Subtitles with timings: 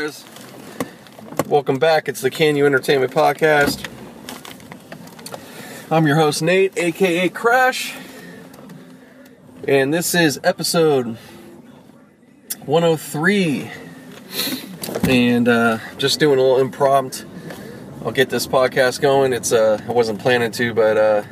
[0.00, 0.24] Guys,
[1.46, 2.08] welcome back.
[2.08, 3.86] It's the Can You Entertainment Podcast.
[5.90, 7.94] I'm your host Nate, aka Crash,
[9.68, 11.18] and this is episode
[12.64, 13.70] 103.
[15.06, 17.26] And uh, just doing a little impromptu.
[18.02, 19.34] I'll get this podcast going.
[19.34, 21.22] It's uh, I wasn't planning to, but uh,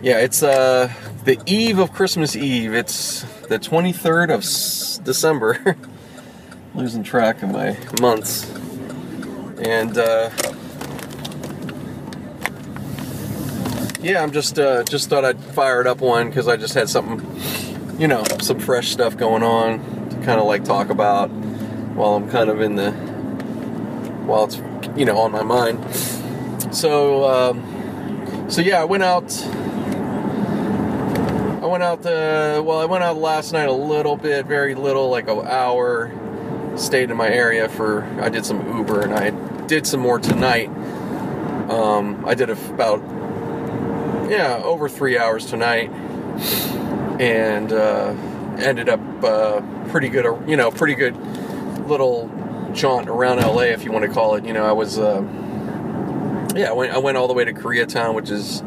[0.00, 0.90] yeah, it's uh,
[1.24, 2.72] the eve of Christmas Eve.
[2.72, 5.76] It's the 23rd of December.
[6.74, 8.48] Losing track of my months.
[9.62, 10.30] And uh,
[14.00, 16.88] yeah, I'm just uh, just thought I'd fire it up one because I just had
[16.88, 22.14] something, you know, some fresh stuff going on to kind of like talk about while
[22.14, 22.92] I'm kind of in the
[24.26, 24.56] while it's
[24.96, 25.84] you know on my mind.
[26.74, 29.30] So um, so yeah, I went out.
[31.62, 32.06] I went out.
[32.06, 36.10] Uh, well, I went out last night a little bit, very little, like an hour.
[36.76, 38.04] Stayed in my area for.
[38.20, 39.30] I did some Uber, and I
[39.66, 40.68] did some more tonight.
[41.70, 43.00] Um, I did about
[44.30, 45.90] yeah over three hours tonight,
[47.20, 48.14] and uh,
[48.58, 50.24] ended up uh, pretty good.
[50.48, 51.16] You know, pretty good
[51.86, 52.30] little
[52.72, 54.44] jaunt around LA, if you want to call it.
[54.44, 54.98] You know, I was.
[54.98, 55.22] Uh,
[56.56, 56.92] yeah, I went.
[56.92, 58.62] I went all the way to Koreatown, which is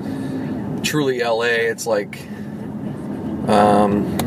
[0.88, 1.44] truly LA.
[1.44, 2.22] It's like
[3.48, 4.18] um,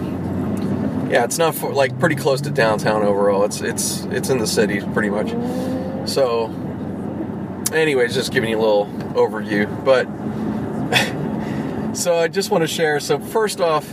[1.10, 3.44] yeah, it's not for, like pretty close to downtown overall.
[3.44, 5.30] It's it's it's in the city pretty much.
[6.08, 6.46] So,
[7.72, 9.66] anyways, just giving you a little overview.
[9.84, 10.06] But
[11.96, 12.98] so I just want to share.
[12.98, 13.86] So first off,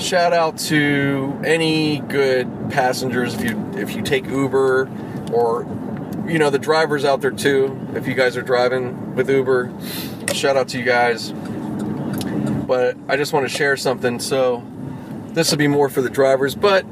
[0.00, 4.90] shout out to any good passengers if you if you take Uber
[5.32, 5.62] or
[6.26, 7.78] you know the drivers out there too.
[7.94, 9.70] If you guys are driving with Uber,
[10.32, 11.34] shout out to you guys
[12.72, 14.18] but I just want to share something.
[14.18, 14.62] So
[15.34, 16.84] this will be more for the drivers, but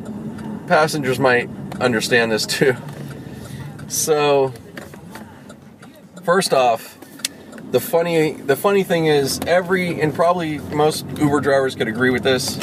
[0.66, 1.48] passengers might
[1.80, 2.74] understand this too.
[3.88, 4.52] So
[6.24, 6.98] first off,
[7.70, 12.22] the funny the funny thing is every and probably most Uber drivers could agree with
[12.22, 12.58] this.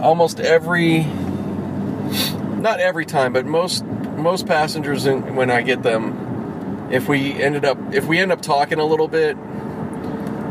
[0.00, 7.08] Almost every not every time, but most most passengers in, when I get them if
[7.08, 9.36] we ended up if we end up talking a little bit,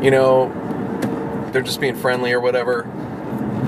[0.01, 0.51] you know,
[1.51, 2.89] they're just being friendly or whatever.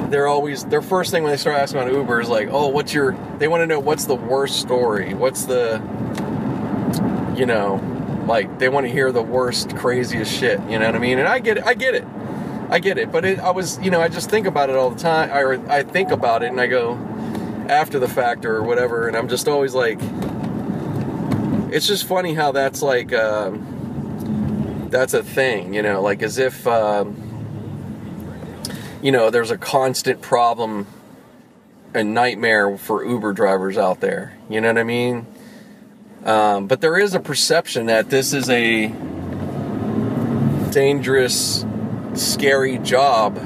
[0.09, 2.93] They're always their first thing when they start asking about Uber is like, "Oh, what's
[2.93, 5.13] your?" They want to know what's the worst story.
[5.13, 5.81] What's the,
[7.35, 7.81] you know,
[8.27, 10.59] like they want to hear the worst, craziest shit.
[10.69, 11.19] You know what I mean?
[11.19, 11.66] And I get it.
[11.66, 12.05] I get it.
[12.69, 13.11] I get it.
[13.11, 15.31] But it, I was, you know, I just think about it all the time.
[15.31, 16.93] I I think about it and I go
[17.67, 19.99] after the fact or whatever, and I'm just always like,
[21.73, 23.13] it's just funny how that's like.
[23.13, 23.72] Um,
[24.89, 26.66] that's a thing, you know, like as if.
[26.67, 27.24] Um,
[29.05, 30.88] you know, there's a constant problem,
[31.93, 34.35] a nightmare for Uber drivers out there.
[34.49, 35.27] You know what I mean?
[36.23, 38.88] Um, but there is a perception that this is a
[40.71, 41.63] dangerous,
[42.16, 43.38] scary job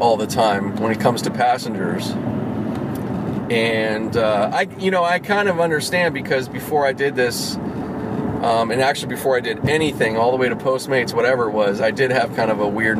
[0.00, 2.08] all the time when it comes to passengers.
[3.50, 8.70] And uh, I, you know, I kind of understand because before I did this, um,
[8.70, 11.90] and actually before I did anything, all the way to Postmates, whatever it was, I
[11.90, 12.96] did have kind of a weird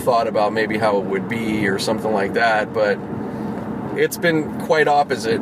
[0.00, 2.98] thought about maybe how it would be or something like that, but
[3.96, 5.40] it's been quite opposite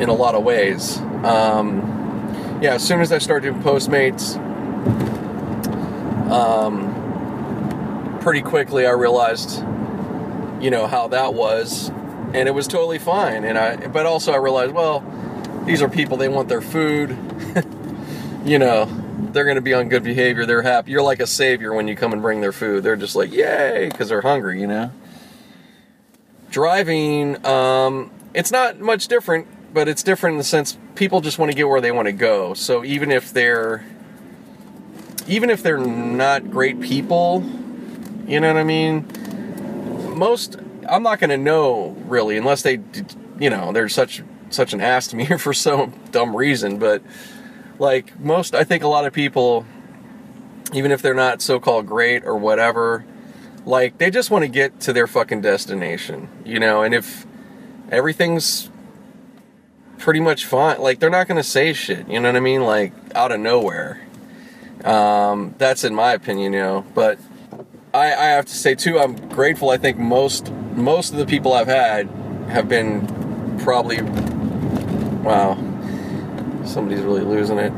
[0.00, 0.98] in a lot of ways.
[1.24, 4.36] Um, yeah, as soon as I started doing Postmates,
[6.30, 9.60] um, pretty quickly I realized,
[10.60, 11.88] you know, how that was,
[12.34, 13.44] and it was totally fine.
[13.44, 15.04] And I, but also I realized, well,
[15.64, 17.16] these are people; they want their food,
[18.44, 18.99] you know
[19.32, 20.46] they're going to be on good behavior.
[20.46, 20.90] They're happy.
[20.90, 22.82] You're like a savior when you come and bring their food.
[22.82, 24.90] They're just like, yay, because they're hungry, you know?
[26.50, 31.50] Driving, um, it's not much different, but it's different in the sense people just want
[31.52, 32.54] to get where they want to go.
[32.54, 33.84] So even if they're,
[35.28, 37.44] even if they're not great people,
[38.26, 39.06] you know what I mean?
[40.16, 40.56] Most,
[40.88, 42.80] I'm not going to know really unless they,
[43.38, 47.02] you know, they're such, such an ass to me for some dumb reason, but
[47.80, 49.66] like most i think a lot of people
[50.72, 53.04] even if they're not so-called great or whatever
[53.64, 56.82] like they just want to get to their fucking destination you know?
[56.82, 57.26] And if
[57.90, 58.70] everything's
[59.98, 62.62] pretty much fine like they're not gonna say shit you know what i mean?
[62.62, 64.06] Like out of nowhere.
[64.84, 66.84] Um, that's in my opinion you know?
[66.94, 67.18] But
[67.92, 71.52] I, I have to say too i'm grateful i think most most of the people
[71.52, 72.08] i've had
[72.48, 74.00] have been probably
[75.22, 75.69] wow
[76.64, 77.72] somebody's really losing it.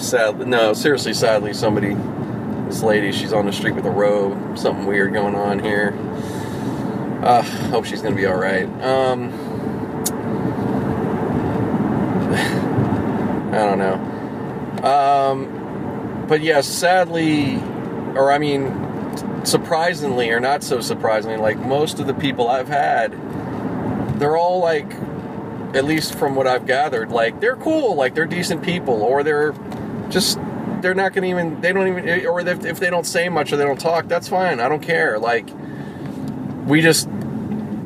[0.00, 1.94] Sadly, no, seriously, sadly, somebody,
[2.66, 4.58] this lady, she's on the street with a robe.
[4.58, 5.94] Something weird going on here.
[7.22, 8.64] Uh, hope she's gonna be all right.
[8.82, 9.30] Um,
[13.52, 14.20] I don't know.
[14.88, 17.56] Um, but yeah, sadly,
[18.14, 23.12] or I mean, surprisingly, or not so surprisingly, like most of the people I've had,
[24.18, 24.90] they're all like,
[25.74, 29.54] at least from what I've gathered, like they're cool, like they're decent people, or they're
[30.08, 30.38] just
[30.80, 33.58] they're not gonna even they don't even or if, if they don't say much or
[33.58, 35.46] they don't talk that's fine i don't care like
[36.66, 37.06] we just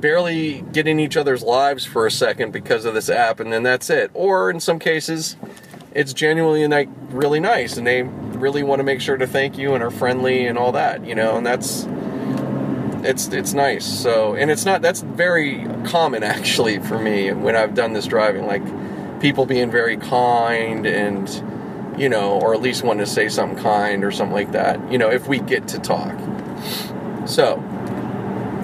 [0.04, 3.62] barely get in each other's lives for a second because of this app and then
[3.62, 4.10] that's it.
[4.12, 5.34] Or in some cases
[5.94, 9.72] it's genuinely like really nice and they really want to make sure to thank you
[9.72, 11.84] and are friendly and all that you know and that's
[13.04, 17.74] it's it's nice so and it's not that's very common actually for me when i've
[17.74, 18.62] done this driving like
[19.20, 21.42] people being very kind and
[21.98, 24.98] you know, or at least want to say something kind or something like that, you
[24.98, 26.18] know, if we get to talk.
[27.26, 27.62] So,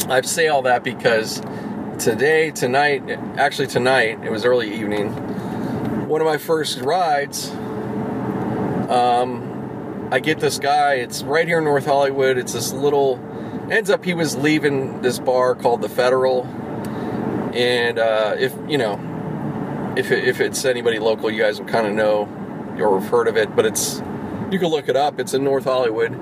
[0.09, 1.41] I say all that because
[1.99, 5.11] today, tonight, actually tonight, it was early evening,
[6.09, 7.51] one of my first rides,
[8.91, 13.17] um, I get this guy, it's right here in North Hollywood, it's this little,
[13.71, 16.45] ends up he was leaving this bar called the Federal,
[17.55, 21.87] and uh, if, you know, if, it, if it's anybody local, you guys will kind
[21.87, 22.29] of know
[22.79, 24.03] or have heard of it, but it's
[24.51, 25.21] you can look it up.
[25.21, 26.13] It's in North Hollywood.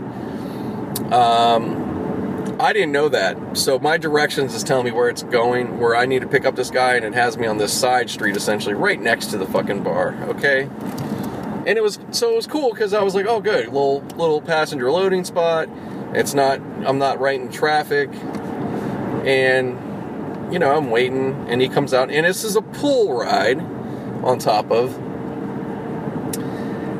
[1.12, 5.95] Um, I didn't know that, so my directions is telling me where it's going, where
[5.95, 8.37] I need to pick up this guy, and it has me on this side street,
[8.37, 10.15] essentially right next to the fucking bar.
[10.25, 14.00] Okay, and it was so it was cool because I was like, oh, good, little
[14.17, 15.69] little passenger loading spot.
[16.14, 18.10] It's not I'm not right in traffic,
[19.25, 23.60] and you know I'm waiting, and he comes out, and this is a pool ride
[24.25, 24.96] on top of.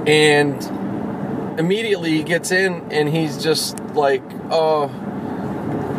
[0.07, 4.89] And immediately he gets in and he's just like oh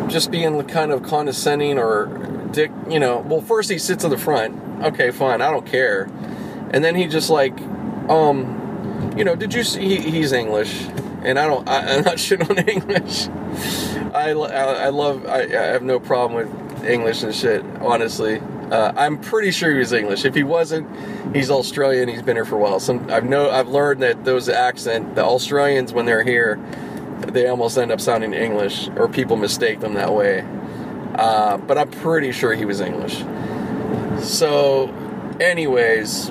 [0.08, 2.06] just being kind of condescending or
[2.50, 3.18] dick you know.
[3.18, 4.58] Well first he sits in the front.
[4.84, 5.42] Okay fine.
[5.42, 6.04] I don't care.
[6.72, 7.58] And then he just like
[8.08, 10.86] um you know did you see he, he's english
[11.22, 13.28] and i don't I, am not shit on english
[14.12, 18.40] I, I, I love I, I have no problem with english and shit honestly
[18.70, 20.24] uh, I'm pretty sure he was English.
[20.24, 20.88] If he wasn't,
[21.34, 22.08] he's Australian.
[22.08, 22.78] He's been here for a while.
[22.78, 26.56] Some I've know I've learned that those accent, the Australians when they're here,
[27.26, 30.46] they almost end up sounding English, or people mistake them that way.
[31.16, 33.24] Uh, but I'm pretty sure he was English.
[34.24, 34.88] So,
[35.40, 36.30] anyways,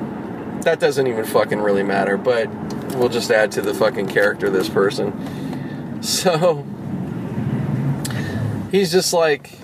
[0.62, 2.16] that doesn't even fucking really matter.
[2.16, 2.48] But
[2.96, 6.02] we'll just add to the fucking character of this person.
[6.02, 6.66] So
[8.72, 9.60] he's just like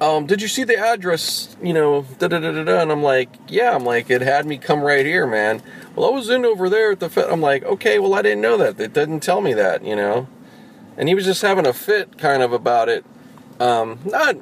[0.00, 1.54] um, did you see the address?
[1.62, 2.80] You know, da da da da da.
[2.80, 3.74] And I'm like, yeah.
[3.74, 5.62] I'm like, it had me come right here, man.
[5.94, 7.28] Well, I was in over there at the Fed.
[7.28, 8.80] I'm like, okay, well, I didn't know that.
[8.80, 10.26] It didn't tell me that, you know.
[10.96, 13.04] And he was just having a fit, kind of about it.
[13.58, 14.36] Um, not,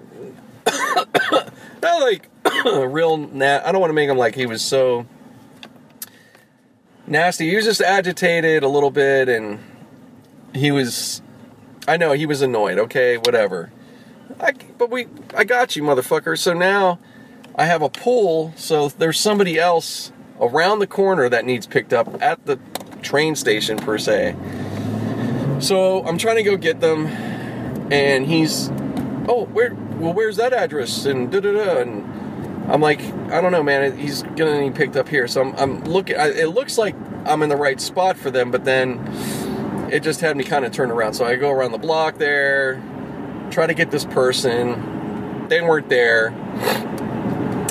[1.83, 2.29] not like
[2.65, 3.17] real.
[3.17, 5.07] Na- I don't want to make him like he was so
[7.11, 7.49] nasty.
[7.51, 9.59] He was just agitated a little bit, and
[10.55, 11.23] he was.
[11.87, 12.79] I know he was annoyed.
[12.79, 13.71] Okay, whatever
[14.41, 15.07] I, but we,
[15.37, 16.39] I got you, motherfucker.
[16.39, 16.99] So now
[17.57, 18.53] I have a pool.
[18.57, 22.59] So there's somebody else around the corner that needs picked up at the
[23.03, 24.37] train station per se.
[25.61, 27.07] So I'm trying to go get them,
[27.91, 28.71] and he's,
[29.29, 29.75] oh, where?
[29.75, 31.05] Well, where's that address?
[31.07, 31.81] And da da da.
[31.81, 32.18] And
[32.69, 33.97] I'm like, I don't know, man.
[33.97, 35.27] He's gonna need picked up here.
[35.27, 36.17] So I'm, I'm looking.
[36.19, 36.95] It looks like
[37.25, 39.01] I'm in the right spot for them, but then
[39.91, 41.15] it just had me kind of turn around.
[41.15, 42.83] So I go around the block there,
[43.51, 45.49] try to get this person.
[45.49, 46.29] They weren't there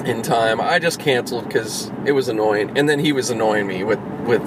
[0.03, 0.59] in time.
[0.59, 4.41] I just canceled because it was annoying, and then he was annoying me with with.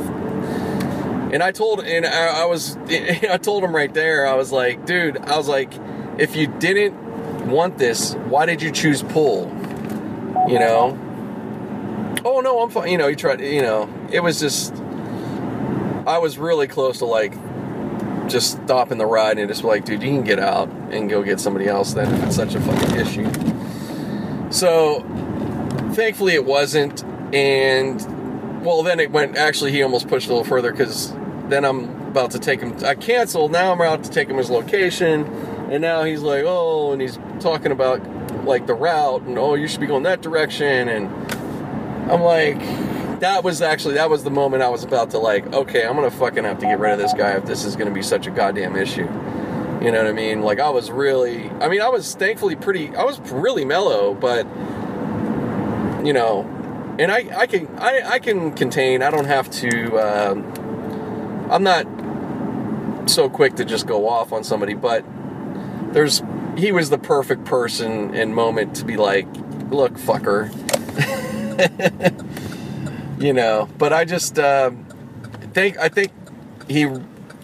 [1.33, 4.27] And I told, and I, I was, I told him right there.
[4.27, 5.73] I was like, dude, I was like,
[6.19, 9.47] if you didn't want this, why did you choose pool?
[10.49, 10.99] You know.
[12.25, 12.91] Oh no, I'm fine.
[12.91, 13.41] You know, he tried.
[13.41, 14.75] You know, it was just.
[16.07, 17.35] I was really close to like
[18.29, 21.41] just stopping the ride and just like, dude, you can get out and go get
[21.41, 24.51] somebody else then if it's such a fucking issue.
[24.51, 25.01] So
[25.93, 27.05] thankfully it wasn't.
[27.35, 31.13] And well, then it went, actually, he almost pushed a little further because
[31.49, 32.77] then I'm about to take him.
[32.85, 33.53] I canceled.
[33.53, 35.25] Now I'm about to take him his location.
[35.71, 38.01] And now he's like, oh, and he's talking about
[38.45, 40.89] like the route and oh, you should be going that direction.
[40.89, 41.07] And
[42.11, 42.61] I'm like,
[43.21, 46.11] that was actually that was the moment I was about to like, okay, I'm gonna
[46.11, 48.31] fucking have to get rid of this guy if this is gonna be such a
[48.31, 49.09] goddamn issue.
[49.83, 50.43] You know what I mean?
[50.43, 54.47] Like I was really, I mean, I was thankfully pretty, I was really mellow, but
[56.05, 56.43] you know,
[56.99, 59.03] and I, I can, I, I can contain.
[59.03, 59.99] I don't have to.
[59.99, 65.05] Um, I'm not so quick to just go off on somebody, but
[65.93, 66.23] there's,
[66.61, 69.27] he was the perfect person and moment to be like,
[69.71, 70.51] look, fucker.
[73.21, 74.71] you know, but I just uh,
[75.53, 76.13] think I think
[76.69, 76.89] he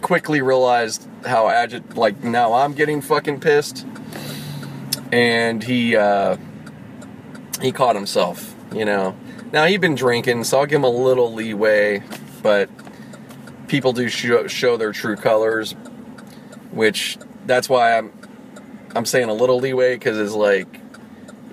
[0.01, 3.85] quickly realized how agit like now I'm getting fucking pissed,
[5.11, 6.37] and he uh,
[7.61, 8.55] he caught himself.
[8.71, 9.15] You know,
[9.51, 12.03] now he'd been drinking, so I'll give him a little leeway,
[12.43, 12.69] but
[13.67, 15.73] people do show, show their true colors,
[16.71, 18.11] which that's why I'm
[18.95, 20.67] I'm saying a little leeway because it's like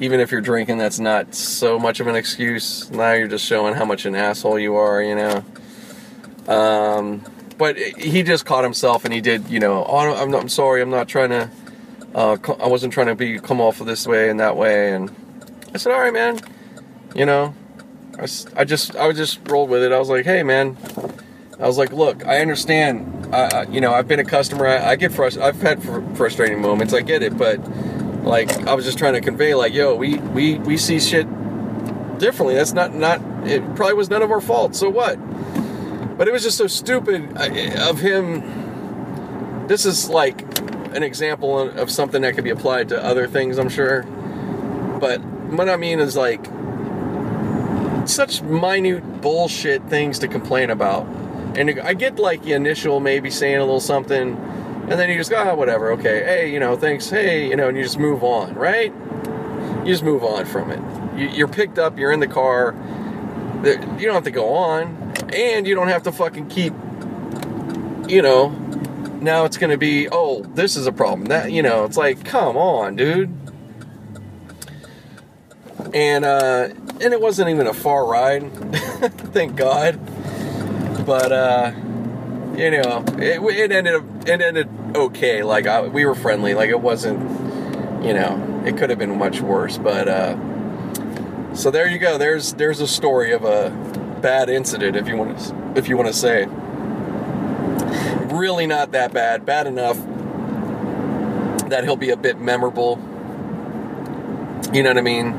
[0.00, 2.90] even if you're drinking, that's not so much of an excuse.
[2.90, 5.44] Now you're just showing how much an asshole you are, you know.
[6.48, 7.24] Um,
[7.56, 9.84] but he just caught himself and he did, you know.
[9.84, 11.50] Oh, I'm, not, I'm sorry, I'm not trying to.
[12.14, 15.10] Uh, I wasn't trying to be come off of this way and that way, and
[15.74, 16.38] I said, all right, man.
[17.14, 17.54] You know,
[18.18, 18.26] I,
[18.56, 19.92] I just I was just rolled with it.
[19.92, 20.76] I was like, hey, man.
[21.60, 23.10] I was like, look, I understand.
[23.72, 24.66] You know, I've been a customer.
[24.66, 25.54] I, I get frustrated.
[25.54, 26.92] I've had fr- frustrating moments.
[26.94, 27.58] I get it, but
[28.24, 31.26] like I was just trying to convey, like, yo, we we we see shit
[32.18, 32.54] differently.
[32.54, 33.20] That's not not.
[33.46, 34.74] It probably was none of our fault.
[34.74, 35.16] So what?
[36.16, 39.66] But it was just so stupid of him.
[39.66, 40.42] This is like
[40.94, 44.02] an example of something that could be applied to other things, I'm sure.
[45.00, 45.20] But
[45.50, 46.44] what I mean is like
[48.06, 51.06] such minute bullshit things to complain about.
[51.56, 55.30] And I get like the initial maybe saying a little something, and then you just
[55.30, 58.22] go, oh, whatever, okay, hey, you know, thanks, hey, you know, and you just move
[58.22, 58.92] on, right?
[59.86, 61.34] You just move on from it.
[61.34, 62.74] You're picked up, you're in the car,
[63.64, 66.74] you don't have to go on, and you don't have to fucking keep,
[68.08, 68.48] you know,
[69.20, 71.26] now it's gonna be, oh, this is a problem.
[71.26, 73.34] That, you know, it's like, come on, dude.
[75.94, 76.68] And, uh,
[77.00, 78.52] and it wasn't even a far ride,
[79.32, 79.98] thank God.
[81.04, 81.72] But, uh,
[82.56, 85.42] you know, it, it ended up, it ended okay.
[85.42, 86.54] Like I, we were friendly.
[86.54, 87.20] Like it wasn't,
[88.04, 89.76] you know, it could have been much worse.
[89.78, 90.36] But uh,
[91.54, 92.18] so there you go.
[92.18, 93.70] There's there's a story of a
[94.20, 96.46] bad incident, if you want to if you want to say.
[98.34, 99.44] Really not that bad.
[99.44, 99.96] Bad enough
[101.68, 102.98] that he'll be a bit memorable.
[104.72, 105.32] You know what I mean?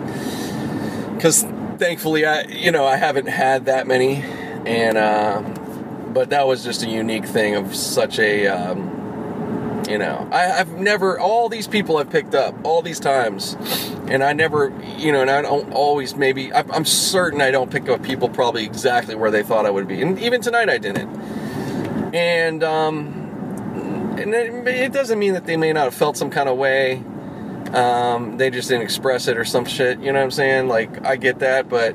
[1.15, 1.43] Because
[1.77, 4.23] thankfully, I you know I haven't had that many,
[4.65, 4.97] and.
[4.97, 5.41] Uh,
[6.15, 10.71] but that was just a unique thing of such a um, you know I, have
[10.79, 13.55] never all these people I've picked up all these times
[14.07, 17.89] and I never you know and I don't always maybe I'm certain I don't pick
[17.89, 21.09] up people probably exactly where they thought I would be and even tonight I didn't
[22.15, 26.47] and um, and it, it doesn't mean that they may not have felt some kind
[26.47, 27.03] of way
[27.73, 31.05] um, they just didn't express it or some shit you know what I'm saying like
[31.05, 31.93] I get that but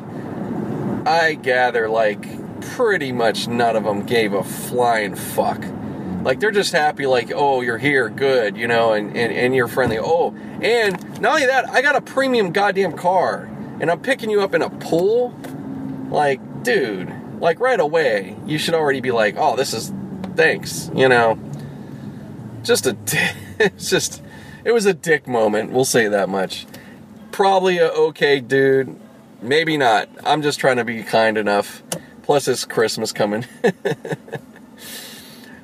[1.06, 5.64] I gather like pretty much none of them gave a flying fuck.
[6.22, 9.68] Like they're just happy, like, oh, you're here, good, you know, and, and, and you're
[9.68, 9.98] friendly.
[9.98, 13.48] Oh, and not only that, I got a premium goddamn car,
[13.80, 15.34] and I'm picking you up in a pool.
[16.10, 19.92] Like, dude, like right away, you should already be like, oh, this is
[20.36, 21.38] thanks, you know.
[22.62, 22.96] Just a,
[23.58, 24.22] it's just,
[24.64, 25.72] it was a dick moment.
[25.72, 26.66] We'll say that much.
[27.32, 28.94] Probably a okay dude,
[29.40, 30.10] maybe not.
[30.24, 31.82] I'm just trying to be kind enough.
[32.30, 33.44] Plus, it's Christmas coming.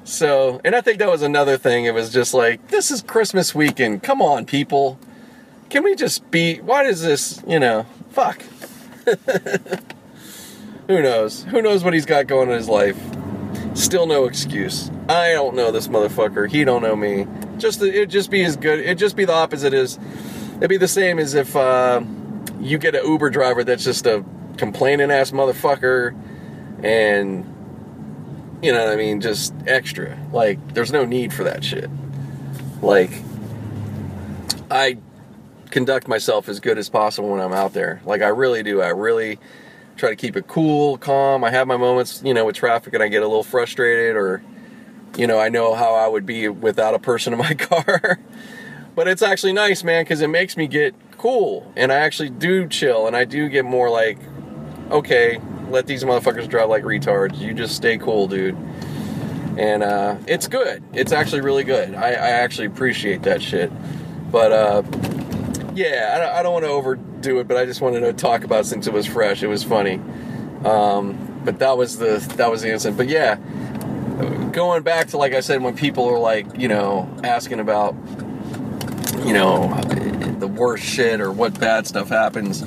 [0.04, 1.84] so, and I think that was another thing.
[1.84, 4.02] It was just like, this is Christmas weekend.
[4.02, 4.98] Come on, people.
[5.70, 6.56] Can we just be.
[6.56, 8.42] Why does this, you know, fuck.
[10.88, 11.44] Who knows?
[11.44, 12.98] Who knows what he's got going in his life?
[13.74, 14.90] Still no excuse.
[15.08, 16.50] I don't know this motherfucker.
[16.50, 17.28] He don't know me.
[17.58, 18.80] Just it'd just be as good.
[18.80, 19.72] It'd just be the opposite.
[19.72, 20.00] Is
[20.56, 22.02] it'd be the same as if uh,
[22.58, 24.24] you get an Uber driver that's just a
[24.56, 26.12] complaining ass motherfucker
[26.82, 27.44] and
[28.62, 30.18] you know what I mean, just extra.
[30.32, 31.90] Like there's no need for that shit.
[32.82, 33.10] Like
[34.70, 34.98] I
[35.70, 38.00] conduct myself as good as possible when I'm out there.
[38.04, 38.80] Like I really do.
[38.80, 39.38] I really
[39.96, 41.44] try to keep it cool, calm.
[41.44, 44.42] I have my moments, you know, with traffic and I get a little frustrated or
[45.16, 48.18] you know, I know how I would be without a person in my car.
[48.94, 52.68] but it's actually nice, man, cuz it makes me get cool and I actually do
[52.68, 54.18] chill and I do get more like
[54.90, 57.38] okay, let these motherfuckers drive like retards.
[57.38, 58.56] You just stay cool, dude.
[59.56, 60.82] And uh, it's good.
[60.92, 61.94] It's actually really good.
[61.94, 63.72] I, I actually appreciate that shit.
[64.30, 64.82] But uh,
[65.74, 68.44] yeah, I don't, I don't want to overdo it, but I just wanted to talk
[68.44, 69.42] about since it was fresh.
[69.42, 70.00] It was funny.
[70.64, 72.98] Um, but that was the that was the incident.
[72.98, 73.36] But yeah,
[74.52, 77.94] going back to like I said, when people are like, you know, asking about,
[79.24, 79.74] you know,
[80.38, 82.62] the worst shit or what bad stuff happens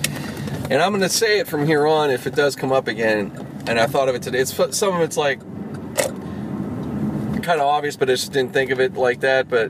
[0.69, 3.47] and I'm to say it from here on if it does come up again.
[3.67, 4.39] And I thought of it today.
[4.39, 5.39] It's some of it's like
[7.41, 9.49] kind of obvious, but I just didn't think of it like that.
[9.49, 9.69] But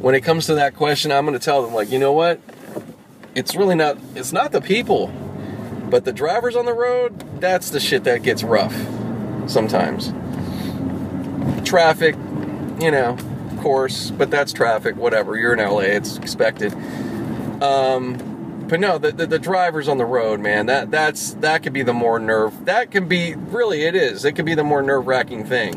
[0.00, 2.40] when it comes to that question, I'm to tell them like, you know what?
[3.34, 3.98] It's really not.
[4.16, 5.12] It's not the people.
[5.88, 8.74] But the drivers on the road, that's the shit that gets rough
[9.48, 10.12] sometimes.
[11.68, 12.14] Traffic,
[12.80, 13.16] you know,
[13.50, 15.36] of course, but that's traffic, whatever.
[15.36, 16.72] You're in LA, it's expected.
[17.60, 18.29] Um,
[18.70, 21.82] but no, the, the, the drivers on the road, man, that that's that could be
[21.82, 22.66] the more nerve.
[22.66, 24.24] That can be really, it is.
[24.24, 25.74] It could be the more nerve wracking thing.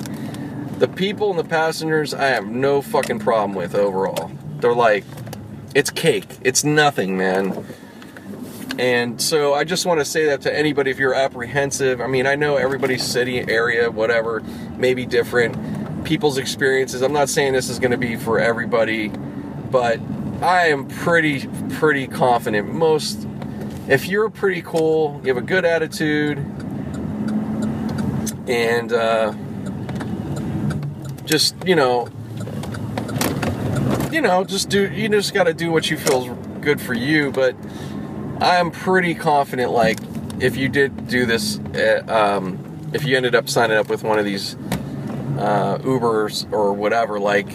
[0.78, 4.30] The people and the passengers, I have no fucking problem with overall.
[4.60, 5.06] They're like,
[5.74, 6.28] it's cake.
[6.42, 7.66] It's nothing, man.
[8.78, 12.00] And so I just want to say that to anybody if you're apprehensive.
[12.00, 14.42] I mean, I know everybody's city, area, whatever,
[14.78, 16.06] may be different.
[16.06, 17.02] People's experiences.
[17.02, 20.00] I'm not saying this is going to be for everybody, but
[20.44, 22.74] I am pretty, pretty confident.
[22.74, 23.26] Most,
[23.88, 26.38] if you're pretty cool, you have a good attitude,
[28.50, 29.34] and uh,
[31.24, 32.10] just, you know,
[34.12, 36.94] you know, just do, you just got to do what you feel is good for
[36.94, 37.56] you, but
[38.42, 39.98] I'm pretty confident, like,
[40.42, 44.20] if you did do this, uh, um, if you ended up signing up with one
[44.20, 44.56] of these
[45.40, 47.48] uh, Ubers or whatever, like,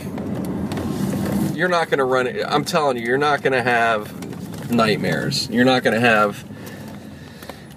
[1.58, 2.44] you're not going to run it.
[2.46, 5.50] I'm telling you, you're not going to have nightmares.
[5.50, 6.44] You're not going to have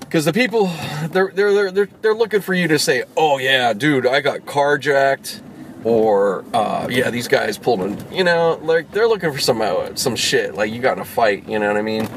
[0.01, 0.69] because the people
[1.09, 5.41] they're, they're they're they're looking for you to say, "Oh yeah, dude, I got carjacked,"
[5.83, 9.95] or uh, "Yeah, these guys pulled in." You know, like they're looking for some uh,
[9.95, 10.53] some shit.
[10.53, 11.47] Like you got in a fight.
[11.47, 12.07] You know what I mean?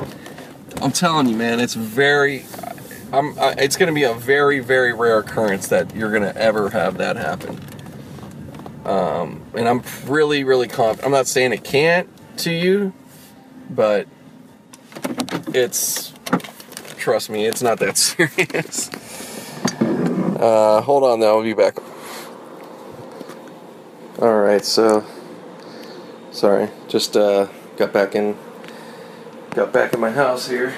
[0.83, 2.45] I'm telling you, man, it's very.
[3.11, 3.39] I'm.
[3.39, 6.71] I, it's going to be a very very rare occurrence that you're going to ever
[6.71, 7.59] have that happen.
[8.85, 11.07] Um, and I'm really really confident.
[11.07, 12.09] I'm not saying it can't
[12.39, 12.93] to you,
[13.71, 14.07] but
[15.49, 16.13] it's
[16.97, 18.91] trust me, it's not that serious.
[20.41, 21.39] Uh, hold on, though.
[21.39, 21.77] I'll be back.
[24.21, 25.05] All right, so
[26.31, 28.37] sorry, just uh, got back in,
[29.51, 30.75] got back in my house here.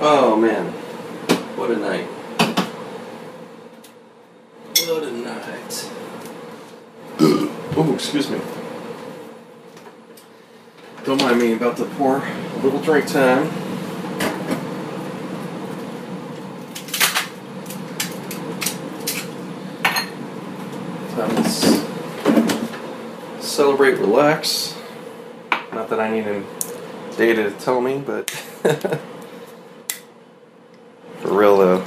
[0.00, 0.72] Oh man,
[1.56, 2.06] what a night!
[4.86, 5.90] What a night!
[7.78, 8.40] Oh, excuse me.
[11.04, 13.48] Don't mind me about to pour a little drink time.
[21.18, 21.26] To
[23.40, 24.74] celebrate, relax.
[25.72, 26.44] Not that I need any
[27.16, 28.28] data to tell me, but
[31.20, 31.82] for real though.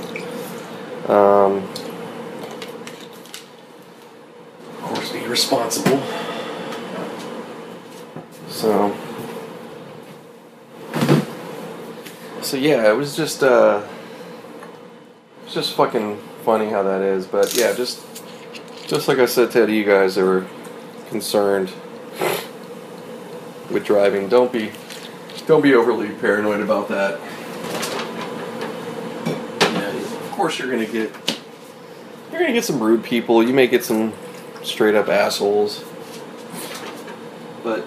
[1.08, 1.58] Um,
[4.68, 5.98] of course, be responsible.
[8.50, 8.96] So,
[12.42, 13.82] so yeah, it was just uh,
[15.46, 17.26] it's just fucking funny how that is.
[17.26, 18.06] But yeah, just
[18.88, 20.46] just like I said to you guys that were
[21.10, 21.72] concerned
[23.72, 24.72] with driving, don't be
[25.48, 27.20] don't be overly paranoid about that.
[29.62, 31.10] Yeah, of course you're gonna get
[32.32, 33.42] you're gonna get some rude people.
[33.42, 34.14] You may get some
[34.64, 35.84] straight up assholes,
[37.64, 37.86] but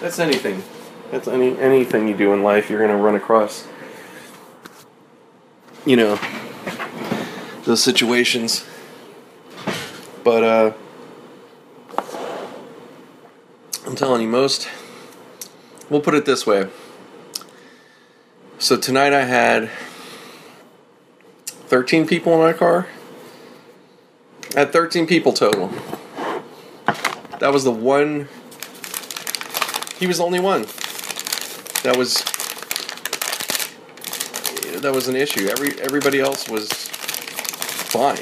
[0.00, 0.62] that's anything.
[1.10, 2.68] That's any anything you do in life.
[2.70, 3.66] You're gonna run across,
[5.86, 6.18] you know,
[7.64, 8.64] those situations.
[10.22, 10.72] But uh,
[13.86, 14.68] I'm telling you, most.
[15.90, 16.68] We'll put it this way.
[18.58, 19.70] So tonight I had
[21.68, 22.88] 13 people in my car.
[24.54, 25.68] Had 13 people total.
[27.40, 28.28] That was the one
[29.98, 30.62] he was the only one.
[31.82, 32.22] That was
[34.82, 35.48] that was an issue.
[35.48, 38.18] Every everybody else was fine.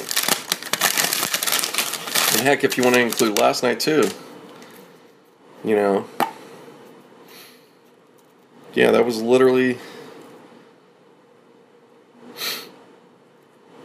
[2.33, 4.09] And heck, if you want to include last night too,
[5.65, 6.09] you know,
[8.75, 9.79] yeah, that was literally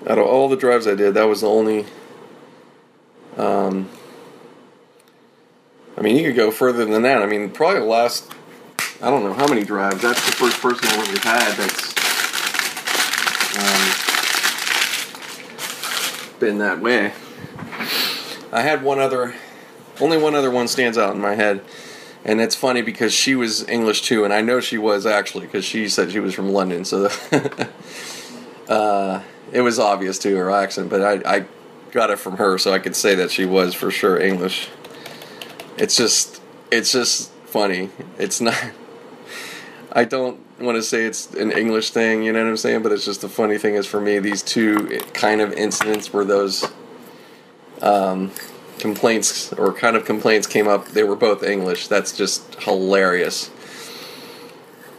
[0.07, 1.85] out of all the drives I did, that was the only.
[3.37, 3.89] Um,
[5.95, 7.21] I mean, you could go further than that.
[7.21, 8.31] I mean, probably the last,
[9.01, 10.01] I don't know how many drives.
[10.01, 11.93] That's the first person I really had that's
[13.57, 13.93] um,
[16.39, 17.13] been that way.
[18.51, 19.35] I had one other,
[19.99, 21.63] only one other one stands out in my head.
[22.25, 25.63] And it's funny because she was English too, and I know she was actually because
[25.63, 26.83] she said she was from London.
[26.83, 27.09] So
[28.67, 29.21] uh,
[29.53, 31.45] it was obvious to her accent, but I, I
[31.91, 34.69] got it from her, so I could say that she was for sure English
[35.77, 37.89] it's just it's just funny.
[38.17, 38.57] It's not.
[39.91, 42.83] I don't want to say it's an English thing, you know what I'm saying?
[42.83, 46.25] But it's just the funny thing is for me, these two kind of incidents where
[46.25, 46.65] those
[47.81, 48.31] um,
[48.79, 51.87] complaints or kind of complaints came up, they were both English.
[51.87, 53.49] That's just hilarious.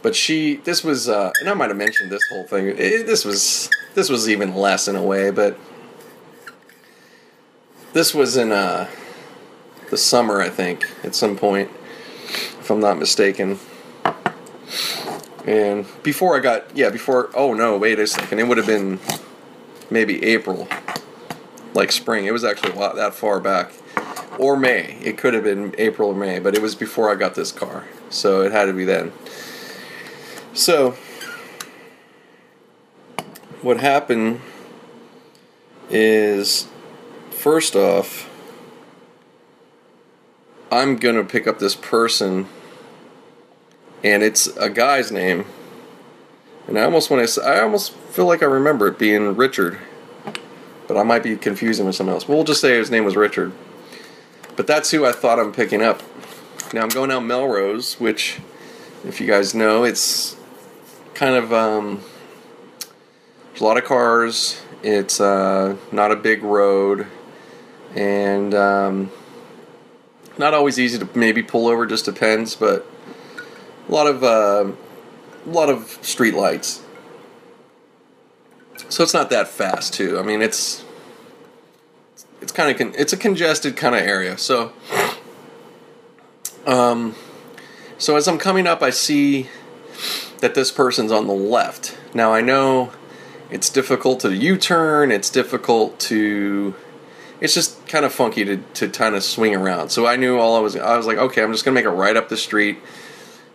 [0.01, 2.67] but she, this was, uh, and I might have mentioned this whole thing.
[2.67, 5.57] It, this was, this was even less in a way, but
[7.93, 8.89] this was in uh,
[9.89, 11.69] the summer, I think, at some point,
[12.27, 13.59] if I'm not mistaken.
[15.45, 18.99] And before I got, yeah, before, oh no, wait a second, it would have been
[19.89, 20.67] maybe April,
[21.73, 22.25] like spring.
[22.25, 23.71] It was actually a lot that far back.
[24.37, 24.97] Or May.
[25.01, 27.85] It could have been April or May, but it was before I got this car.
[28.09, 29.11] So it had to be then.
[30.53, 30.91] So,
[33.61, 34.39] what happened
[35.89, 36.67] is,
[37.39, 38.29] first off,
[40.69, 42.47] I'm gonna pick up this person,
[44.03, 45.45] and it's a guy's name,
[46.67, 49.79] and I almost I say, I almost feel like I remember it being Richard,
[50.85, 52.27] but I might be confusing with someone else.
[52.27, 53.53] We'll just say his name was Richard.
[54.57, 56.03] But that's who I thought I'm picking up.
[56.73, 58.41] Now I'm going out Melrose, which,
[59.05, 60.35] if you guys know, it's
[61.13, 62.03] kind of um,
[63.57, 64.61] a lot of cars.
[64.83, 67.07] It's uh, not a big road,
[67.95, 69.11] and um,
[70.37, 71.85] not always easy to maybe pull over.
[71.85, 72.85] Just depends, but
[73.87, 74.71] a lot of uh,
[75.45, 76.81] a lot of street lights.
[78.87, 80.17] So it's not that fast too.
[80.17, 80.83] I mean, it's
[82.41, 84.37] it's kind of con- it's a congested kind of area.
[84.37, 84.73] So,
[86.65, 87.15] um,
[87.97, 89.49] so as I'm coming up, I see
[90.39, 91.97] that this person's on the left.
[92.13, 92.91] Now I know
[93.51, 95.11] it's difficult to U-turn.
[95.11, 96.75] It's difficult to.
[97.41, 99.89] It's just kind of funky to to kind of swing around.
[99.89, 100.75] So I knew all I was.
[100.75, 102.79] I was like, okay, I'm just gonna make it right up the street.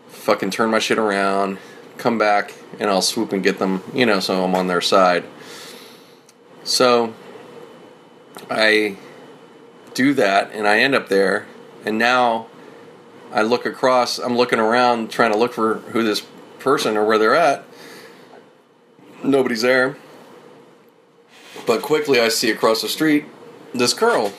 [0.09, 1.59] Fucking turn my shit around,
[1.99, 3.83] come back, and I'll swoop and get them.
[3.92, 5.25] You know, so I'm on their side.
[6.62, 7.12] So
[8.51, 8.97] I
[9.92, 11.47] do that, and I end up there,
[11.85, 12.47] and now
[13.33, 14.18] I look across.
[14.18, 16.27] I'm looking around, trying to look for who this
[16.59, 17.64] person or where they're at.
[19.23, 19.97] Nobody's there.
[21.66, 23.27] But quickly, I see across the street
[23.74, 24.32] this girl,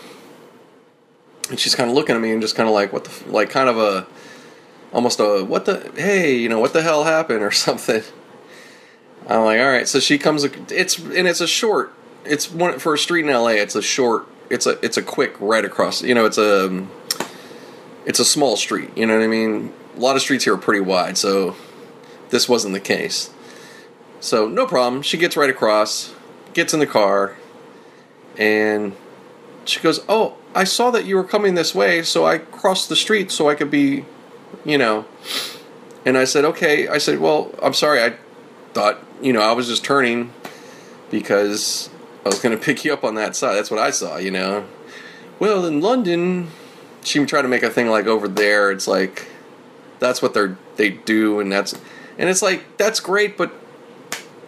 [1.49, 3.49] and she's kind of looking at me and just kind of like, what the, like,
[3.49, 4.07] kind of a,
[4.93, 8.03] almost a, what the, hey, you know, what the hell happened or something.
[9.27, 9.87] I'm like, all right.
[9.87, 10.43] So she comes.
[10.43, 11.93] It's and it's a short.
[12.23, 13.49] It's one for a street in LA.
[13.49, 14.27] It's a short.
[14.49, 16.03] It's a it's a quick right across.
[16.03, 16.85] You know, it's a
[18.05, 18.95] it's a small street.
[18.95, 19.73] You know what I mean?
[19.97, 21.55] A lot of streets here are pretty wide, so
[22.29, 23.31] this wasn't the case.
[24.19, 25.01] So no problem.
[25.01, 26.13] She gets right across,
[26.53, 27.35] gets in the car,
[28.37, 28.95] and
[29.65, 32.95] she goes, "Oh, I saw that you were coming this way, so I crossed the
[32.95, 34.05] street so I could be,
[34.63, 35.05] you know."
[36.05, 38.01] And I said, "Okay." I said, "Well, I'm sorry.
[38.01, 38.15] I
[38.73, 40.31] thought, you know, I was just turning
[41.09, 41.89] because
[42.25, 43.55] I was going to pick you up on that side.
[43.55, 44.65] That's what I saw, you know.
[45.39, 46.49] Well, in London,
[47.03, 48.71] she tried to make a thing like over there.
[48.71, 49.27] It's like
[49.99, 51.73] that's what they're they do, and that's
[52.17, 53.53] and it's like that's great, but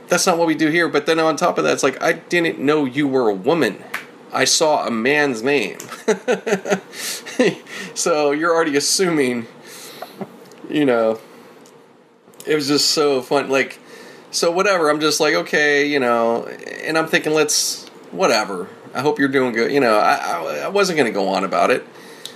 [0.07, 0.87] that's not what we do here.
[0.87, 3.83] But then on top of that, it's like I didn't know you were a woman.
[4.31, 5.79] I saw a man's name.
[7.93, 9.47] so you're already assuming,
[10.69, 11.19] you know.
[12.45, 13.49] It was just so fun.
[13.49, 13.79] Like
[14.31, 18.67] so whatever, I'm just like, okay, you know, and I'm thinking, let's whatever.
[18.93, 19.71] I hope you're doing good.
[19.71, 21.85] You know, I I, I wasn't gonna go on about it,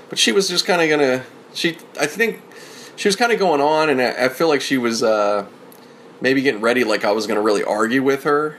[0.09, 1.23] but she was just kind of gonna.
[1.53, 2.41] She, I think,
[2.95, 5.45] she was kind of going on, and I, I feel like she was uh,
[6.21, 8.57] maybe getting ready, like I was gonna really argue with her,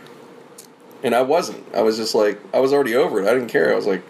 [1.03, 1.65] and I wasn't.
[1.75, 3.29] I was just like, I was already over it.
[3.29, 3.73] I didn't care.
[3.73, 4.03] I was like,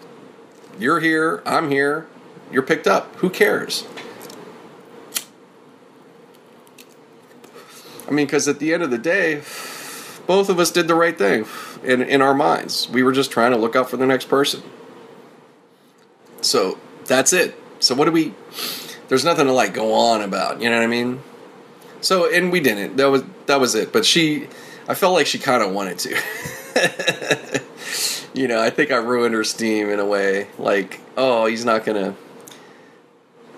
[0.79, 2.07] you're here, I'm here,
[2.51, 3.15] you're picked up.
[3.17, 3.85] Who cares?
[8.07, 9.41] I mean, because at the end of the day,
[10.27, 11.45] both of us did the right thing
[11.83, 12.89] in, in our minds.
[12.89, 14.61] We were just trying to look out for the next person.
[16.41, 17.55] So that's it.
[17.79, 18.33] So what do we?
[19.07, 20.61] There's nothing to like go on about.
[20.61, 21.21] You know what I mean?
[22.01, 22.97] So and we didn't.
[22.97, 23.93] That was that was it.
[23.93, 24.47] But she,
[24.87, 26.17] I felt like she kind of wanted to.
[28.33, 30.47] you know, I think I ruined her steam in a way.
[30.57, 32.15] Like, oh, he's not gonna.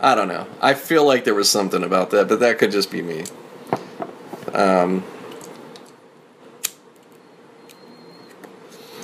[0.02, 0.48] I don't know.
[0.62, 3.24] I feel like there was something about that, but that could just be me.
[4.54, 5.04] Um,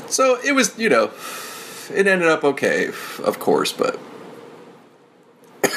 [0.07, 1.11] so it was, you know,
[1.93, 2.87] it ended up okay,
[3.23, 3.99] of course, but.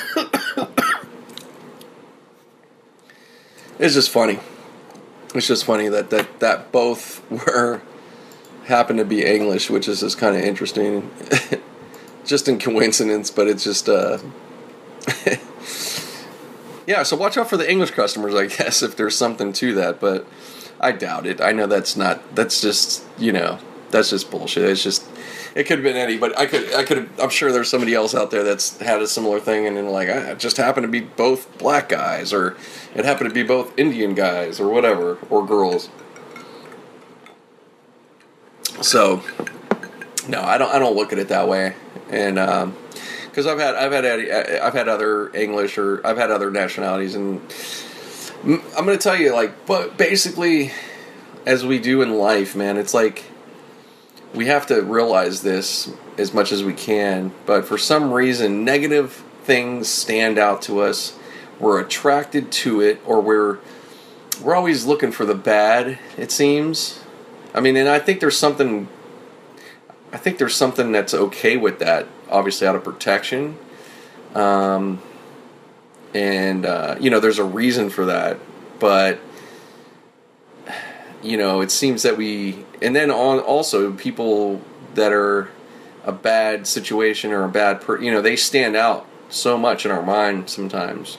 [3.78, 4.38] it's just funny.
[5.34, 7.82] It's just funny that, that, that both were
[8.66, 11.10] happen to be English, which is just kind of interesting.
[12.24, 14.18] just in coincidence, but it's just uh
[16.86, 20.00] yeah, so watch out for the English customers, I guess, if there's something to that,
[20.00, 20.26] but
[20.80, 21.40] I doubt it.
[21.40, 23.58] I know that's not, that's just, you know,
[23.90, 24.68] that's just bullshit.
[24.68, 25.06] It's just,
[25.54, 28.14] it could have been any, but I could, I could, I'm sure there's somebody else
[28.14, 30.88] out there that's had a similar thing, and then like, ah, it just happened to
[30.88, 32.56] be both black guys, or
[32.94, 35.90] it happened to be both Indian guys, or whatever, or girls.
[38.82, 39.22] So,
[40.28, 41.74] no, I don't, I don't look at it that way,
[42.10, 42.76] and um,
[43.26, 47.40] because I've had, I've had, I've had other English or I've had other nationalities, and
[48.44, 50.72] I'm going to tell you, like, but basically,
[51.46, 53.24] as we do in life, man, it's like
[54.34, 59.24] we have to realize this as much as we can, but for some reason, negative
[59.44, 61.16] things stand out to us.
[61.60, 63.58] We're attracted to it, or we're
[64.42, 65.98] we're always looking for the bad.
[66.18, 67.03] It seems.
[67.54, 68.88] I mean, and I think there's something.
[70.12, 72.06] I think there's something that's okay with that.
[72.30, 73.56] Obviously, out of protection,
[74.34, 75.00] um,
[76.12, 78.38] and uh, you know, there's a reason for that,
[78.78, 79.20] but
[81.24, 84.60] you know, it seems that we, and then on also people
[84.94, 85.50] that are
[86.04, 89.90] a bad situation or a bad per, you know, they stand out so much in
[89.90, 91.18] our mind sometimes.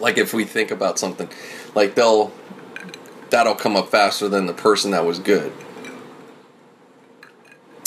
[0.00, 1.28] Like if we think about something,
[1.74, 2.32] like they'll,
[3.30, 5.52] that'll come up faster than the person that was good.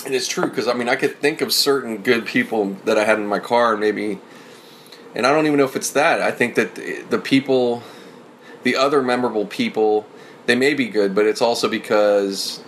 [0.06, 3.06] And it's true because I mean I could think of certain good people that I
[3.06, 4.20] had in my car, maybe,
[5.16, 6.22] and I don't even know if it's that.
[6.22, 6.76] I think that
[7.10, 7.84] the people,
[8.64, 10.06] the other memorable people
[10.46, 12.62] they may be good, but it's also because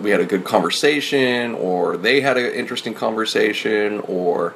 [0.00, 4.54] we had a good conversation, or they had an interesting conversation, or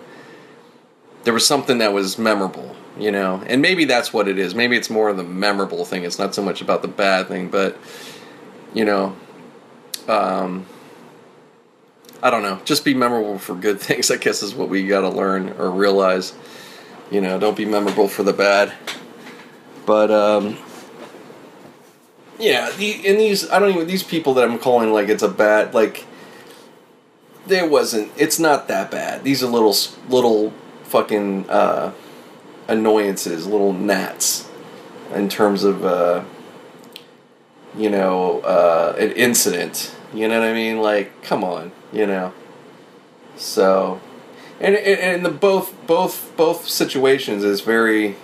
[1.25, 3.43] there was something that was memorable, you know.
[3.47, 4.55] And maybe that's what it is.
[4.55, 6.05] Maybe it's more of the memorable thing.
[6.05, 7.77] It's not so much about the bad thing, but
[8.75, 9.17] you know,
[10.09, 10.67] um,
[12.23, 12.61] I don't know.
[12.65, 14.11] Just be memorable for good things.
[14.11, 16.35] I guess is what we got to learn or realize.
[17.11, 18.73] You know, don't be memorable for the bad.
[19.87, 20.59] But um,
[22.39, 25.75] yeah, the these I don't even these people that I'm calling like it's a bad
[25.75, 26.05] like
[27.47, 29.25] there wasn't it's not that bad.
[29.25, 29.75] These are little
[30.09, 30.53] little
[30.85, 31.93] fucking uh,
[32.69, 34.49] annoyances, little gnats
[35.15, 36.23] in terms of uh,
[37.77, 39.95] you know uh, an incident.
[40.15, 40.81] You know what I mean?
[40.81, 42.33] Like, come on, you know.
[43.37, 44.01] So,
[44.61, 48.17] and and the both both both situations is very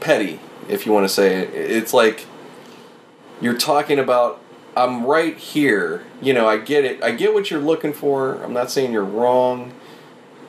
[0.00, 1.54] petty, if you want to say it.
[1.54, 2.26] It's like
[3.40, 4.40] you're talking about
[4.76, 6.04] I'm right here.
[6.20, 7.02] You know, I get it.
[7.02, 8.42] I get what you're looking for.
[8.42, 9.72] I'm not saying you're wrong,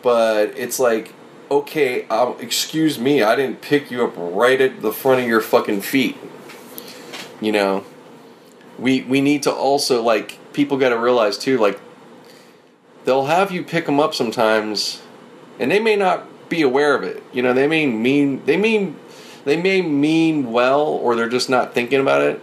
[0.01, 1.13] but it's like,
[1.49, 2.05] okay,
[2.39, 6.17] excuse me, I didn't pick you up right at the front of your fucking feet.
[7.41, 7.86] You know,
[8.79, 11.79] we we need to also like people got to realize too, like
[13.05, 15.01] they'll have you pick them up sometimes,
[15.60, 17.23] and they may not be aware of it.
[17.33, 18.97] You know, they may mean they mean
[19.45, 22.41] they may mean well, or they're just not thinking about it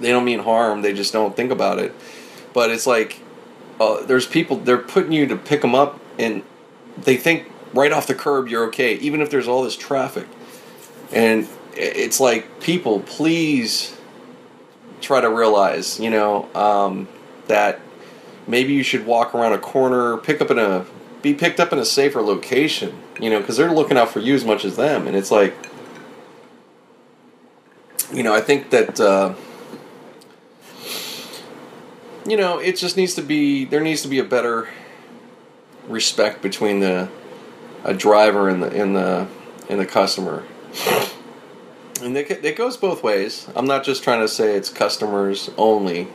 [0.00, 0.82] they don't mean harm.
[0.82, 1.94] They just don't think about it.
[2.52, 3.20] But it's like
[3.80, 6.42] uh, there's people they're putting you to pick them up, and
[6.96, 10.26] they think right off the curb you're okay, even if there's all this traffic.
[11.12, 13.96] And it's like people, please
[15.00, 17.08] try to realize, you know, um,
[17.46, 17.80] that
[18.46, 20.84] maybe you should walk around a corner, pick up in a
[21.20, 24.34] be picked up in a safer location, you know, because they're looking out for you
[24.34, 25.54] as much as them, and it's like,
[28.12, 29.00] you know, I think that.
[29.00, 29.34] Uh,
[32.28, 34.68] you know, it just needs to be there needs to be a better
[35.88, 37.08] respect between the
[37.84, 39.26] a driver and the and the
[39.68, 40.44] and the customer.
[42.02, 43.48] And it, it goes both ways.
[43.56, 46.06] I'm not just trying to say it's customers only,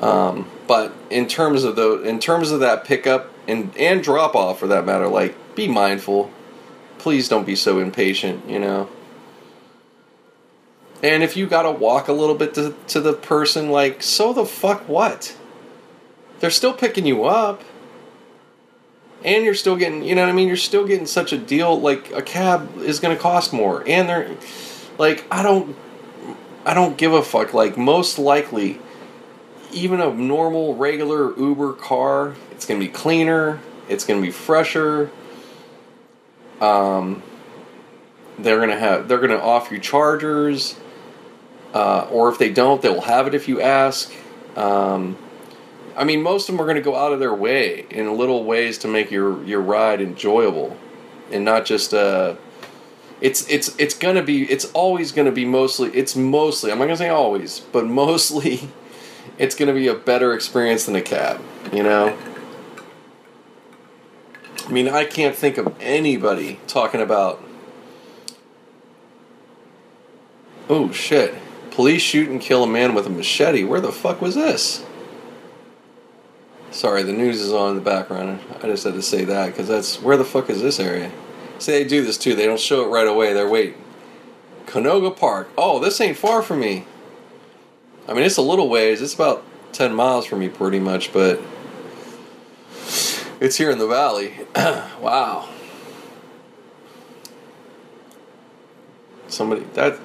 [0.00, 4.58] um, but in terms of the in terms of that pickup and and drop off
[4.58, 6.30] for that matter, like be mindful.
[6.98, 8.48] Please don't be so impatient.
[8.48, 8.88] You know.
[11.02, 14.44] And if you gotta walk a little bit to, to the person, like, so the
[14.44, 15.36] fuck what?
[16.40, 17.62] They're still picking you up.
[19.24, 20.48] And you're still getting, you know what I mean?
[20.48, 21.80] You're still getting such a deal.
[21.80, 23.82] Like, a cab is gonna cost more.
[23.86, 24.36] And they're,
[24.96, 25.76] like, I don't,
[26.64, 27.52] I don't give a fuck.
[27.52, 28.78] Like, most likely,
[29.72, 35.10] even a normal, regular Uber car, it's gonna be cleaner, it's gonna be fresher.
[36.60, 37.22] Um,
[38.38, 40.76] they're gonna have, they're gonna offer you chargers
[41.74, 44.12] uh, or if they don't, they'll have it if you ask.
[44.56, 45.16] Um,
[45.98, 48.44] I mean, most of them are going to go out of their way in little
[48.44, 50.76] ways to make your your ride enjoyable,
[51.32, 52.36] and not just uh,
[53.20, 56.78] it's it's it's going to be it's always going to be mostly it's mostly I'm
[56.78, 58.68] not going to say always, but mostly
[59.38, 61.42] it's going to be a better experience than a cab.
[61.72, 62.16] You know.
[64.66, 67.42] I mean, I can't think of anybody talking about.
[70.68, 71.34] Oh shit.
[71.72, 73.64] Police shoot and kill a man with a machete.
[73.64, 74.84] Where the fuck was this?
[76.70, 78.40] Sorry, the news is on in the background.
[78.62, 81.10] I just had to say that because that's where the fuck is this area?
[81.58, 82.34] See, they do this too.
[82.34, 83.32] They don't show it right away.
[83.32, 83.82] They're waiting.
[84.66, 85.48] Canoga Park.
[85.56, 86.84] Oh, this ain't far from me.
[88.06, 89.00] I mean, it's a little ways.
[89.00, 91.40] It's about 10 miles from me, pretty much, but
[93.40, 94.34] it's here in the valley.
[94.56, 95.48] wow.
[99.28, 99.98] Somebody, that.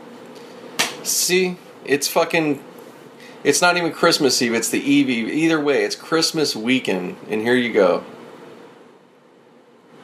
[1.04, 2.64] See, it's fucking.
[3.44, 5.28] It's not even Christmas Eve, it's the Eve Eve.
[5.30, 8.04] Either way, it's Christmas weekend, and here you go.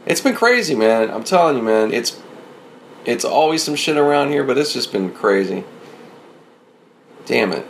[0.05, 1.09] It's been crazy, man.
[1.09, 1.93] I'm telling you, man.
[1.93, 2.21] It's
[3.05, 5.63] it's always some shit around here, but it's just been crazy.
[7.25, 7.65] Damn it.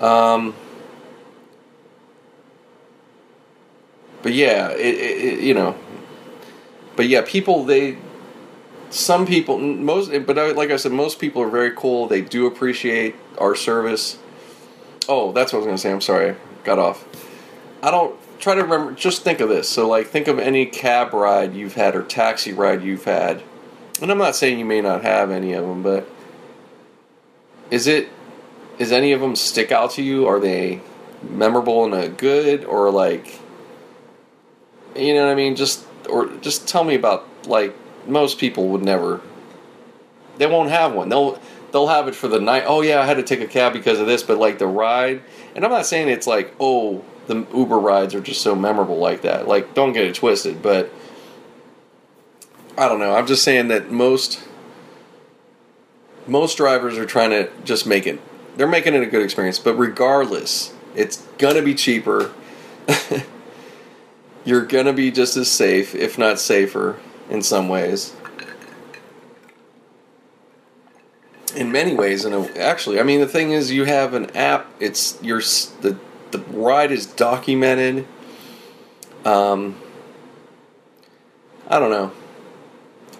[0.00, 0.54] Um,
[4.22, 5.76] but yeah, it, it, it, you know,
[6.94, 7.98] but yeah, people they,
[8.90, 12.06] some people most, but like I said, most people are very cool.
[12.06, 14.18] They do appreciate our service.
[15.08, 15.92] Oh, that's what I was gonna say.
[15.92, 17.06] I'm sorry, got off.
[17.82, 18.92] I don't try to remember.
[18.92, 19.68] Just think of this.
[19.68, 23.42] So like, think of any cab ride you've had or taxi ride you've had,
[24.00, 26.08] and I'm not saying you may not have any of them, but
[27.70, 28.08] is it
[28.78, 30.26] is any of them stick out to you?
[30.26, 30.80] Are they
[31.22, 33.38] memorable and a good or like
[34.96, 35.56] you know what I mean?
[35.56, 37.74] Just or just tell me about like
[38.06, 39.20] most people would never.
[40.38, 41.08] They won't have one.
[41.08, 41.40] They'll
[41.72, 42.64] they'll have it for the night.
[42.66, 45.22] Oh yeah, I had to take a cab because of this, but like the ride,
[45.54, 49.22] and I'm not saying it's like oh the Uber rides are just so memorable like
[49.22, 49.48] that.
[49.48, 50.92] Like don't get it twisted, but
[52.76, 53.14] I don't know.
[53.14, 54.42] I'm just saying that most
[56.26, 58.20] most drivers are trying to just make it.
[58.56, 62.32] They're making it a good experience, but regardless, it's gonna be cheaper.
[64.44, 66.98] You're gonna be just as safe, if not safer,
[67.30, 68.14] in some ways.
[71.54, 74.66] In many ways, and actually, I mean, the thing is, you have an app.
[74.80, 75.98] It's your the
[76.30, 78.06] the ride is documented.
[79.24, 79.78] Um,
[81.68, 82.12] I don't know.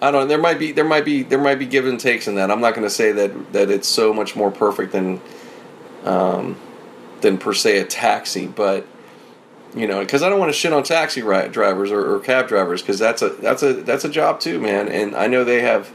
[0.01, 0.27] I don't.
[0.27, 2.51] There might be there might be there might be give and takes in that.
[2.51, 5.21] I'm not going to say that that it's so much more perfect than
[6.03, 6.57] um,
[7.21, 8.85] than per se a taxi, but
[9.75, 12.47] you know, because I don't want to shit on taxi ride drivers or, or cab
[12.47, 14.89] drivers because that's a that's a that's a job too, man.
[14.89, 15.91] And I know they have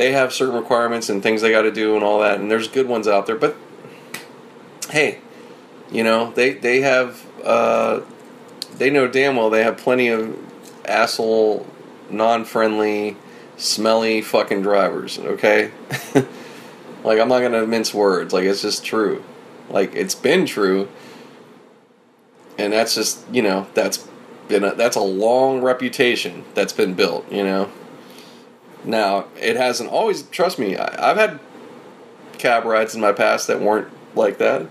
[0.00, 2.68] they have certain requirements and things they got to do and all that, and there's
[2.68, 3.36] good ones out there.
[3.36, 3.54] But
[4.88, 5.18] hey,
[5.92, 8.00] you know, they they have uh,
[8.78, 10.38] they know damn well they have plenty of
[10.86, 11.66] asshole,
[12.08, 13.18] non-friendly,
[13.58, 15.18] smelly fucking drivers.
[15.18, 15.70] Okay,
[17.04, 18.32] like I'm not gonna mince words.
[18.32, 19.22] Like it's just true.
[19.68, 20.88] Like it's been true,
[22.56, 24.08] and that's just you know that's
[24.48, 27.30] been a, that's a long reputation that's been built.
[27.30, 27.70] You know.
[28.84, 30.22] Now it hasn't always.
[30.24, 31.40] Trust me, I, I've had
[32.38, 34.66] cab rides in my past that weren't like that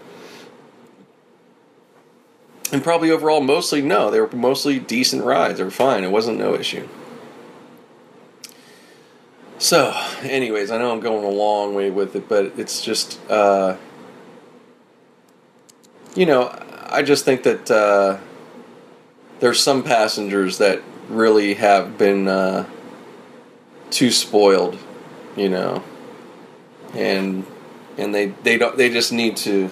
[2.71, 6.37] and probably overall mostly no they were mostly decent rides they were fine it wasn't
[6.37, 6.87] no issue
[9.57, 13.75] so anyways i know i'm going a long way with it but it's just uh,
[16.15, 16.47] you know
[16.87, 18.17] i just think that uh,
[19.39, 22.67] there's some passengers that really have been uh,
[23.91, 24.77] too spoiled
[25.35, 25.83] you know?
[26.93, 27.45] And
[27.97, 29.71] and they they don't they just need to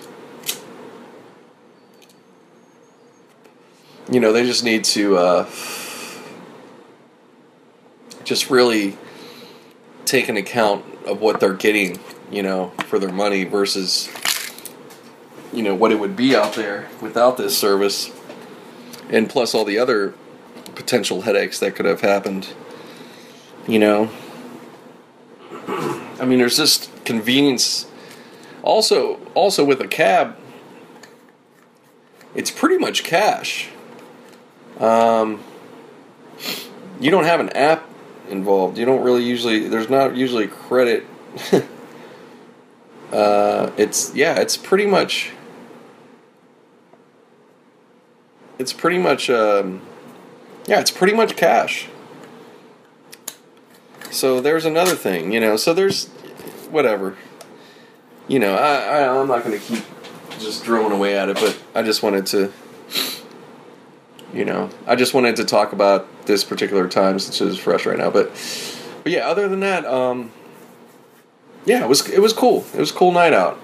[4.10, 5.50] you know, they just need to uh,
[8.24, 8.98] just really
[10.06, 12.00] take an account of what they're getting,
[12.32, 14.10] you know, for their money versus,
[15.52, 18.10] you know, what it would be out there without this service,
[19.10, 20.14] and plus all the other
[20.74, 22.48] potential headaches that could have happened,
[23.68, 24.10] you know.
[26.20, 27.86] I mean, there's just convenience.
[28.64, 30.36] Also, also with a cab,
[32.34, 33.70] it's pretty much cash.
[34.80, 35.44] Um,
[37.00, 37.88] you don't have an app
[38.30, 38.78] involved.
[38.78, 39.68] You don't really usually.
[39.68, 41.06] There's not usually credit.
[43.12, 44.40] uh, it's yeah.
[44.40, 45.32] It's pretty much.
[48.60, 49.30] It's pretty much.
[49.30, 49.82] Um,
[50.68, 51.88] yeah, it's pretty much cash.
[54.12, 55.58] So there's another thing, you know.
[55.58, 56.08] So there's
[56.70, 57.16] whatever.
[58.28, 59.84] You know, I, I I'm not going to keep
[60.40, 62.52] just drilling away at it, but I just wanted to
[64.34, 67.86] you know, I just wanted to talk about this particular time since it is fresh
[67.86, 68.10] right now.
[68.10, 68.30] But,
[69.04, 70.32] but yeah, other than that, um,
[71.66, 72.66] yeah, it was it was cool.
[72.74, 73.60] It was cool night out.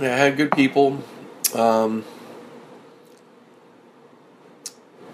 [0.00, 1.02] Yeah, I had good people.
[1.54, 2.04] Um,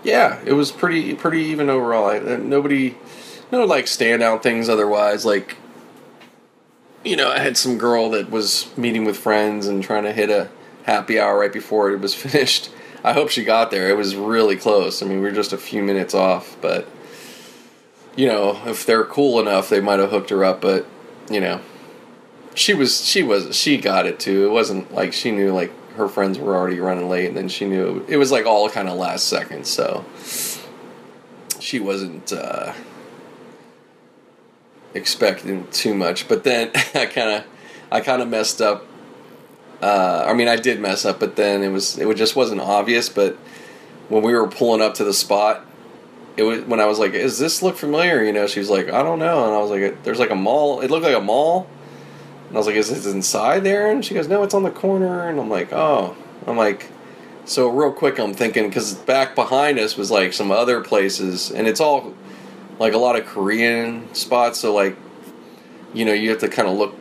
[0.04, 2.06] yeah, it was pretty pretty even overall.
[2.06, 2.96] I, uh, nobody,
[3.50, 5.24] no like standout things otherwise.
[5.24, 5.56] Like
[7.04, 10.30] you know, I had some girl that was meeting with friends and trying to hit
[10.30, 10.48] a
[10.84, 12.70] happy hour right before it was finished.
[13.02, 13.90] I hope she got there.
[13.90, 15.02] It was really close.
[15.02, 16.88] I mean, we were just a few minutes off, but
[18.16, 20.60] you know, if they're cool enough, they might have hooked her up.
[20.60, 20.86] But
[21.30, 21.60] you know,
[22.54, 24.46] she was she was she got it too.
[24.46, 27.64] It wasn't like she knew like her friends were already running late, and then she
[27.64, 29.66] knew it was like all kind of last second.
[29.66, 30.04] So
[31.60, 32.72] she wasn't uh,
[34.94, 36.28] expecting too much.
[36.28, 37.44] But then I kind of
[37.90, 38.86] I kind of messed up.
[39.80, 43.08] Uh, I mean, I did mess up, but then it was it just wasn't obvious.
[43.08, 43.36] But
[44.08, 45.64] when we were pulling up to the spot,
[46.36, 48.88] it was when I was like, "Does this look familiar?" You know, she was like,
[48.90, 50.80] "I don't know," and I was like, "There's like a mall.
[50.80, 51.68] It looked like a mall."
[52.48, 54.70] And I was like, "Is it inside there?" And she goes, "No, it's on the
[54.70, 56.16] corner." And I'm like, "Oh."
[56.46, 56.90] I'm like,
[57.46, 61.66] so real quick, I'm thinking because back behind us was like some other places, and
[61.66, 62.14] it's all
[62.78, 64.60] like a lot of Korean spots.
[64.60, 64.96] So like,
[65.92, 66.94] you know, you have to kind of look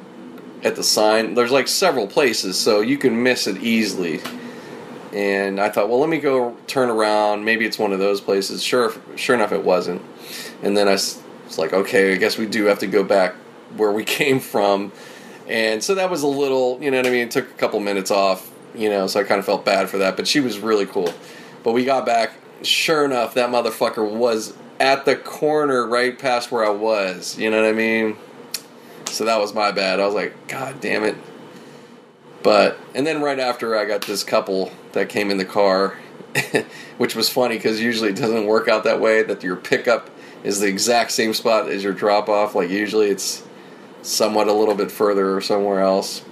[0.63, 1.33] at the sign.
[1.33, 4.21] There's like several places, so you can miss it easily.
[5.13, 7.45] And I thought, well, let me go turn around.
[7.45, 8.63] Maybe it's one of those places.
[8.63, 10.01] Sure, sure enough, it wasn't.
[10.63, 11.21] And then I was
[11.57, 13.35] like, okay, I guess we do have to go back
[13.77, 14.91] where we came from.
[15.47, 17.27] And so that was a little, you know what I mean?
[17.27, 19.97] It took a couple minutes off, you know, so I kind of felt bad for
[19.99, 20.15] that.
[20.15, 21.13] But she was really cool.
[21.63, 22.33] But we got back.
[22.61, 27.37] Sure enough, that motherfucker was at the corner right past where I was.
[27.37, 28.17] You know what I mean?
[29.07, 29.99] So that was my bad.
[29.99, 31.17] I was like, God damn it.
[32.41, 35.97] But, and then right after, I got this couple that came in the car,
[36.97, 40.09] which was funny because usually it doesn't work out that way, that your pickup
[40.43, 42.55] is the exact same spot as your drop off.
[42.55, 43.43] Like, usually it's
[44.04, 46.24] somewhat a little bit further or somewhere else.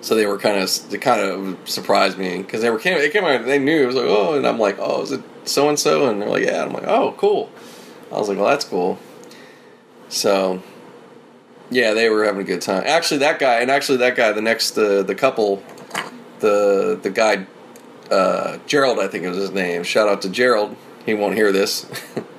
[0.00, 3.10] So they were kind of, they kind of surprised me because they were came, they
[3.10, 5.68] came out, they knew it was like, oh, and I'm like, oh, is it so
[5.68, 6.08] and so?
[6.08, 6.64] And they're like, yeah.
[6.64, 7.50] I'm like, oh, cool.
[8.10, 8.98] I was like, well, that's cool.
[10.08, 10.62] So
[11.70, 12.84] yeah, they were having a good time.
[12.86, 15.62] Actually, that guy, and actually that guy, the next, uh, the couple,
[16.40, 17.46] the the guy,
[18.10, 19.82] uh, Gerald, I think was his name.
[19.82, 20.76] Shout out to Gerald.
[21.04, 21.86] He won't hear this.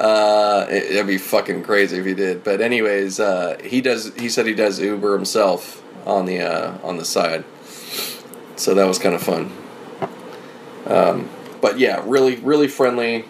[0.00, 2.42] uh, it, would be fucking crazy if he did.
[2.42, 4.14] But anyways, uh, he does.
[4.14, 7.44] He said he does Uber himself on the uh, on the side.
[8.56, 9.52] So that was kind of fun.
[10.86, 11.28] Um,
[11.60, 13.26] but yeah, really, really friendly.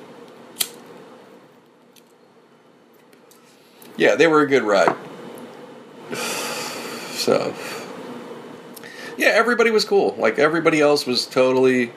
[3.96, 4.96] Yeah, they were a good ride.
[7.20, 7.54] So,
[9.18, 10.16] yeah, everybody was cool.
[10.18, 11.92] Like everybody else was totally,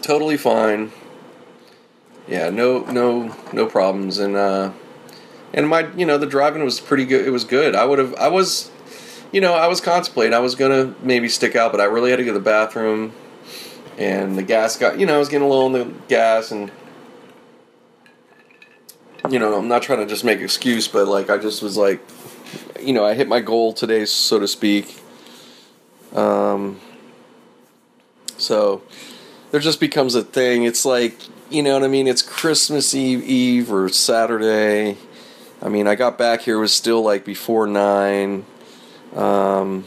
[0.00, 0.90] totally fine.
[2.28, 4.72] Yeah, no, no, no problems, and uh,
[5.52, 7.26] and my, you know, the driving was pretty good.
[7.26, 7.74] It was good.
[7.74, 8.70] I would have, I was,
[9.32, 10.32] you know, I was contemplating.
[10.32, 13.12] I was gonna maybe stick out, but I really had to go to the bathroom,
[13.98, 16.70] and the gas got, you know, I was getting low on the gas, and
[19.30, 22.00] you know, I'm not trying to just make excuse, but like I just was like,
[22.80, 25.00] you know, I hit my goal today, so to speak.
[26.14, 26.80] Um,
[28.36, 28.82] so
[29.50, 30.64] there just becomes a thing.
[30.64, 31.16] It's like,
[31.52, 32.06] you know what I mean?
[32.06, 34.96] It's Christmas Eve, Eve or Saturday.
[35.60, 38.44] I mean, I got back here, was still like before nine.
[39.14, 39.84] Um,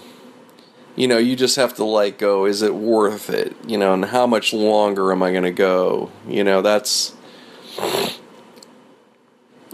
[0.95, 3.55] you know, you just have to like go, is it worth it?
[3.67, 6.11] You know, and how much longer am I going to go?
[6.27, 7.13] You know, that's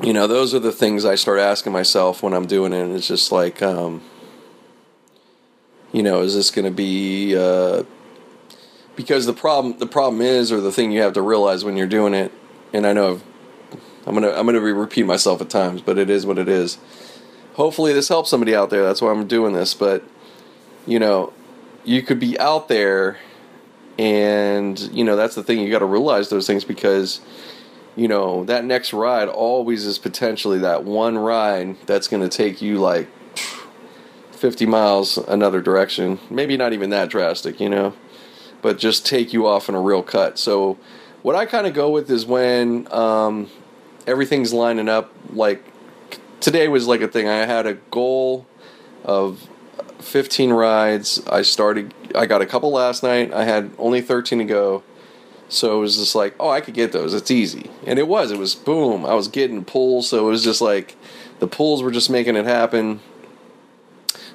[0.01, 2.89] you know, those are the things I start asking myself when I'm doing it.
[2.95, 4.01] It's just like, um,
[5.91, 7.83] you know, is this going to be uh,
[9.01, 11.87] because the problem the problem is, or the thing you have to realize when you're
[11.87, 12.31] doing it,
[12.73, 13.21] and I know
[14.05, 16.77] I'm gonna I'm gonna repeat myself at times, but it is what it is.
[17.53, 18.83] Hopefully, this helps somebody out there.
[18.83, 19.73] That's why I'm doing this.
[19.73, 20.03] But
[20.85, 21.33] you know,
[21.83, 23.17] you could be out there,
[23.99, 25.59] and you know that's the thing.
[25.59, 27.21] You got to realize those things because
[27.95, 32.61] you know, that next ride always is potentially that one ride that's going to take
[32.61, 33.07] you like
[34.31, 36.19] 50 miles another direction.
[36.29, 37.93] Maybe not even that drastic, you know,
[38.61, 40.37] but just take you off in a real cut.
[40.37, 40.77] So,
[41.21, 43.49] what I kind of go with is when um,
[44.07, 45.11] everything's lining up.
[45.31, 45.63] Like
[46.39, 47.27] today was like a thing.
[47.27, 48.45] I had a goal
[49.03, 49.47] of
[49.99, 51.21] 15 rides.
[51.27, 53.33] I started, I got a couple last night.
[53.33, 54.83] I had only 13 to go
[55.51, 57.13] so it was just like, oh, I could get those.
[57.13, 57.69] It's easy.
[57.85, 58.31] And it was.
[58.31, 59.05] It was boom.
[59.05, 60.07] I was getting pulls.
[60.07, 60.95] So it was just like
[61.39, 63.01] the pulls were just making it happen.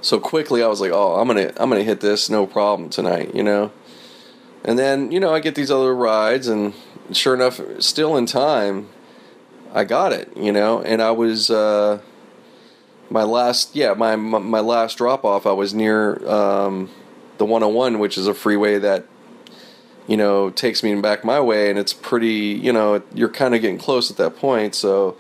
[0.02, 2.46] So quickly I was like, oh, I'm going to I'm going to hit this no
[2.46, 3.72] problem tonight, you know.
[4.66, 6.74] And then, you know, I get these other rides and
[7.12, 8.88] sure enough, still in time,
[9.72, 12.00] I got it, you know, and I was uh
[13.08, 16.90] my last yeah, my my last drop off I was near um
[17.38, 19.06] the 101, which is a freeway that
[20.08, 23.60] you know, takes me back my way, and it's pretty, you know, you're kind of
[23.60, 24.72] getting close at that point.
[24.72, 25.16] So,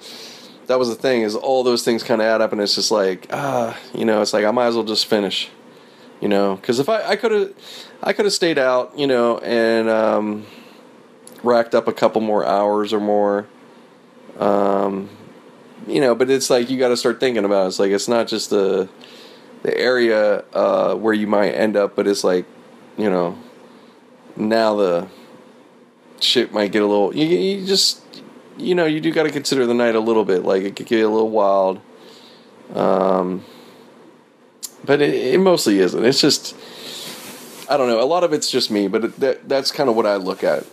[0.68, 2.90] that was the thing is all those things kind of add up, and it's just
[2.90, 5.48] like ah, you know, it's like I might as well just finish,
[6.20, 7.54] you know, because if I I could have
[8.02, 10.46] I could have stayed out, you know, and um,
[11.42, 13.46] racked up a couple more hours or more.
[14.38, 15.08] Um,
[15.86, 17.68] you know, but it's like you got to start thinking about it.
[17.68, 18.88] It's like it's not just the
[19.62, 22.44] the area uh, where you might end up, but it's like
[22.96, 23.38] you know
[24.36, 25.08] now the
[26.20, 27.14] shit might get a little.
[27.14, 28.02] You, you just
[28.58, 30.44] you know you do got to consider the night a little bit.
[30.44, 31.80] Like it could get a little wild.
[32.74, 33.44] Um,
[34.84, 36.04] but it, it mostly isn't.
[36.04, 36.56] It's just
[37.68, 38.00] I don't know.
[38.00, 40.64] A lot of it's just me, but that that's kind of what I look at.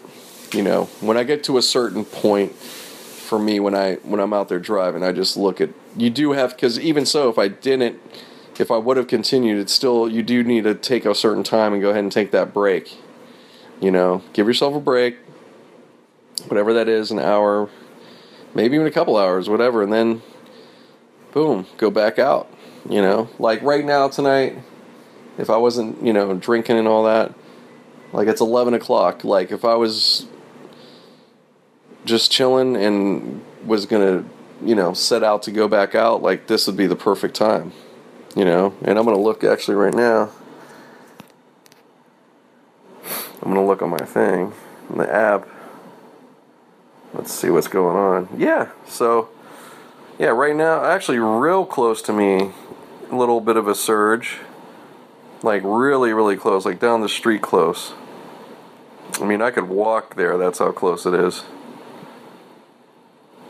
[0.51, 4.33] You know, when I get to a certain point for me when I when I'm
[4.33, 7.47] out there driving, I just look at you do have because even so, if I
[7.47, 7.99] didn't,
[8.59, 11.73] if I would have continued, it's still you do need to take a certain time
[11.73, 12.95] and go ahead and take that break.
[13.81, 15.17] You know, give yourself a break,
[16.47, 17.69] whatever that is, an hour,
[18.53, 20.21] maybe even a couple hours, whatever, and then
[21.31, 22.49] boom, go back out.
[22.87, 24.59] You know, like right now tonight,
[25.37, 27.33] if I wasn't, you know, drinking and all that,
[28.11, 29.23] like it's 11 o'clock.
[29.23, 30.27] Like if I was
[32.05, 34.25] just chilling and was gonna,
[34.63, 37.71] you know, set out to go back out, like this would be the perfect time,
[38.35, 38.75] you know.
[38.83, 40.29] And I'm gonna look actually right now.
[43.41, 44.53] I'm gonna look on my thing,
[44.89, 45.47] on the app.
[47.13, 48.29] Let's see what's going on.
[48.37, 49.29] Yeah, so
[50.17, 52.51] yeah, right now, actually, real close to me,
[53.11, 54.39] a little bit of a surge,
[55.43, 57.93] like really, really close, like down the street close.
[59.21, 60.37] I mean, I could walk there.
[60.37, 61.43] That's how close it is.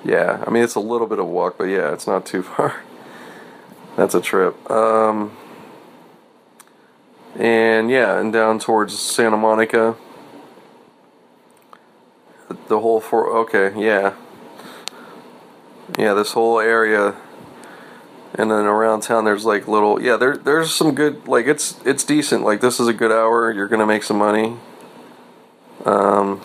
[0.04, 2.84] Yeah, I mean it's a little bit of walk, but yeah, it's not too far.
[3.96, 4.70] That's a trip.
[4.70, 5.38] Um,
[7.36, 9.96] and yeah, and down towards Santa Monica.
[12.68, 14.14] The whole for okay, yeah,
[15.98, 17.16] yeah, this whole area,
[18.36, 22.04] and then around town there's like little yeah there there's some good like it's it's
[22.04, 24.58] decent like this is a good hour you're gonna make some money.
[25.86, 26.42] Um,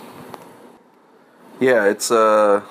[1.60, 2.62] yeah, it's uh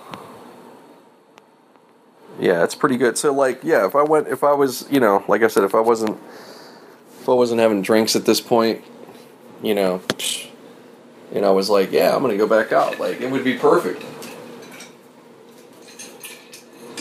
[2.39, 3.18] yeah, it's pretty good.
[3.18, 5.74] So like, yeah, if I went, if I was, you know, like I said, if
[5.74, 6.18] I wasn't,
[7.20, 8.84] if I wasn't having drinks at this point,
[9.63, 10.01] you know,
[11.34, 12.99] and I was like, yeah, I'm gonna go back out.
[12.99, 14.03] Like, it would be perfect.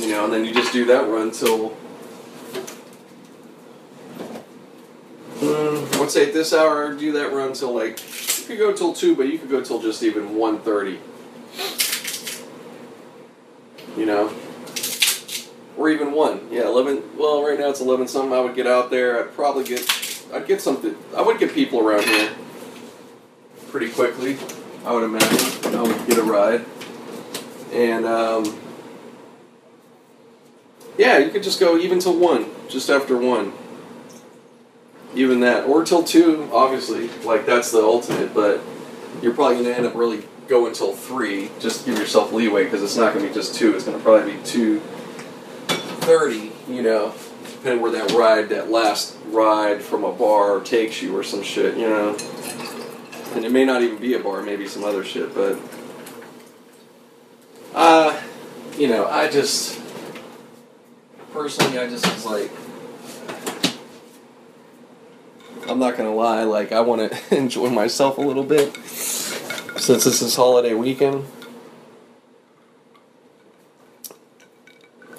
[0.01, 1.77] You know, and then you just do that run till.
[5.39, 8.01] Mm, let's say at this hour, do that run till like
[8.39, 10.99] you could go till two, but you could go till just even one thirty.
[13.99, 14.33] You know,
[15.77, 16.49] or even one.
[16.51, 17.03] Yeah, eleven.
[17.19, 18.33] Well, right now it's eleven something.
[18.33, 19.21] I would get out there.
[19.21, 19.81] I'd probably get.
[20.33, 20.97] I'd get something.
[21.15, 22.33] I would get people around here
[23.69, 24.39] pretty quickly.
[24.87, 25.75] I would imagine.
[25.75, 26.65] I would get a ride,
[27.73, 28.59] and um,
[30.97, 33.53] yeah, you could just go even till one, just after one.
[35.17, 36.49] Even that, or till two.
[36.53, 38.33] Obviously, like that's the ultimate.
[38.33, 38.61] But
[39.23, 41.51] you're probably gonna end up really going till three.
[41.59, 43.75] Just give yourself leeway because it's not gonna be just two.
[43.75, 44.81] It's gonna probably be two
[46.07, 51.17] thirty, you know, depending where that ride, that last ride from a bar takes you
[51.17, 52.17] or some shit, you know.
[53.35, 55.59] And it may not even be a bar, maybe some other shit, but
[57.75, 58.21] uh
[58.79, 59.81] you know, I just
[61.33, 62.51] personally I just was like
[65.69, 70.37] I'm not gonna lie, like I wanna enjoy myself a little bit since this is
[70.37, 71.27] holiday weekend.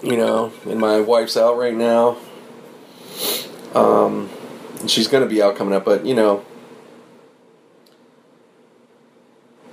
[0.03, 2.17] you know, and my wife's out right now.
[3.73, 4.29] Um,
[4.87, 6.45] she's to be out coming up, but you know,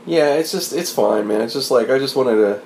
[0.07, 1.41] yeah, it's just it's fine, man.
[1.41, 2.63] It's just like I just wanted to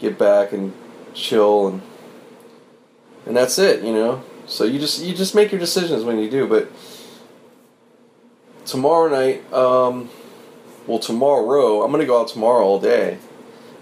[0.00, 0.72] get back and
[1.14, 1.82] chill and
[3.26, 4.22] and that's it, you know.
[4.52, 6.70] So you just you just make your decisions when you do, but
[8.66, 10.10] tomorrow night, um,
[10.86, 13.16] well tomorrow, I'm gonna go out tomorrow all day.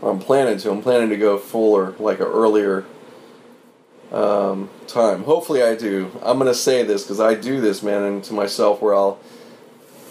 [0.00, 0.70] I'm planning to.
[0.70, 2.84] I'm planning to go fuller, like an earlier
[4.12, 5.24] um, time.
[5.24, 6.12] Hopefully, I do.
[6.22, 9.18] I'm gonna say this because I do this, man, and to myself where I'll,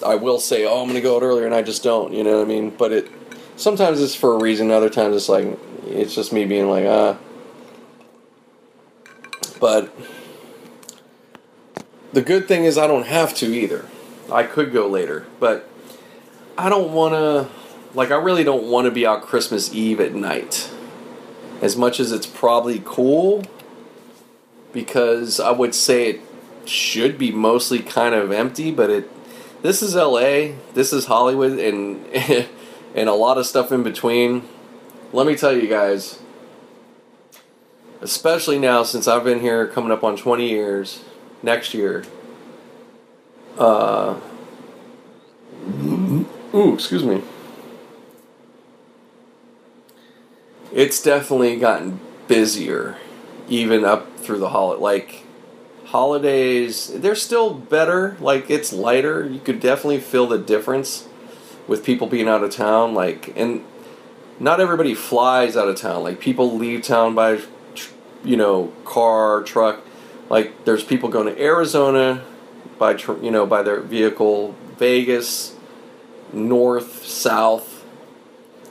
[0.06, 2.12] I will say, oh, I'm gonna go out earlier, and I just don't.
[2.12, 2.72] You know what I mean?
[2.72, 3.10] But it
[3.56, 4.72] sometimes it's for a reason.
[4.72, 7.18] Other times it's like it's just me being like, ah.
[9.62, 9.94] But
[12.14, 13.86] the good thing is I don't have to either.
[14.32, 15.68] I could go later, but
[16.58, 17.50] I don't want to
[17.94, 20.70] like I really don't want to be out Christmas Eve at night.
[21.62, 23.44] As much as it's probably cool
[24.72, 26.22] because I would say it
[26.66, 29.12] should be mostly kind of empty, but it
[29.62, 32.06] this is LA, this is Hollywood and
[32.96, 34.48] and a lot of stuff in between.
[35.12, 36.20] Let me tell you guys,
[38.00, 41.04] especially now since I've been here coming up on 20 years
[41.42, 42.04] next year.
[43.58, 44.20] Uh,
[46.54, 47.22] ooh, excuse me.
[50.72, 52.98] It's definitely gotten busier,
[53.48, 54.82] even up through the holiday.
[54.82, 55.24] Like
[55.86, 58.16] holidays, they're still better.
[58.20, 59.26] Like it's lighter.
[59.26, 61.08] You could definitely feel the difference
[61.68, 62.94] with people being out of town.
[62.94, 63.64] Like and
[64.40, 66.04] not everybody flies out of town.
[66.04, 67.42] Like people leave town by,
[68.24, 69.82] you know, car, truck.
[70.30, 72.24] Like there's people going to Arizona
[72.78, 75.56] by you know by their vehicle, Vegas,
[76.32, 77.86] north, south.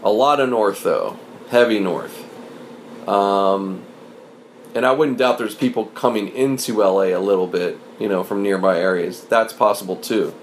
[0.02, 1.18] A lot of north though,
[1.50, 2.24] heavy north.
[3.08, 3.82] Um,
[4.74, 8.42] and I wouldn't doubt there's people coming into LA a little bit, you know, from
[8.42, 9.22] nearby areas.
[9.24, 10.34] That's possible too.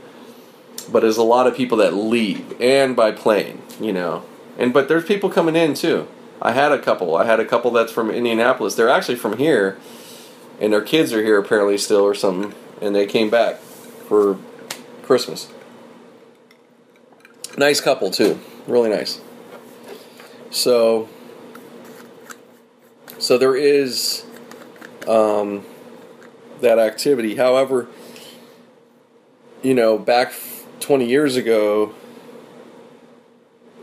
[0.92, 4.26] But there's a lot of people that leave and by plane, you know.
[4.58, 6.08] And but there's people coming in too.
[6.42, 7.16] I had a couple.
[7.16, 8.76] I had a couple that's from Indianapolis.
[8.76, 9.78] They're actually from here,
[10.60, 14.38] and their kids are here apparently still or something, and they came back for
[15.04, 15.52] Christmas.
[17.58, 19.22] Nice couple too, really nice.
[20.50, 21.10] So,
[23.18, 24.26] so there is
[25.08, 25.66] um,
[26.62, 27.36] that activity.
[27.36, 27.88] However,
[29.62, 30.34] you know, back
[30.80, 31.94] 20 years ago,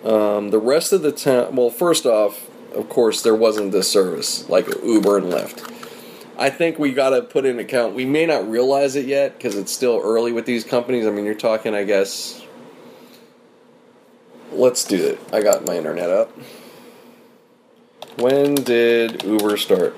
[0.04, 4.48] um, the rest of the town, well, first off, of course, there wasn't this service
[4.48, 5.68] like Uber and Lyft.
[6.42, 7.94] I think we got to put in account.
[7.94, 11.06] We may not realize it yet because it's still early with these companies.
[11.06, 12.44] I mean, you're talking, I guess.
[14.50, 15.20] Let's do it.
[15.32, 16.36] I got my internet up.
[18.16, 19.96] When did Uber start?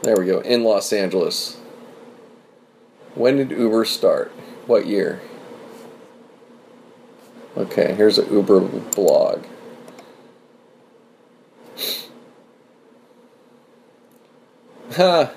[0.00, 0.40] There we go.
[0.40, 1.58] In Los Angeles.
[3.14, 4.30] When did Uber start?
[4.66, 5.20] What year?
[7.58, 9.44] Okay, here's an Uber blog.
[14.94, 15.32] Ha!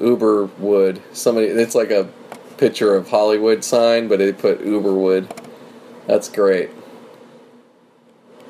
[0.00, 1.02] Uber would.
[1.12, 2.08] Somebody, it's like a
[2.56, 5.32] picture of Hollywood sign, but they put Uber would.
[6.06, 6.70] That's great.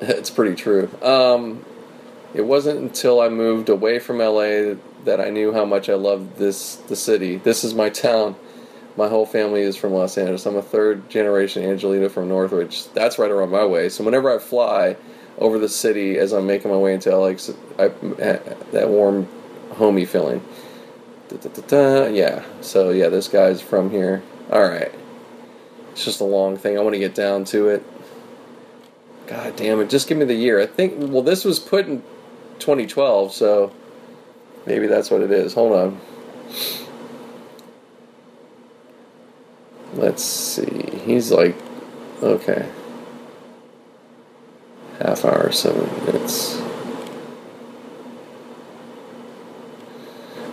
[0.01, 0.89] It's pretty true.
[1.01, 1.63] Um,
[2.33, 4.75] it wasn't until I moved away from LA
[5.05, 7.37] that I knew how much I loved this the city.
[7.37, 8.35] This is my town.
[8.97, 10.45] My whole family is from Los Angeles.
[10.45, 12.91] I'm a third generation Angeleno from Northridge.
[12.93, 13.89] That's right around my way.
[13.89, 14.97] So whenever I fly
[15.37, 17.35] over the city as I'm making my way into LA,
[17.79, 17.87] I,
[18.71, 19.27] that warm,
[19.73, 20.43] homey feeling.
[21.29, 22.43] Da, da, da, yeah.
[22.61, 24.21] So yeah, this guy's from here.
[24.51, 24.91] All right.
[25.91, 26.77] It's just a long thing.
[26.77, 27.83] I want to get down to it.
[29.27, 29.89] God damn it!
[29.89, 30.59] Just give me the year.
[30.59, 30.95] I think.
[30.97, 32.03] Well, this was put in
[32.59, 33.71] 2012, so
[34.65, 35.53] maybe that's what it is.
[35.53, 36.01] Hold on.
[39.93, 40.99] Let's see.
[41.05, 41.55] He's like,
[42.21, 42.67] okay.
[44.99, 46.59] Half hour, seven minutes.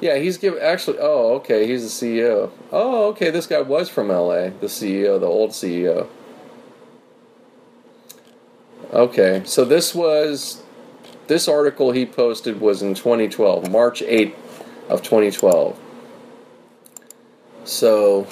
[0.00, 0.98] Yeah, he's given actually.
[1.00, 1.66] Oh, okay.
[1.66, 2.50] He's the CEO.
[2.72, 3.30] Oh, okay.
[3.30, 4.48] This guy was from LA.
[4.48, 6.08] The CEO, the old CEO.
[8.92, 10.64] Okay, so this was
[11.28, 14.34] this article he posted was in 2012, March 8th
[14.88, 15.78] of 2012.
[17.62, 18.26] So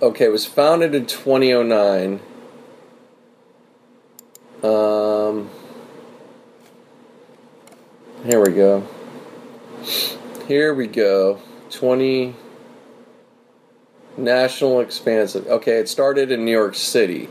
[0.00, 2.20] okay, it was founded in 2009.
[4.62, 5.50] Um,
[8.24, 8.86] here we go.
[10.46, 11.40] Here we go.
[11.70, 12.34] 20
[14.16, 15.46] National Expansive.
[15.46, 17.28] Okay, it started in New York City.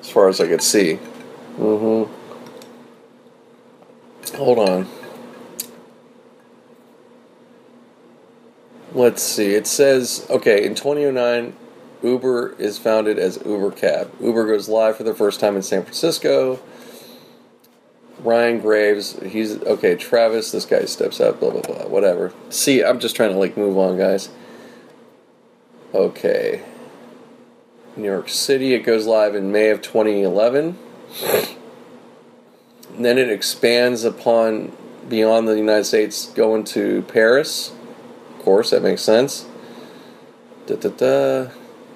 [0.00, 0.98] As far as I could see.
[1.56, 2.14] Mm-hmm.
[4.36, 4.88] Hold on.
[8.92, 9.54] Let's see.
[9.54, 11.54] It says, okay, in 2009,
[12.02, 14.10] Uber is founded as Uber Cab.
[14.20, 16.60] Uber goes live for the first time in San Francisco.
[18.20, 19.94] Ryan Graves, he's okay.
[19.94, 22.32] Travis, this guy steps up, blah blah blah, whatever.
[22.50, 24.30] See, I'm just trying to like move on, guys.
[25.94, 26.62] Okay.
[27.96, 30.78] New York City, it goes live in May of 2011.
[32.98, 34.72] Then it expands upon
[35.08, 37.72] beyond the United States, going to Paris.
[38.36, 39.46] Of course, that makes sense.
[40.66, 41.50] Da, da, da.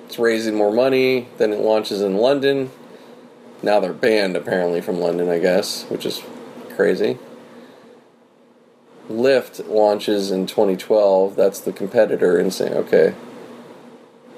[0.07, 1.29] It's raising more money.
[1.39, 2.71] Then it launches in London.
[3.63, 6.23] Now they're banned apparently from London, I guess, which is
[6.75, 7.19] crazy.
[9.09, 11.37] Lyft launches in 2012.
[11.37, 13.15] That's the competitor, and saying, okay.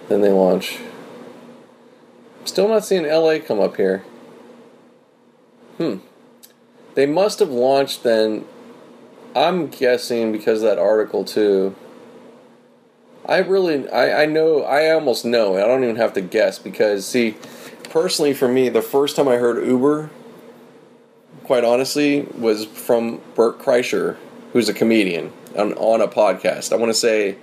[0.08, 0.78] Then they launch.
[2.44, 4.04] Still not seeing LA come up here.
[5.78, 5.96] Hmm.
[6.94, 8.44] They must have launched then.
[9.34, 11.74] I'm guessing because of that article too.
[13.26, 15.56] I really, I, I know, I almost know.
[15.56, 17.36] I don't even have to guess because see,
[17.94, 20.10] personally, for me, the first time I heard Uber,
[21.44, 24.16] quite honestly, was from Bert Kreischer,
[24.52, 26.72] who's a comedian on, on a podcast.
[26.72, 27.36] I want to say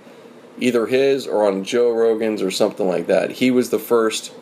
[0.58, 3.30] either his or on Joe Rogan's or something like that.
[3.30, 4.34] He was the first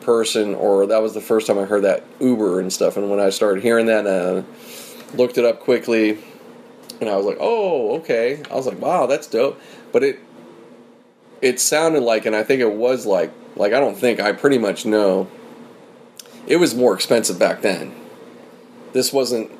[0.00, 2.96] person, or that was the first time I heard that Uber and stuff.
[2.96, 4.42] And when I started hearing that, uh,
[5.16, 6.18] looked it up quickly,
[7.00, 8.42] and I was like, oh, okay.
[8.50, 9.60] I was like, wow, that's dope.
[9.92, 10.18] But it
[11.40, 14.58] it sounded like, and I think it was like, like I don't think I pretty
[14.58, 15.28] much know.
[16.46, 17.94] It was more expensive back then.
[18.92, 19.50] This wasn't.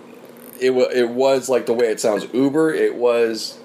[0.61, 0.89] It was.
[0.95, 2.27] It was like the way it sounds.
[2.33, 2.73] Uber.
[2.73, 3.59] It was.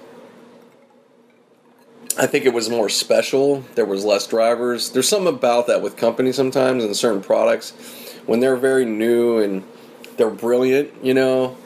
[2.18, 3.64] I think it was more special.
[3.76, 4.90] There was less drivers.
[4.90, 7.70] There's something about that with companies sometimes and certain products
[8.26, 9.62] when they're very new and
[10.16, 10.92] they're brilliant.
[11.02, 11.56] You know,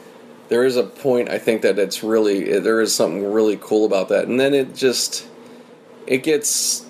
[0.48, 4.08] there is a point I think that it's really there is something really cool about
[4.10, 5.26] that, and then it just
[6.06, 6.83] it gets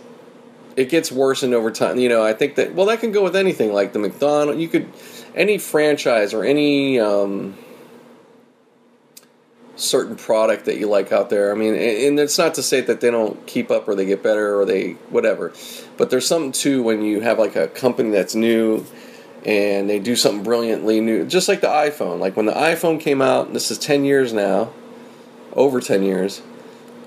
[0.77, 1.99] it gets worsened over time.
[1.99, 4.59] You know, I think that well that can go with anything like the McDonald.
[4.59, 4.89] You could
[5.35, 7.57] any franchise or any um,
[9.77, 11.51] certain product that you like out there.
[11.51, 14.23] I mean, and it's not to say that they don't keep up or they get
[14.23, 15.53] better or they whatever,
[15.97, 18.85] but there's something too when you have like a company that's new
[19.45, 22.19] and they do something brilliantly new, just like the iPhone.
[22.19, 24.73] Like when the iPhone came out, this is 10 years now,
[25.53, 26.41] over 10 years.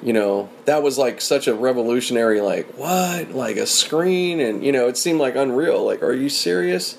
[0.04, 3.32] You know, that was like such a revolutionary, like, what?
[3.32, 5.84] Like a screen, and, you know, it seemed like unreal.
[5.84, 6.98] Like, are you serious?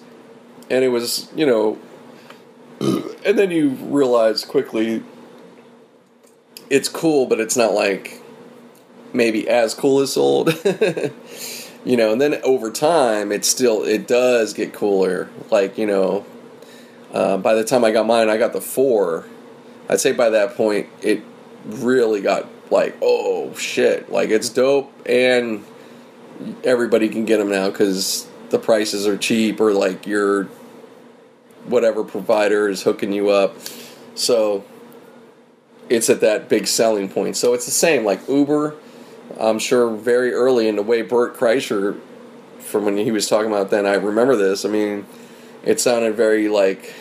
[0.68, 1.78] And it was, you know,
[2.80, 5.02] and then you realize quickly
[6.70, 8.20] it's cool, but it's not like
[9.12, 10.52] maybe as cool as old.
[11.84, 15.28] you know, and then over time, it still it does get cooler.
[15.50, 16.26] Like you know,
[17.12, 19.24] uh, by the time I got mine, I got the four.
[19.88, 21.22] I'd say by that point, it
[21.64, 25.64] really got like, oh shit, like it's dope, and
[26.64, 30.44] everybody can get them now because the prices are cheap, or like your
[31.64, 33.56] whatever provider is hooking you up.
[34.14, 34.64] So
[35.88, 37.36] it's at that big selling point.
[37.36, 38.74] So it's the same like Uber
[39.38, 41.98] I'm sure very early in the way Bert Kreischer,
[42.58, 44.64] from when he was talking about then, I remember this.
[44.64, 45.06] I mean,
[45.64, 46.94] it sounded very like,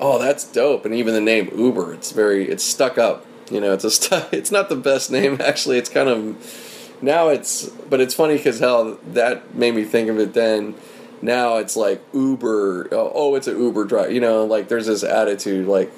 [0.00, 0.84] oh, that's dope.
[0.84, 3.26] And even the name Uber, it's very, it's stuck up.
[3.50, 5.78] You know, it's a stu- it's not the best name actually.
[5.78, 10.18] It's kind of now it's, but it's funny because hell that made me think of
[10.18, 10.74] it then.
[11.22, 12.88] Now it's like Uber.
[12.92, 14.10] Oh, oh it's an Uber driver.
[14.10, 15.92] You know, like there's this attitude like,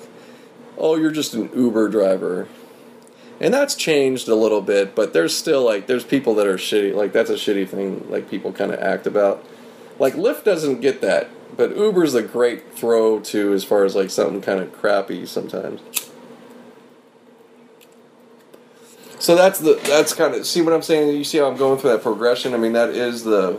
[0.78, 2.48] oh, you're just an Uber driver
[3.40, 6.94] and that's changed a little bit but there's still like there's people that are shitty
[6.94, 9.44] like that's a shitty thing like people kind of act about
[9.98, 14.10] like lyft doesn't get that but uber's a great throw to as far as like
[14.10, 15.80] something kind of crappy sometimes
[19.18, 21.78] so that's the that's kind of see what i'm saying you see how i'm going
[21.78, 23.58] through that progression i mean that is the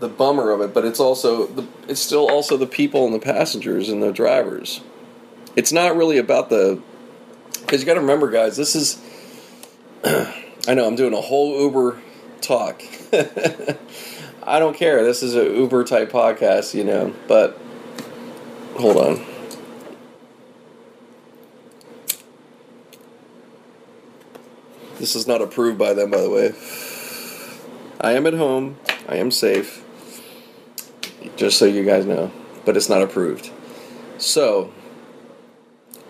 [0.00, 3.18] the bummer of it but it's also the it's still also the people and the
[3.18, 4.80] passengers and the drivers
[5.56, 6.80] it's not really about the
[7.64, 8.56] because you got to remember, guys.
[8.56, 9.00] This is
[10.04, 12.00] I know I'm doing a whole Uber
[12.40, 12.82] talk.
[14.46, 15.02] I don't care.
[15.02, 17.14] This is a Uber type podcast, you know.
[17.26, 17.58] But
[18.76, 19.33] hold on.
[25.04, 26.54] This is not approved by them, by the way.
[28.00, 28.78] I am at home.
[29.06, 29.84] I am safe.
[31.36, 32.32] Just so you guys know.
[32.64, 33.50] But it's not approved.
[34.16, 34.72] So,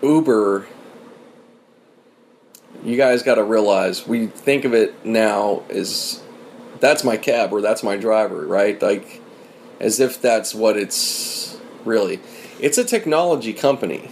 [0.01, 0.67] Uber,
[2.85, 6.23] you guys got to realize we think of it now as
[6.79, 8.81] that's my cab or that's my driver, right?
[8.81, 9.21] Like
[9.81, 12.21] as if that's what it's really.
[12.61, 14.09] It's a technology company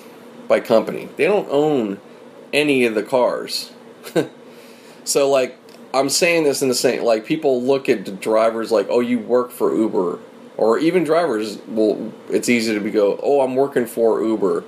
[0.49, 1.07] by company.
[1.15, 2.01] They don't own
[2.51, 3.71] any of the cars.
[5.06, 5.58] so like
[5.93, 9.51] I'm saying this in the same like people look at drivers like, "Oh, you work
[9.51, 10.20] for Uber."
[10.56, 14.64] Or even drivers will it's easy to be go, "Oh, I'm working for Uber."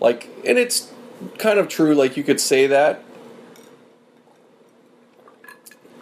[0.00, 0.92] Like, and it's
[1.38, 1.94] kind of true.
[1.94, 3.02] Like, you could say that.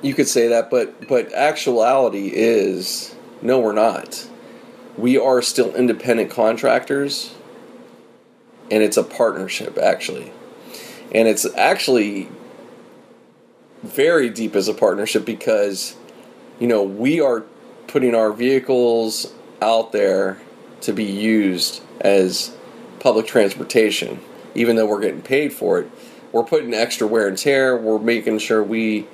[0.00, 4.28] You could say that, but but actuality is no, we're not.
[4.96, 7.34] We are still independent contractors,
[8.70, 10.32] and it's a partnership actually,
[11.12, 12.28] and it's actually
[13.82, 15.96] very deep as a partnership because
[16.58, 17.44] you know we are
[17.86, 20.40] putting our vehicles out there
[20.80, 22.54] to be used as
[23.00, 24.20] public transportation,
[24.54, 25.90] even though we're getting paid for it.
[26.32, 27.76] We're putting extra wear and tear.
[27.76, 29.06] We're making sure we,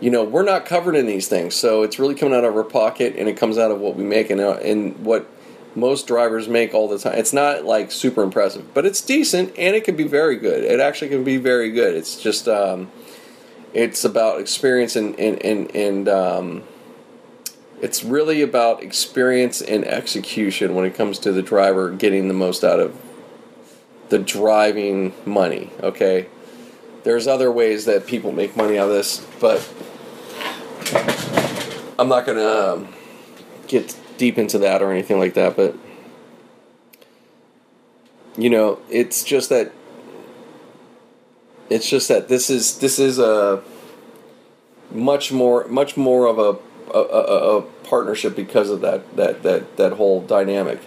[0.00, 1.54] you know, we're not covered in these things.
[1.54, 4.04] So it's really coming out of our pocket, and it comes out of what we
[4.04, 5.28] make and, uh, and what
[5.74, 7.18] most drivers make all the time.
[7.18, 10.62] It's not like super impressive, but it's decent, and it can be very good.
[10.62, 11.94] It actually can be very good.
[11.94, 12.90] It's just, um,
[13.72, 16.62] it's about experience and and and, and um,
[17.80, 22.62] It's really about experience and execution when it comes to the driver getting the most
[22.62, 22.94] out of
[24.10, 26.26] the driving money, okay?
[27.04, 29.66] There's other ways that people make money out of this, but
[31.98, 32.88] I'm not to um,
[33.66, 35.74] get deep into that or anything like that, but
[38.36, 39.72] you know, it's just that
[41.70, 43.62] it's just that this is this is a
[44.90, 46.58] much more much more of a
[46.92, 50.80] a, a, a partnership because of that that that that whole dynamic.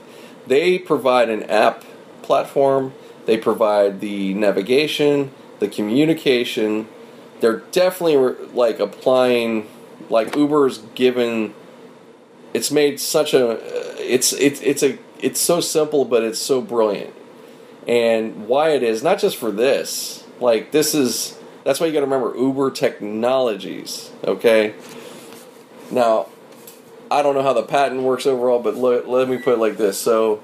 [0.45, 1.83] They provide an app
[2.21, 2.93] platform.
[3.25, 6.89] They provide the navigation, the communication.
[7.39, 9.69] They're definitely like applying
[10.09, 11.53] like Uber's given.
[12.53, 13.59] It's made such a.
[13.99, 17.13] It's it's it's a it's so simple, but it's so brilliant.
[17.87, 20.22] And why it is not just for this.
[20.43, 24.11] Like this is that's why you got to remember Uber Technologies.
[24.25, 24.75] Okay.
[25.89, 26.27] Now,
[27.09, 29.77] I don't know how the patent works overall, but let, let me put it like
[29.77, 29.99] this.
[29.99, 30.41] So,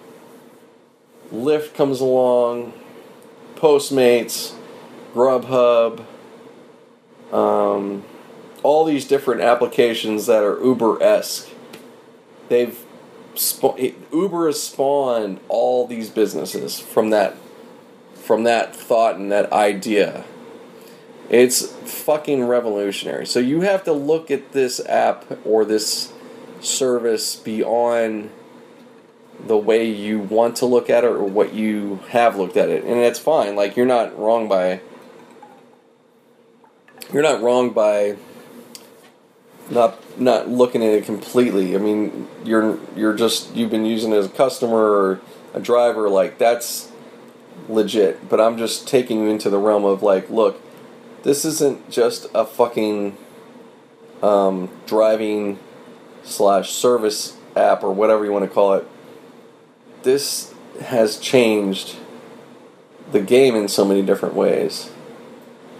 [1.33, 2.73] Lyft comes along,
[3.55, 4.53] Postmates,
[5.13, 6.05] Grubhub,
[7.33, 8.03] um,
[8.63, 11.49] all these different applications that are Uber esque.
[12.47, 12.85] They've
[14.11, 17.35] Uber has spawned all these businesses from that
[18.29, 20.23] from that thought and that idea.
[21.31, 23.25] It's fucking revolutionary.
[23.25, 26.13] So you have to look at this app or this
[26.61, 28.29] service beyond
[29.47, 32.83] the way you want to look at it or what you have looked at it.
[32.83, 33.55] And it's fine.
[33.55, 34.81] Like you're not wrong by
[37.11, 38.15] you're not wrong by
[39.71, 41.75] not not looking at it completely.
[41.75, 45.21] I mean, you're you're just you've been using it as a customer or
[45.55, 46.88] a driver like that's
[47.67, 48.29] legit.
[48.29, 50.61] But I'm just taking you into the realm of like, look,
[51.23, 53.17] this isn't just a fucking
[54.23, 55.59] um, driving
[56.23, 58.87] slash service app or whatever you want to call it.
[60.03, 61.97] This has changed
[63.11, 64.91] the game in so many different ways.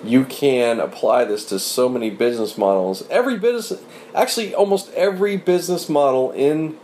[0.03, 3.05] You can apply this to so many business models.
[3.09, 3.82] Every business,
[4.15, 6.77] actually, almost every business model in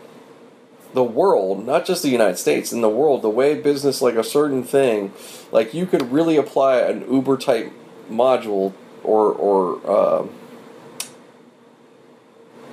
[0.95, 4.23] the world, not just the United States, in the world, the way business, like a
[4.23, 5.13] certain thing,
[5.51, 7.71] like you could really apply an Uber type
[8.09, 8.73] module
[9.03, 10.25] or or uh,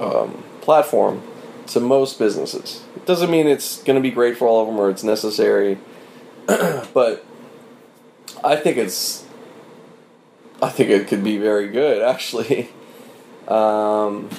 [0.01, 1.23] um, platform
[1.67, 2.83] to most businesses.
[2.97, 5.79] It doesn't mean it's going to be great for all of them or it's necessary,
[6.47, 7.25] but
[8.45, 9.27] I think it's
[10.63, 12.71] I think it could be very good actually.
[13.49, 14.31] Um,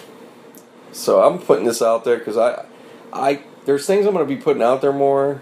[0.94, 2.66] so I'm putting this out there because I
[3.12, 5.42] I there's things I'm going to be putting out there more.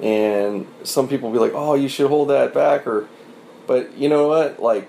[0.00, 3.06] And some people be like, "Oh, you should hold that back," or
[3.66, 4.60] but you know what?
[4.60, 4.88] Like,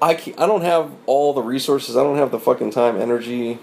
[0.00, 1.96] I can't, I don't have all the resources.
[1.96, 3.58] I don't have the fucking time, energy,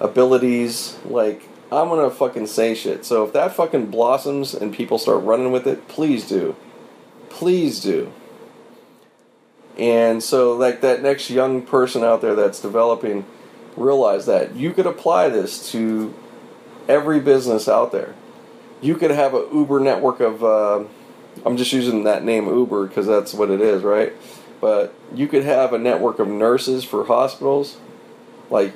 [0.00, 0.98] abilities.
[1.04, 3.04] Like, I'm gonna fucking say shit.
[3.04, 6.56] So if that fucking blossoms and people start running with it, please do,
[7.28, 8.12] please do.
[9.78, 13.24] And so, like that next young person out there that's developing,
[13.76, 16.14] realize that you could apply this to
[16.88, 18.14] every business out there.
[18.80, 20.44] You could have a Uber network of.
[20.44, 20.84] Uh,
[21.44, 24.12] I'm just using that name Uber because that's what it is, right?
[24.60, 27.76] But you could have a network of nurses for hospitals.
[28.50, 28.72] Like,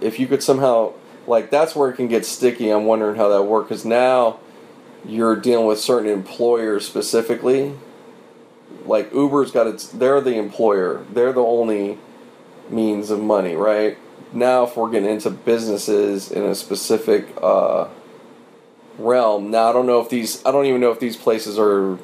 [0.00, 0.92] if you could somehow,
[1.26, 2.70] like, that's where it can get sticky.
[2.70, 4.38] I'm wondering how that works because now
[5.04, 7.74] you're dealing with certain employers specifically.
[8.84, 11.98] Like, Uber's got its, they're the employer, they're the only
[12.68, 13.98] means of money, right?
[14.32, 17.88] Now, if we're getting into businesses in a specific, uh,
[18.98, 19.50] realm.
[19.50, 21.94] Now I don't know if these I don't even know if these places are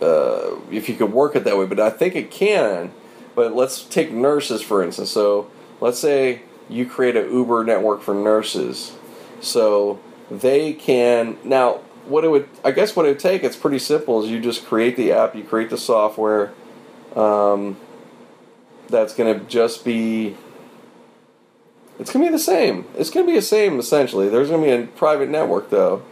[0.00, 2.92] uh, if you could work it that way, but I think it can.
[3.34, 5.10] But let's take nurses for instance.
[5.10, 8.96] So let's say you create an Uber network for nurses,
[9.40, 11.80] so they can now.
[12.06, 14.24] What it would, I guess, what it would take, it's pretty simple.
[14.24, 16.54] Is you just create the app, you create the software.
[17.14, 17.76] Um,
[18.88, 20.34] that's going to just be
[21.98, 22.86] it's gonna be the same.
[22.96, 24.28] It's gonna be the same essentially.
[24.28, 26.02] There's gonna be a private network though,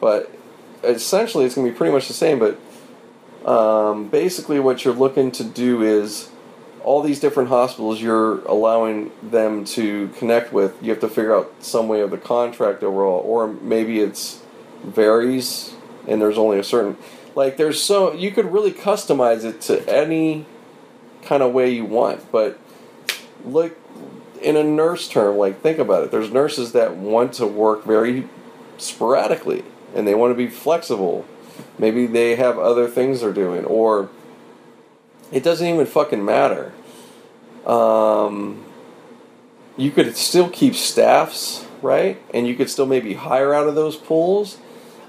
[0.00, 0.30] but
[0.82, 2.38] essentially it's gonna be pretty much the same.
[2.38, 2.58] But
[3.48, 6.30] um, basically, what you're looking to do is
[6.82, 10.80] all these different hospitals you're allowing them to connect with.
[10.82, 14.42] You have to figure out some way of the contract overall, or maybe it's
[14.84, 15.74] varies
[16.06, 16.96] and there's only a certain
[17.34, 20.46] like there's so you could really customize it to any
[21.22, 22.58] kind of way you want, but
[23.44, 23.76] look
[24.46, 26.12] in a nurse term, like think about it.
[26.12, 28.28] There's nurses that want to work very
[28.78, 31.26] sporadically and they want to be flexible.
[31.78, 34.08] Maybe they have other things they're doing, or
[35.32, 36.72] it doesn't even fucking matter.
[37.66, 38.64] Um,
[39.76, 42.22] you could still keep staffs, right?
[42.32, 44.58] And you could still maybe hire out of those pools.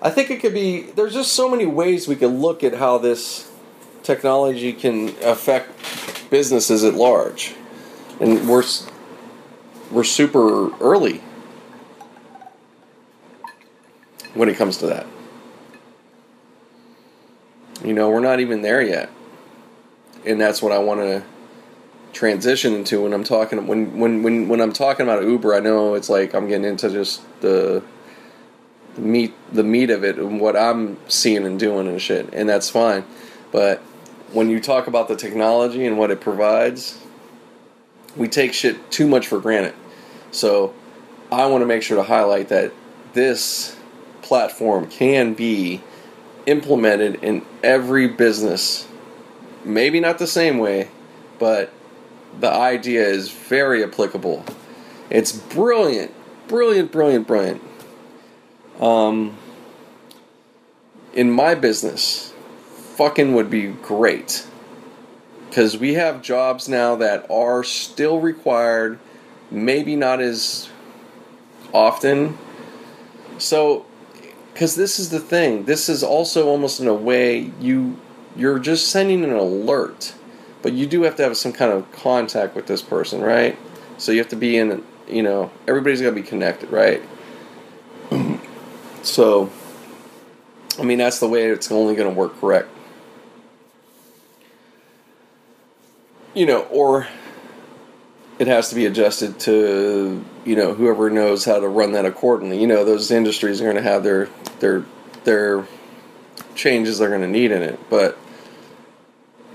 [0.01, 2.97] I think it could be, there's just so many ways we could look at how
[2.97, 3.51] this
[4.01, 7.53] technology can affect businesses at large.
[8.19, 8.63] And we're,
[9.91, 11.21] we're super early
[14.33, 15.07] when it comes to that.
[17.83, 19.09] You know, we're not even there yet.
[20.25, 21.23] And that's what I want to
[22.13, 25.93] transition into when I'm talking when when when when I'm talking about Uber, I know
[25.93, 27.83] it's like I'm getting into just the
[28.95, 32.49] the meat the meat of it and what I'm seeing and doing and shit, and
[32.49, 33.05] that's fine.
[33.51, 33.79] But
[34.33, 36.99] when you talk about the technology and what it provides,
[38.17, 39.73] we take shit too much for granted.
[40.31, 40.73] So
[41.31, 42.73] I want to make sure to highlight that
[43.13, 43.75] this
[44.21, 45.81] platform can be
[46.45, 48.87] implemented in every business.
[49.63, 50.89] Maybe not the same way,
[51.39, 51.71] but
[52.39, 54.45] the idea is very applicable.
[55.09, 56.13] It's brilliant,
[56.47, 57.61] brilliant, brilliant, brilliant.
[58.79, 59.37] Um,
[61.13, 62.33] in my business,
[62.95, 64.45] fucking would be great.
[65.47, 68.99] Because we have jobs now that are still required,
[69.49, 70.69] maybe not as
[71.73, 72.37] often.
[73.37, 73.85] So,
[74.53, 77.99] because this is the thing, this is also almost in a way you
[78.35, 80.13] you're just sending an alert
[80.61, 83.57] but you do have to have some kind of contact with this person, right?
[83.97, 87.01] So you have to be in, you know, everybody's got to be connected, right?
[89.01, 89.49] so,
[90.79, 92.69] I mean, that's the way it's only going to work correct.
[96.37, 97.07] You know, or
[98.37, 102.61] it has to be adjusted to, you know, whoever knows how to run that accordingly.
[102.61, 104.29] You know, those industries are going to have their
[104.59, 104.85] their
[105.23, 105.65] their
[106.53, 108.19] changes they're going to need in it, but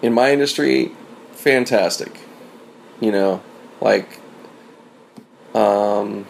[0.02, 0.90] in my industry,
[1.34, 2.18] fantastic.
[3.00, 3.42] You know,
[3.80, 4.20] like,
[5.54, 6.26] um,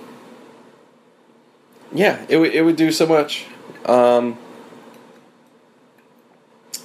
[1.94, 3.46] yeah, it would it would do so much.
[3.86, 4.36] Um,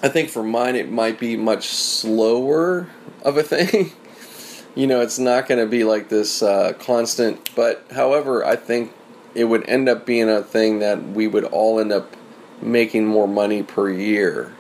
[0.03, 2.89] I think for mine, it might be much slower
[3.23, 3.91] of a thing.
[4.75, 7.49] you know, it's not going to be like this uh, constant.
[7.55, 8.93] But however, I think
[9.33, 12.15] it would end up being a thing that we would all end up
[12.61, 14.55] making more money per year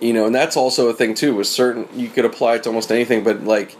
[0.00, 2.68] you know and that's also a thing too with certain you could apply it to
[2.68, 3.76] almost anything but like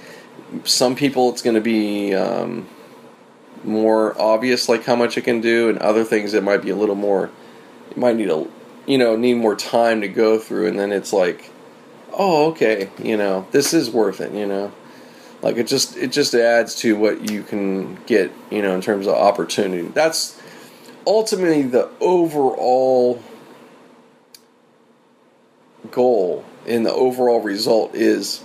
[0.65, 2.67] some people it's going to be um,
[3.65, 6.77] more obvious like how much it can do and other things it might be a
[6.77, 7.31] little more
[7.95, 8.47] you might need a
[8.91, 11.51] you know need more time to go through and then it's like
[12.13, 14.73] oh okay you know this is worth it you know
[15.43, 19.07] like it just it just adds to what you can get you know in terms
[19.07, 20.41] of opportunity that's
[21.07, 23.23] ultimately the overall
[25.91, 28.43] goal and the overall result is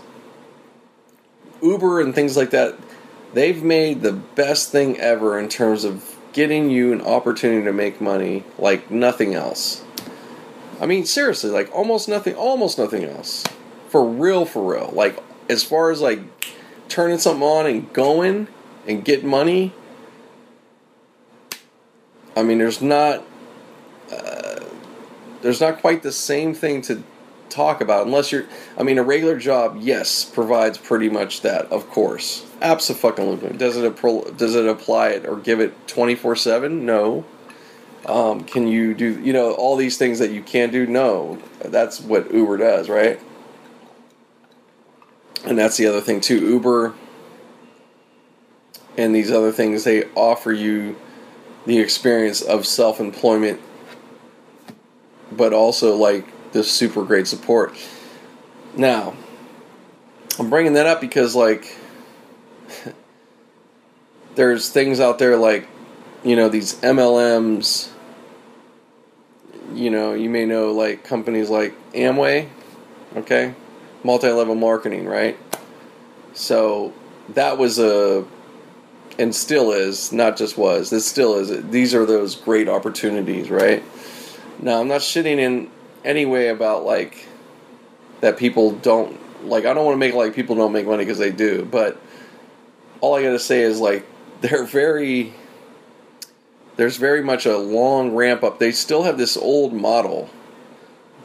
[1.61, 2.75] Uber and things like that.
[3.33, 7.99] They've made the best thing ever in terms of getting you an opportunity to make
[7.99, 9.84] money like nothing else.
[10.79, 13.43] I mean, seriously, like almost nothing, almost nothing else.
[13.89, 14.91] For real, for real.
[14.93, 16.19] Like, as far as like
[16.89, 18.47] turning something on and going
[18.87, 19.73] and get money,
[22.35, 23.23] I mean, there's not,
[24.11, 24.65] uh,
[25.41, 27.03] there's not quite the same thing to
[27.49, 28.45] talk about unless you're
[28.77, 34.37] I mean a regular job yes provides pretty much that of course absolutely does it
[34.37, 37.23] does it apply it or give it 24/7 no
[38.05, 41.99] um, can you do you know all these things that you can't do no that's
[41.99, 43.19] what Uber does right
[45.45, 46.93] and that's the other thing too Uber
[48.97, 50.95] and these other things they offer you
[51.65, 53.59] the experience of self-employment
[55.31, 56.25] but also like
[56.55, 57.75] this super great support.
[58.77, 59.13] Now,
[60.39, 61.77] I'm bringing that up because, like,
[64.35, 65.67] there's things out there like,
[66.23, 67.91] you know, these MLMs.
[69.75, 72.47] You know, you may know like companies like Amway,
[73.17, 73.53] okay?
[74.03, 75.37] Multi level marketing, right?
[76.33, 76.93] So
[77.29, 78.25] that was a,
[79.19, 83.83] and still is, not just was, this still is, these are those great opportunities, right?
[84.59, 85.69] Now, I'm not shitting in
[86.03, 87.27] anyway about like
[88.21, 89.65] that people don't like.
[89.65, 91.99] I don't want to make like people don't make money because they do, but
[93.01, 94.05] all I gotta say is like
[94.41, 95.33] they're very.
[96.77, 98.59] There's very much a long ramp up.
[98.59, 100.29] They still have this old model,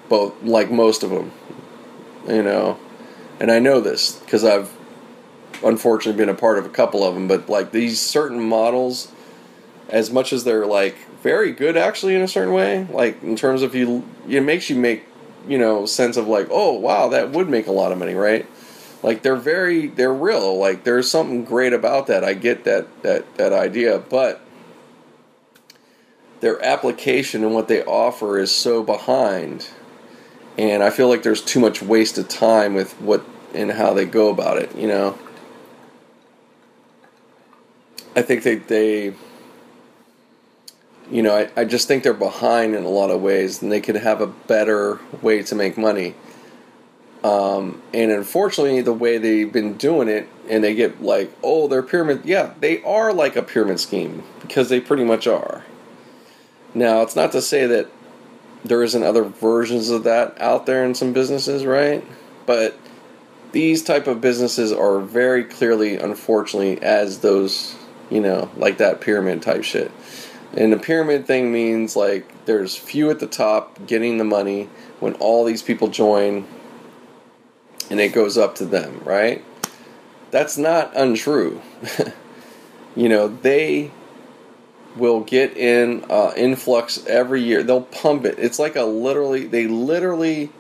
[0.09, 1.33] both like most of them,
[2.29, 2.79] you know,
[3.41, 4.73] and I know this because I've
[5.65, 7.27] unfortunately been a part of a couple of them.
[7.27, 9.11] But like these certain models,
[9.89, 12.87] as much as they're like very good actually in a certain way.
[12.91, 15.05] Like in terms of you, it makes you make
[15.47, 18.47] you know sense of like, oh wow, that would make a lot of money, right?
[19.03, 20.59] Like they're very they're real.
[20.59, 22.25] Like there's something great about that.
[22.25, 24.41] I get that that that idea, but
[26.41, 29.69] their application and what they offer is so behind.
[30.59, 33.25] And I feel like there's too much waste of time with what
[33.55, 35.19] and how they go about it, you know.
[38.15, 39.15] I think they they
[41.11, 43.81] you know, I, I just think they're behind in a lot of ways and they
[43.81, 46.15] could have a better way to make money.
[47.25, 51.83] Um, and unfortunately, the way they've been doing it, and they get like, oh, they're
[51.83, 52.23] pyramid.
[52.25, 55.65] Yeah, they are like a pyramid scheme because they pretty much are.
[56.75, 57.89] Now, it's not to say that
[58.65, 62.05] there isn't other versions of that out there in some businesses, right?
[62.47, 62.79] But
[63.53, 67.75] these type of businesses are very clearly, unfortunately, as those,
[68.11, 69.91] you know, like that pyramid type shit.
[70.57, 74.69] And the pyramid thing means like there's few at the top getting the money
[74.99, 76.47] when all these people join
[77.89, 79.45] and it goes up to them, right?
[80.31, 81.61] That's not untrue.
[82.97, 83.91] you know, they
[84.97, 87.63] will get in uh, influx every year.
[87.63, 88.39] They'll pump it.
[88.39, 90.51] It's like a literally, they literally,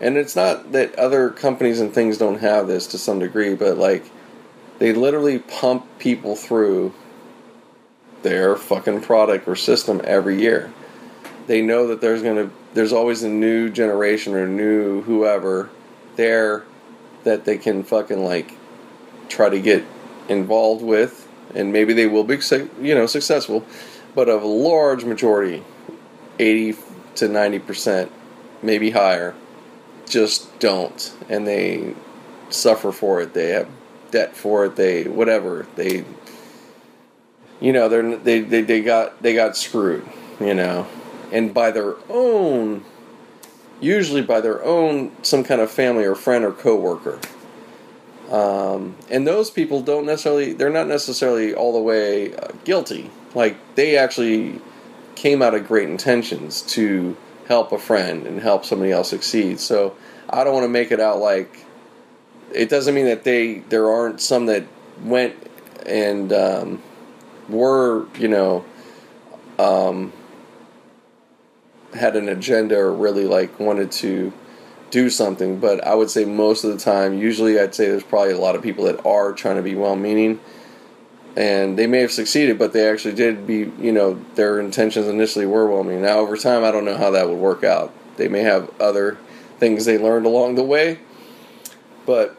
[0.00, 3.78] and it's not that other companies and things don't have this to some degree, but
[3.78, 4.04] like
[4.78, 6.92] they literally pump people through
[8.22, 10.72] their fucking product or system every year.
[11.46, 15.70] They know that there's to, there's always a new generation or new whoever
[16.16, 16.64] there
[17.24, 18.54] that they can fucking like
[19.28, 19.84] try to get
[20.28, 21.21] involved with
[21.54, 22.38] and maybe they will be
[22.80, 23.64] you know successful
[24.14, 25.62] but of a large majority
[26.38, 26.78] 80
[27.14, 28.10] to 90%
[28.62, 29.34] maybe higher
[30.12, 31.14] just don't.
[31.28, 31.94] And they
[32.50, 33.34] suffer for it.
[33.34, 33.68] They have
[34.10, 34.76] debt for it.
[34.76, 35.66] They whatever.
[35.76, 36.04] They
[37.60, 40.06] you know they're they, they, they got they got screwed
[40.40, 40.86] you know.
[41.32, 42.84] And by their own
[43.80, 47.18] usually by their own some kind of family or friend or coworker.
[48.32, 53.10] Um, and those people don't necessarily they're not necessarily all the way uh, guilty.
[53.34, 54.58] Like they actually
[55.14, 57.14] came out of great intentions to
[57.46, 59.60] help a friend and help somebody else succeed.
[59.60, 59.94] So
[60.30, 61.58] I don't want to make it out like
[62.54, 64.64] it doesn't mean that they there aren't some that
[65.02, 65.36] went
[65.84, 66.82] and um,
[67.50, 68.64] were you know
[69.58, 70.10] um,
[71.94, 74.32] had an agenda or really like wanted to
[74.92, 75.58] do something.
[75.58, 78.54] But I would say most of the time, usually I'd say there's probably a lot
[78.54, 80.38] of people that are trying to be well meaning.
[81.34, 85.46] And they may have succeeded, but they actually did be, you know, their intentions initially
[85.46, 86.02] were well meaning.
[86.02, 87.92] Now, over time, I don't know how that would work out.
[88.18, 89.16] They may have other
[89.58, 90.98] things they learned along the way.
[92.04, 92.36] But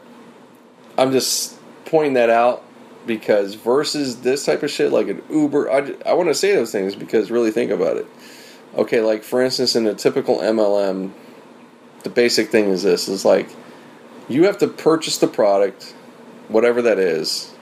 [0.96, 2.62] I'm just pointing that out
[3.04, 6.70] because versus this type of shit, like an Uber, I, I want to say those
[6.70, 8.06] things because really think about it
[8.76, 11.12] okay, like for instance, in a typical MLM,
[12.04, 13.48] the basic thing is this: is like
[14.28, 15.94] you have to purchase the product,
[16.48, 17.52] whatever that is,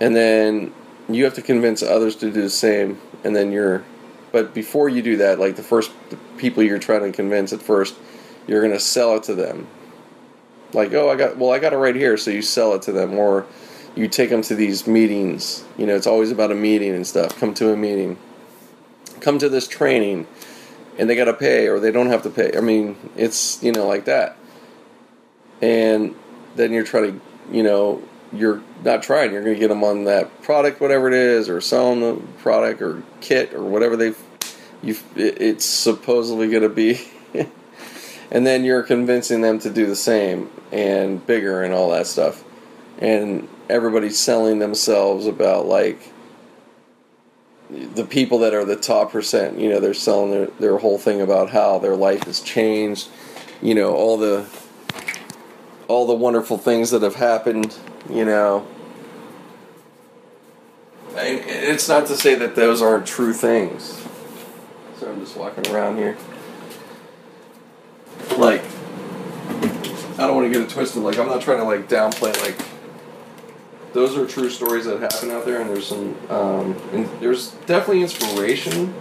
[0.00, 0.74] and then
[1.08, 3.84] you have to convince others to do the same, and then you're.
[4.32, 7.62] But before you do that, like the first the people you're trying to convince at
[7.62, 7.94] first,
[8.46, 9.66] you're going to sell it to them.
[10.74, 12.92] Like, oh, I got well, I got it right here, so you sell it to
[12.92, 13.46] them, or
[13.94, 15.64] you take them to these meetings.
[15.78, 17.38] You know, it's always about a meeting and stuff.
[17.38, 18.18] Come to a meeting
[19.20, 20.26] come to this training
[20.98, 22.56] and they got to pay or they don't have to pay.
[22.56, 24.36] I mean, it's, you know, like that.
[25.60, 26.14] And
[26.56, 28.02] then you're trying to, you know,
[28.32, 31.60] you're not trying, you're going to get them on that product, whatever it is, or
[31.60, 34.18] selling the product or kit or whatever they've,
[34.82, 37.00] you it's supposedly going to be.
[38.30, 42.42] and then you're convincing them to do the same and bigger and all that stuff.
[42.98, 46.12] And everybody's selling themselves about like,
[47.70, 51.20] the people that are the top percent, you know, they're selling their, their whole thing
[51.20, 53.08] about how their life has changed,
[53.60, 54.46] you know, all the
[55.88, 57.76] all the wonderful things that have happened,
[58.10, 58.66] you know.
[61.16, 64.04] And it's not to say that those aren't true things.
[64.98, 66.16] So I'm just walking around here.
[68.36, 68.62] Like
[70.18, 71.02] I don't want to get it twisted.
[71.02, 72.56] Like I'm not trying to like downplay like
[73.96, 78.02] those are true stories that happen out there, and there's some, um, and there's definitely
[78.02, 78.94] inspiration.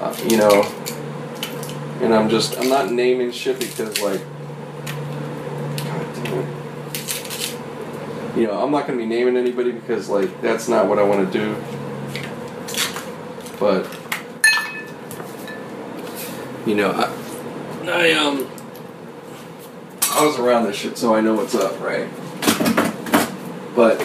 [0.00, 0.62] Uh, you know,
[2.00, 4.20] and I'm just, I'm not naming shit because like,
[5.84, 6.48] God damn it.
[8.38, 11.30] You know, I'm not gonna be naming anybody because like that's not what I want
[11.30, 11.54] to do.
[13.60, 13.86] But
[16.66, 17.12] you know, I,
[17.86, 18.50] I um,
[20.10, 22.08] I was around this shit, so I know what's up, right?
[23.74, 23.98] But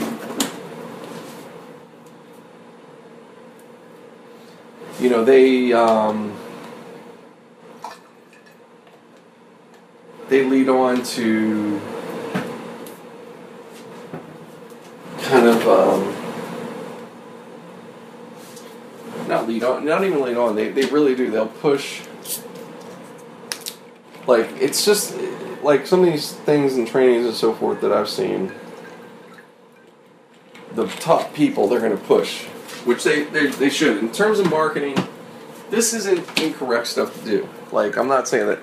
[5.00, 6.36] you know they um,
[10.28, 11.80] they lead on to
[15.22, 16.16] kind of um,
[19.28, 20.56] not lead on, not even lead on.
[20.56, 21.30] They they really do.
[21.30, 22.02] They'll push.
[24.26, 25.16] Like it's just
[25.62, 28.52] like some of these things and trainings and so forth that I've seen
[30.80, 32.46] the top people they're going to push,
[32.86, 33.98] which they, they they should.
[33.98, 34.96] In terms of marketing,
[35.70, 37.50] this isn't incorrect stuff to do.
[37.74, 38.60] Like I'm not saying that,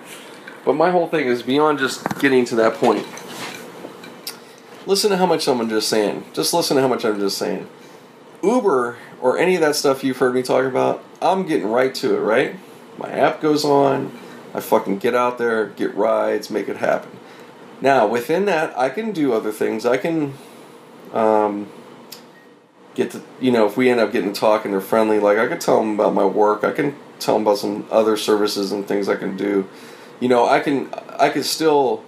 [0.64, 3.06] but my whole thing is beyond just getting to that point.
[4.86, 6.24] Listen to how much I'm just saying.
[6.32, 7.68] Just listen to how much I'm just saying.
[8.42, 12.16] Uber or any of that stuff you've heard me talk about, I'm getting right to
[12.16, 12.56] it, right?
[12.96, 14.16] My app goes on,
[14.54, 17.10] I fucking get out there, get rides, make it happen.
[17.82, 19.84] Now, within that, I can do other things.
[19.84, 20.34] I can
[21.12, 21.68] um,
[22.96, 25.60] get to, you know, if we end up getting talking, they're friendly, like I could
[25.60, 29.08] tell them about my work, I can tell them about some other services and things
[29.08, 29.68] I can do.
[30.18, 32.02] You know, I can, I can still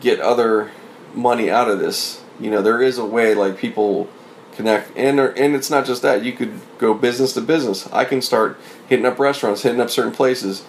[0.00, 0.70] get other
[1.14, 2.22] money out of this.
[2.40, 4.08] You know, there is a way like people
[4.52, 6.24] connect, and and it's not just that.
[6.24, 7.90] You could go business to business.
[7.92, 10.64] I can start hitting up restaurants, hitting up certain places.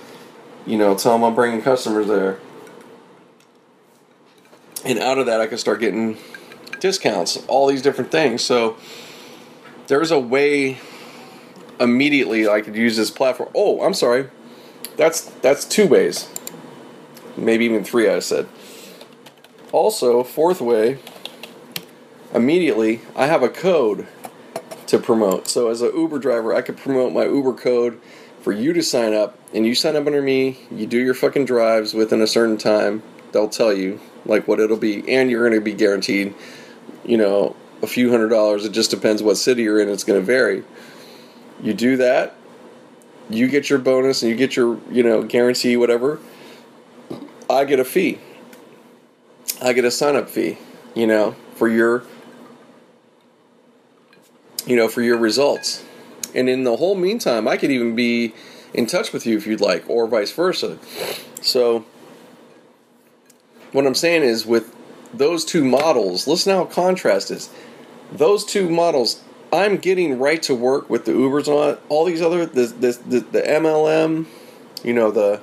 [0.65, 2.39] You know, tell them I'm bringing customers there,
[4.85, 6.17] and out of that, I can start getting
[6.79, 8.41] discounts, all these different things.
[8.43, 8.77] So
[9.87, 10.77] there's a way
[11.79, 13.49] immediately I could use this platform.
[13.55, 14.29] Oh, I'm sorry.
[14.95, 16.29] That's that's two ways.
[17.35, 18.47] Maybe even three I said.
[19.71, 20.99] Also, fourth way,
[22.33, 24.07] immediately I have a code
[24.87, 25.47] to promote.
[25.47, 27.99] So as an Uber driver, I could promote my Uber code
[28.41, 30.57] for you to sign up, and you sign up under me.
[30.71, 33.03] You do your fucking drives within a certain time.
[33.33, 36.33] They'll tell you like what it'll be, and you're going to be guaranteed,
[37.05, 38.65] you know, a few hundred dollars.
[38.65, 39.89] It just depends what city you're in.
[39.89, 40.63] It's going to vary.
[41.61, 42.35] You do that,
[43.29, 46.19] you get your bonus, and you get your you know guarantee whatever.
[47.49, 48.19] I get a fee.
[49.61, 50.57] I get a sign up fee,
[50.93, 52.03] you know, for your
[54.67, 55.83] you know, for your results.
[56.35, 58.33] And in the whole meantime, I could even be
[58.73, 60.77] in touch with you if you'd like, or vice versa.
[61.41, 61.85] So,
[63.71, 64.75] what I'm saying is, with
[65.13, 67.49] those two models, listen how contrast is.
[68.11, 69.21] Those two models,
[69.51, 73.19] I'm getting right to work with the Ubers on all these other the the, the,
[73.19, 74.25] the MLM,
[74.83, 75.41] you know the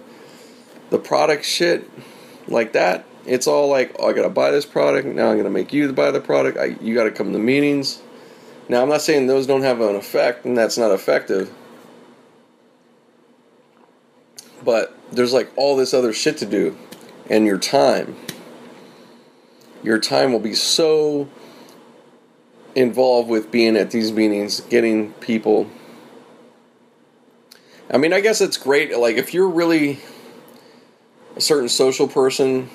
[0.91, 1.89] the product shit
[2.49, 3.05] like that.
[3.27, 5.07] It's all like, oh, I gotta buy this product.
[5.07, 6.59] Now I'm gonna make you buy the product.
[6.59, 8.03] I, you gotta come to meetings.
[8.69, 11.53] Now I'm not saying those don't have an effect and that's not effective.
[14.65, 16.77] But there's like all this other shit to do,
[17.29, 18.17] and your time.
[19.83, 21.29] Your time will be so
[22.75, 25.69] involved with being at these meetings, getting people.
[27.91, 28.97] I mean, I guess it's great.
[28.99, 30.01] Like, if you're really
[31.37, 32.71] a certain social person,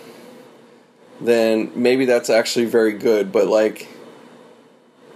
[1.20, 3.32] then maybe that's actually very good.
[3.32, 3.88] But, like,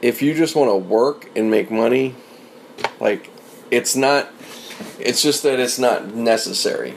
[0.01, 2.15] if you just want to work and make money,
[2.99, 3.29] like,
[3.71, 4.29] it's not,
[4.99, 6.95] it's just that it's not necessary.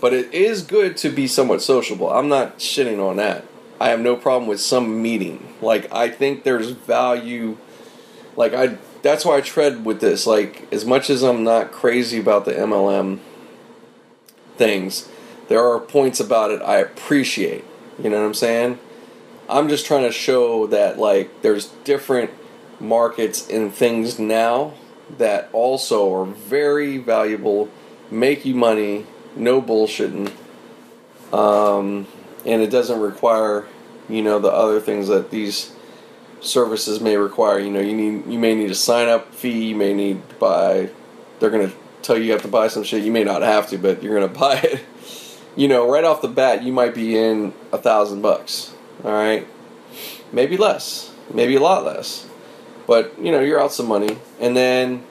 [0.00, 2.10] But it is good to be somewhat sociable.
[2.10, 3.44] I'm not shitting on that.
[3.80, 5.54] I have no problem with some meeting.
[5.60, 7.56] Like I think there's value.
[8.36, 10.26] Like I, that's why I tread with this.
[10.26, 13.18] Like as much as I'm not crazy about the MLM
[14.56, 15.08] things,
[15.48, 17.64] there are points about it I appreciate.
[18.02, 18.78] You know what I'm saying?
[19.48, 22.30] I'm just trying to show that like there's different
[22.80, 24.74] markets and things now
[25.18, 27.68] that also are very valuable,
[28.10, 30.32] make you money, no bullshitting.
[31.32, 32.06] Um,
[32.46, 33.66] and it doesn't require
[34.08, 35.72] you know the other things that these
[36.40, 37.58] services may require.
[37.58, 40.34] You know you need you may need a sign up fee you may need to
[40.36, 40.90] buy
[41.38, 43.04] they're going to tell you you have to buy some shit.
[43.04, 44.84] You may not have to but you're going to buy it.
[45.56, 48.74] You know right off the bat you might be in a thousand bucks
[49.04, 49.46] all right
[50.32, 52.28] maybe less maybe a lot less.
[52.86, 54.18] But you know you're out some money.
[54.40, 55.02] And then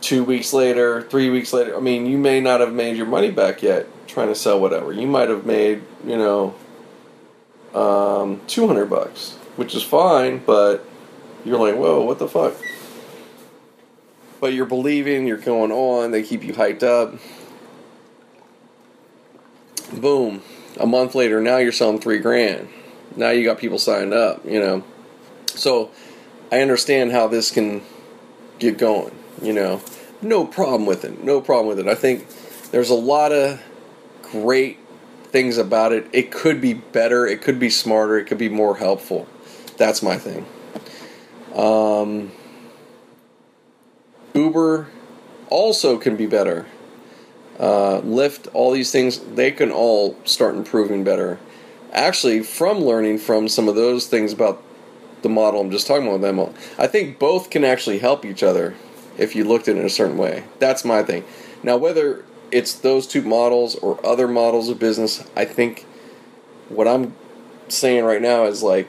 [0.00, 3.30] two weeks later three weeks later i mean you may not have made your money
[3.30, 4.92] back yet trying to sell whatever.
[4.92, 6.54] You might have made, you know,
[7.74, 10.84] um, 200 bucks, which is fine, but
[11.44, 12.54] you're like, whoa, what the fuck?
[14.40, 17.14] But you're believing, you're going on, they keep you hyped up.
[19.92, 20.42] Boom.
[20.78, 22.68] A month later, now you're selling three grand.
[23.16, 24.84] Now you got people signed up, you know.
[25.46, 25.90] So
[26.50, 27.82] I understand how this can
[28.58, 29.82] get going, you know.
[30.22, 31.22] No problem with it.
[31.22, 31.88] No problem with it.
[31.88, 32.26] I think
[32.70, 33.60] there's a lot of
[34.30, 34.78] great
[35.24, 36.06] things about it.
[36.12, 39.28] It could be better, it could be smarter, it could be more helpful.
[39.76, 40.46] That's my thing.
[41.54, 42.32] Um,
[44.34, 44.88] Uber
[45.48, 46.66] also can be better.
[47.58, 51.38] Uh, Lyft, all these things, they can all start improving better.
[51.92, 54.62] Actually, from learning from some of those things about
[55.22, 56.40] the model I'm just talking about them.
[56.78, 58.74] I think both can actually help each other
[59.18, 60.44] if you looked at it in a certain way.
[60.58, 61.24] That's my thing.
[61.62, 65.86] Now, whether it's those two models or other models of business, I think
[66.68, 67.14] what I'm
[67.68, 68.88] saying right now is like,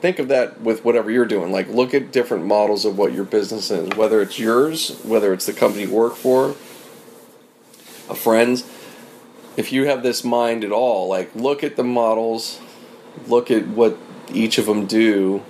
[0.00, 1.52] think of that with whatever you're doing.
[1.52, 5.46] Like, look at different models of what your business is, whether it's yours, whether it's
[5.46, 6.56] the company you work for,
[8.08, 8.64] a friend's.
[9.56, 12.60] If you have this mind at all, like, look at the models,
[13.28, 13.96] look at what
[14.32, 15.42] each of them do,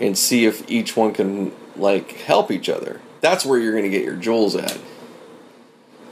[0.00, 3.00] and see if each one can, like, help each other.
[3.20, 4.78] That's where you're going to get your jewels at.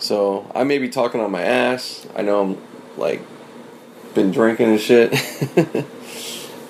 [0.02, 2.04] So I may be talking on my ass.
[2.16, 2.62] I know I'm
[2.96, 3.22] like
[4.14, 5.12] been drinking and shit,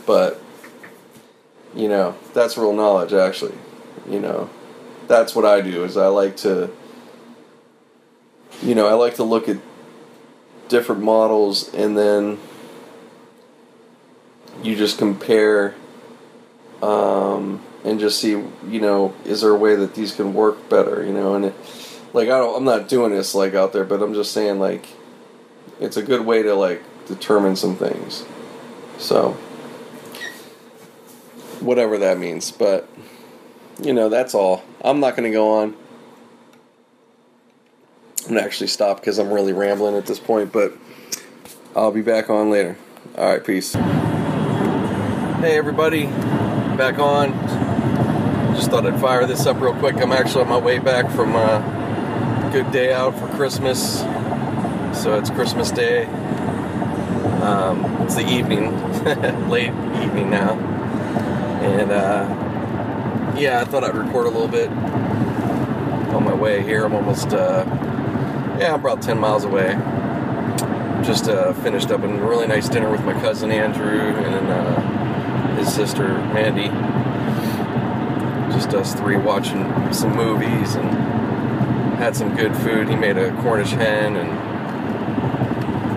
[0.07, 0.39] but
[1.75, 3.55] you know that's real knowledge actually.
[4.07, 4.51] You know,
[5.09, 5.83] that's what I do.
[5.83, 6.71] Is I like to,
[8.63, 9.57] you know, I like to look at
[10.69, 12.39] different models and then
[14.63, 15.75] you just compare
[16.83, 18.33] um, and just see,
[18.69, 21.55] you know, is there a way that these can work better, you know, and it
[22.13, 24.87] like I don't I'm not doing this like out there, but I'm just saying like
[25.81, 28.25] it's a good way to like determine some things.
[28.99, 29.33] So
[31.61, 32.89] whatever that means, but
[33.81, 34.63] you know, that's all.
[34.85, 35.77] I'm not going to go on.
[38.29, 40.73] I'm to actually stop because I'm really rambling at this point, but
[41.75, 42.77] I'll be back on later.
[43.19, 43.73] All right, peace.
[43.73, 46.07] Hey everybody,
[46.77, 47.33] back on.
[48.55, 49.97] Just thought I'd fire this up real quick.
[49.97, 51.82] I'm actually on my way back from uh,
[52.53, 54.01] good day out for Christmas.
[54.93, 56.05] So it's Christmas Day.
[57.41, 58.71] Um, it's the evening,
[59.49, 60.59] late evening now.
[61.63, 66.85] And uh, yeah, I thought I'd record a little bit on my way here.
[66.85, 67.65] I'm almost, uh,
[68.61, 69.69] yeah, I'm about 10 miles away.
[71.03, 75.73] Just uh, finished up a really nice dinner with my cousin Andrew and uh, his
[75.73, 76.69] sister Mandy.
[78.55, 81.22] Just us three watching some movies and
[82.03, 82.89] had some good food.
[82.89, 84.29] He made a Cornish hen and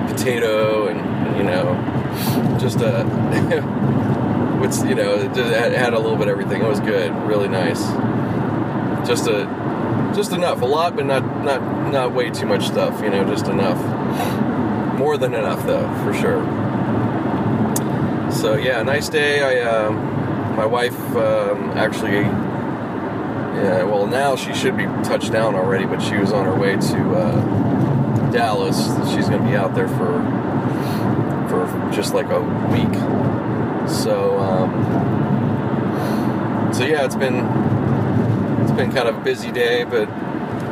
[0.07, 1.73] potato, and you know,
[2.60, 3.03] just a
[4.61, 5.36] with you know, it
[5.73, 6.61] had a little bit of everything.
[6.61, 7.82] It was good, really nice.
[9.07, 9.45] Just a
[10.15, 13.02] just enough, a lot, but not not not way too much stuff.
[13.02, 13.80] You know, just enough.
[14.99, 16.44] More than enough, though, for sure.
[18.32, 19.41] So yeah, nice day.
[19.41, 19.95] I um,
[20.56, 22.26] my wife um, actually
[23.56, 26.76] yeah, well, now she should be touched down already, but she was on her way
[26.76, 28.77] to uh, Dallas.
[29.14, 30.22] She's going to be out there for
[31.48, 32.41] for just like a
[32.72, 32.94] week.
[33.90, 34.73] So, um,
[36.73, 37.45] so yeah, it's been
[38.61, 40.10] it's been kind of a busy day, but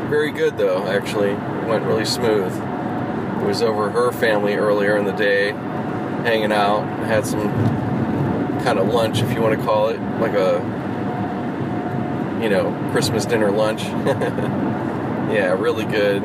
[0.09, 0.85] very good though.
[0.87, 2.51] Actually, it went really smooth.
[2.53, 5.51] It was over her family earlier in the day,
[6.23, 7.49] hanging out, had some
[8.63, 10.82] kind of lunch, if you want to call it, like a
[12.43, 13.83] you know, Christmas dinner lunch.
[15.31, 16.21] yeah, really good.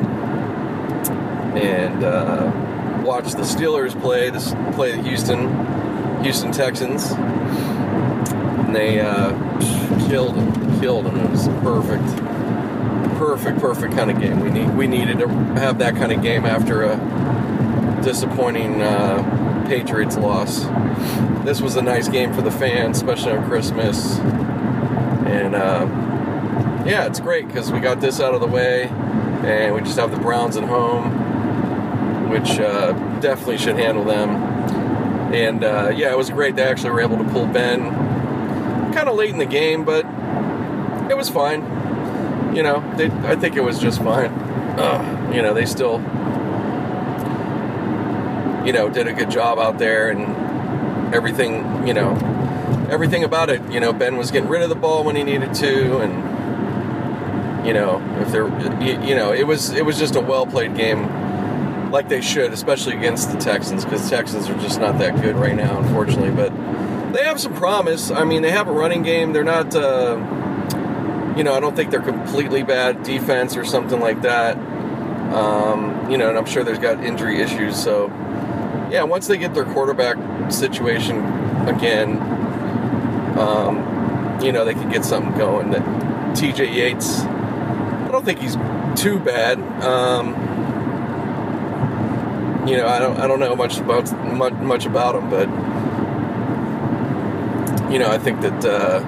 [1.57, 7.09] And uh, watched the Steelers play this play the Houston Houston Texans.
[7.11, 9.31] And they uh,
[10.09, 11.17] killed them, killed them.
[11.21, 12.05] It was perfect,
[13.17, 14.41] perfect, perfect kind of game.
[14.41, 20.17] We need we needed to have that kind of game after a disappointing uh, Patriots
[20.17, 20.65] loss.
[21.45, 24.19] This was a nice game for the fans, especially on Christmas.
[24.19, 26.08] And uh,
[26.89, 30.09] yeah, it's great because we got this out of the way, and we just have
[30.11, 34.29] the Browns at home, which uh, definitely should handle them.
[35.31, 36.55] And uh, yeah, it was great.
[36.55, 37.91] They actually were able to pull Ben
[38.93, 40.03] kind of late in the game, but
[41.11, 41.61] it was fine.
[42.55, 44.31] You know, they, I think it was just fine.
[44.79, 45.99] Uh, you know, they still,
[48.65, 52.15] you know, did a good job out there, and everything, you know,
[52.89, 53.61] everything about it.
[53.71, 56.28] You know, Ben was getting rid of the ball when he needed to, and
[57.69, 58.47] you know, if they're,
[58.81, 62.97] you know, it was it was just a well played game, like they should, especially
[62.97, 66.31] against the Texans, because Texans are just not that good right now, unfortunately.
[66.31, 66.49] But
[67.13, 68.09] they have some promise.
[68.09, 69.33] I mean, they have a running game.
[69.33, 70.15] They're not, uh,
[71.37, 74.57] you know, I don't think they're completely bad defense or something like that.
[75.31, 77.79] Um, you know, and I'm sure there's got injury issues.
[77.79, 78.07] So,
[78.89, 80.17] yeah, once they get their quarterback
[80.51, 81.17] situation
[81.67, 82.17] again,
[83.37, 85.69] um, you know, they can get something going.
[85.69, 85.83] That
[86.35, 87.21] TJ Yates
[88.19, 88.55] don't think he's
[89.01, 89.59] too bad.
[89.81, 90.35] Um,
[92.67, 95.47] you know, I don't I don't know much about much, much about him, but
[97.91, 98.99] you know, I think that uh,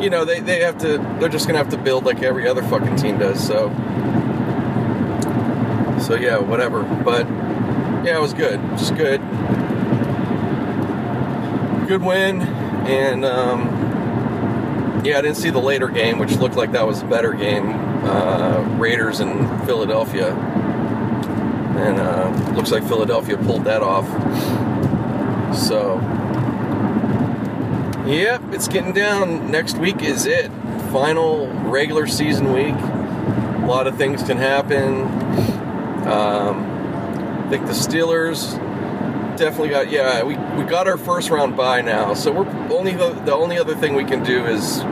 [0.00, 2.62] you know they, they have to they're just gonna have to build like every other
[2.62, 3.44] fucking team does.
[3.44, 3.70] So
[6.00, 6.84] so yeah, whatever.
[6.84, 7.26] But
[8.06, 9.20] yeah, it was good, just good,
[11.88, 13.75] good win, and um,
[15.06, 17.70] yeah, I didn't see the later game, which looked like that was a better game.
[18.04, 24.06] Uh, Raiders in Philadelphia, and uh, looks like Philadelphia pulled that off.
[25.56, 26.00] So,
[28.04, 29.48] yep, it's getting down.
[29.48, 30.50] Next week is it.
[30.90, 32.74] Final regular season week.
[32.74, 35.02] A lot of things can happen.
[36.08, 36.64] Um,
[37.44, 38.60] I think the Steelers
[39.36, 43.10] definitely got yeah we, we got our first round bye now so we're only the,
[43.26, 44.82] the only other thing we can do is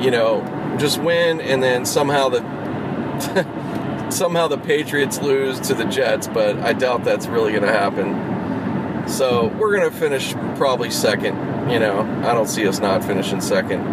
[0.00, 0.42] you know
[0.78, 2.40] just win and then somehow the
[4.10, 9.08] somehow the patriots lose to the jets but i doubt that's really going to happen
[9.08, 11.36] so we're going to finish probably second
[11.70, 13.84] you know i don't see us not finishing second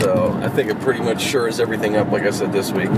[0.00, 2.90] so i think it pretty much shores everything up like i said this week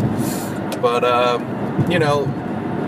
[0.81, 2.25] but um, you know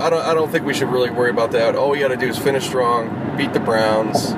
[0.00, 1.76] I don't, I don't think we should really worry about that.
[1.76, 4.30] All we got to do is finish strong, beat the Browns,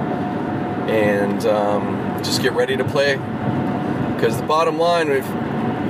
[0.91, 3.15] and um, just get ready to play.
[4.23, 5.27] Because the bottom line, if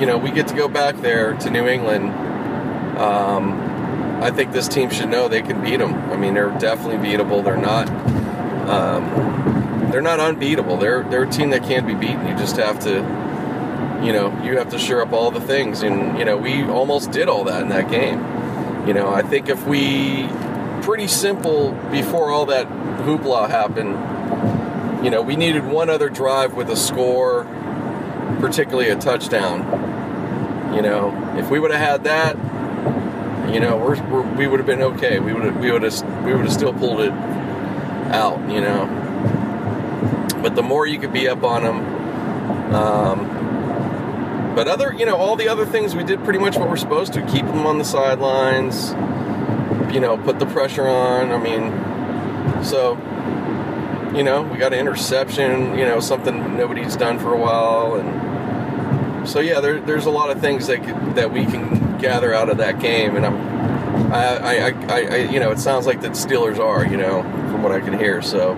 [0.00, 2.09] you know we get to go back there to New England,
[2.98, 3.60] um,
[4.22, 5.92] I think this team should know they can beat them.
[6.10, 7.44] I mean, they're definitely beatable.
[7.44, 7.90] They're not.
[8.70, 10.78] Um, they're not unbeatable.
[10.78, 12.26] They're they're a team that can't be beaten.
[12.26, 13.00] You just have to,
[14.02, 17.10] you know, you have to shore up all the things, and you know we almost
[17.10, 18.18] did all that in that game.
[18.88, 20.26] You know, I think if we
[20.80, 26.70] pretty simple before all that hoopla happened, you know, we needed one other drive with
[26.70, 27.46] a score,
[28.43, 29.60] particularly a touchdown.
[30.74, 32.36] You know, if we would have had that,
[33.55, 35.19] you know, we're, we're, we would have been okay.
[35.20, 37.12] We would have we would have we would have still pulled it
[38.12, 38.51] out.
[38.51, 38.86] You know,
[40.43, 45.36] but the more you could be up on them, um, but other, you know, all
[45.36, 47.23] the other things we did pretty much what we're supposed to.
[47.27, 48.90] Keep them on the sidelines.
[49.94, 51.31] You know, put the pressure on.
[51.31, 52.97] I mean, so
[54.16, 55.78] you know, we got an interception.
[55.78, 58.22] You know, something nobody's done for a while, and
[59.27, 60.82] so yeah, there, there's a lot of things that
[61.15, 65.39] that we can gather out of that game, and I'm, I, I, I, I, you
[65.40, 68.20] know, it sounds like the Steelers are, you know, from what I can hear.
[68.20, 68.57] So,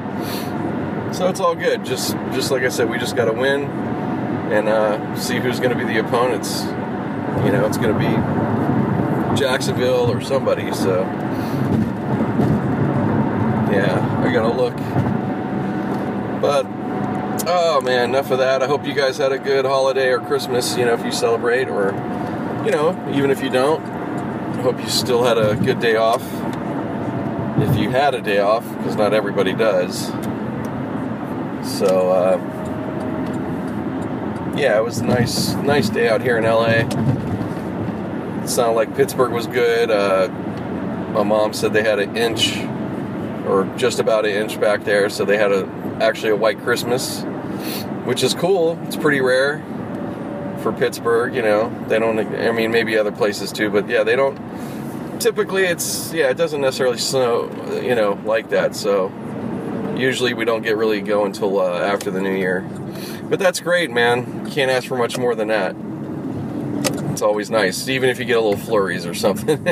[1.13, 1.85] so it's all good.
[1.85, 5.71] Just, just like I said, we just got to win and uh, see who's going
[5.71, 6.63] to be the opponents.
[7.45, 10.73] You know, it's going to be Jacksonville or somebody.
[10.73, 11.03] So,
[13.71, 14.77] yeah, I got to look.
[16.41, 16.67] But,
[17.47, 18.63] oh man, enough of that.
[18.63, 21.69] I hope you guys had a good holiday or Christmas, you know, if you celebrate,
[21.69, 21.93] or,
[22.65, 23.83] you know, even if you don't.
[23.85, 26.23] I hope you still had a good day off.
[27.61, 30.07] If you had a day off, because not everybody does.
[31.79, 32.39] So, uh,
[34.57, 36.87] yeah, it was a nice, nice day out here in LA.
[38.43, 39.91] It sounded like Pittsburgh was good.
[39.91, 40.29] Uh,
[41.13, 42.59] my mom said they had an inch,
[43.47, 45.67] or just about an inch back there, so they had a
[46.01, 47.25] actually a white Christmas,
[48.05, 48.79] which is cool.
[48.85, 49.59] It's pretty rare
[50.63, 51.35] for Pittsburgh.
[51.35, 52.19] You know, they don't.
[52.19, 54.39] I mean, maybe other places too, but yeah, they don't.
[55.21, 57.51] Typically, it's yeah, it doesn't necessarily snow,
[57.83, 58.75] you know, like that.
[58.75, 59.13] So
[59.97, 62.61] usually we don't get really going until uh, after the new year.
[63.29, 64.51] But that's great, man.
[64.51, 65.75] Can't ask for much more than that.
[67.11, 69.63] It's always nice, even if you get a little flurries or something.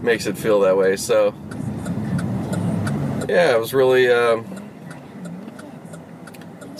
[0.02, 0.96] Makes it feel that way.
[0.96, 1.34] So,
[3.28, 4.42] yeah, it was really uh,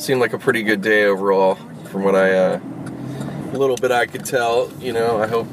[0.07, 1.57] seemed like a pretty good day overall,
[1.91, 2.61] from what I uh,
[3.53, 4.71] little bit I could tell.
[4.79, 5.49] You know, I hope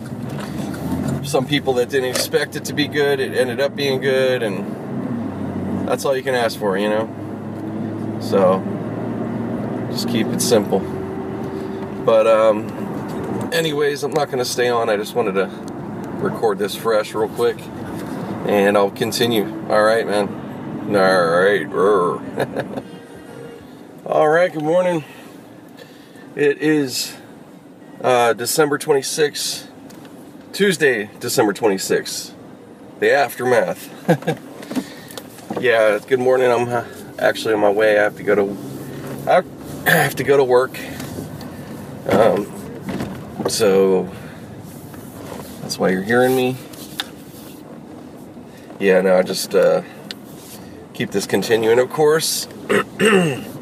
[1.25, 5.89] some people that didn't expect it to be good, it ended up being good, and
[5.89, 8.19] that's all you can ask for, you know.
[8.21, 8.59] So
[9.89, 10.81] just keep it simple.
[12.05, 14.87] But, um, anyways, I'm not to stay on.
[14.87, 15.45] I just wanted to
[16.19, 17.59] record this fresh real quick.
[18.45, 19.45] And I'll continue.
[19.67, 20.27] All right, man.
[20.95, 22.83] All right.
[24.05, 25.05] All right, good morning.
[26.35, 27.15] It is
[28.01, 29.67] uh, December 26th,
[30.51, 32.33] Tuesday, December 26th,
[32.99, 33.87] the aftermath.
[35.61, 36.51] yeah, good morning.
[36.51, 36.83] I'm uh,
[37.17, 37.97] actually on my way.
[37.97, 38.57] I have to go to.
[39.25, 40.77] I have to go to work.
[42.09, 42.51] Um,
[43.47, 44.11] so
[45.61, 46.57] that's why you're hearing me.
[48.81, 49.81] Yeah, no, I just uh,
[50.93, 52.49] keep this continuing, of course.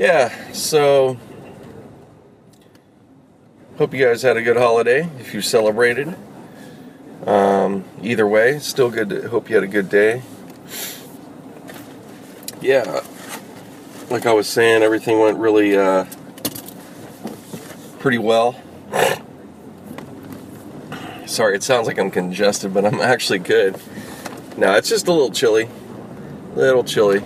[0.00, 1.18] yeah, so
[3.76, 6.16] hope you guys had a good holiday if you celebrated.
[7.26, 9.10] Um, either way, still good.
[9.10, 10.22] To, hope you had a good day.
[12.62, 13.02] Yeah,
[14.08, 16.06] like I was saying, everything went really uh,
[17.98, 18.58] pretty well.
[21.26, 23.78] Sorry, it sounds like I'm congested, but I'm actually good.
[24.56, 25.68] No, it's just a little chilly.
[26.54, 27.22] Little chilly.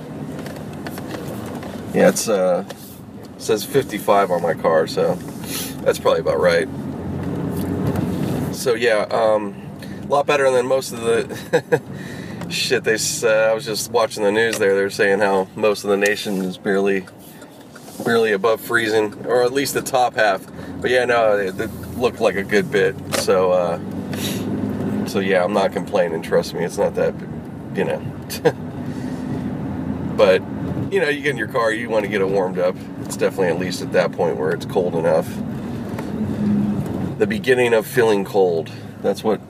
[1.94, 2.64] Yeah, it's uh
[3.38, 5.14] says 55 on my car, so
[5.84, 6.68] that's probably about right.
[8.54, 9.54] So yeah, um,
[10.02, 11.82] a lot better than most of the
[12.50, 13.50] shit they said.
[13.50, 14.74] I was just watching the news there.
[14.74, 17.06] They're saying how most of the nation is barely,
[18.04, 20.44] barely above freezing, or at least the top half.
[20.80, 22.96] But yeah, no, it, it looked like a good bit.
[23.16, 26.22] So, uh, so yeah, I'm not complaining.
[26.22, 27.14] Trust me, it's not that,
[27.74, 28.00] you know.
[30.16, 30.42] but
[30.94, 32.76] you know, you get in your car, you want to get it warmed up.
[33.00, 35.28] It's definitely at least at that point where it's cold enough.
[37.18, 38.70] The beginning of feeling cold.
[39.02, 39.40] That's what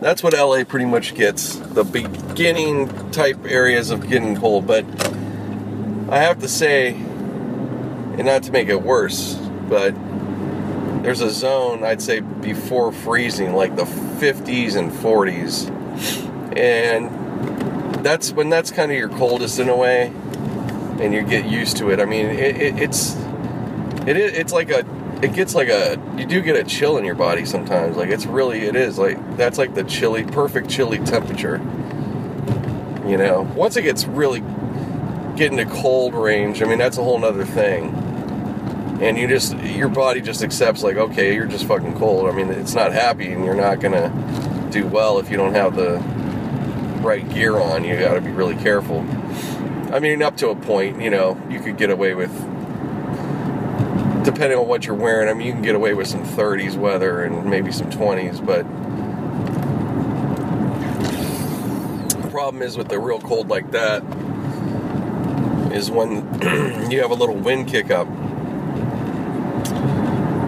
[0.00, 1.56] that's what LA pretty much gets.
[1.56, 4.86] The beginning type areas of getting cold, but
[6.08, 9.34] I have to say, and not to make it worse,
[9.68, 9.94] but
[11.02, 15.68] there's a zone I'd say before freezing, like the 50s and 40s,
[16.56, 17.25] and
[18.06, 20.12] that's when that's kind of your coldest in a way,
[21.00, 21.98] and you get used to it.
[21.98, 23.16] I mean, it, it, it's
[24.06, 24.86] it, it's like a
[25.22, 27.96] it gets like a you do get a chill in your body sometimes.
[27.96, 31.56] Like it's really it is like that's like the chilly perfect chilly temperature.
[33.04, 34.40] You know once it gets really
[35.36, 37.92] getting to cold range i mean that's a whole nother thing.
[39.00, 42.28] And you just your body just accepts like okay you're just fucking cold.
[42.28, 45.74] I mean it's not happy and you're not gonna do well if you don't have
[45.74, 45.98] the
[47.06, 49.00] right gear on you got to be really careful
[49.92, 52.30] i mean up to a point you know you could get away with
[54.26, 57.22] depending on what you're wearing, I mean, you can get away with some 30s weather
[57.22, 58.64] and maybe some 20s, but
[62.22, 64.02] the problem is with the real cold like that
[65.72, 66.10] is when
[66.90, 68.08] you have a little wind kick up.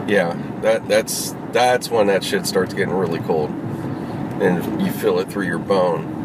[0.09, 3.51] Yeah, that that's that's when that shit starts getting really cold,
[4.41, 6.18] and you feel it through your bone.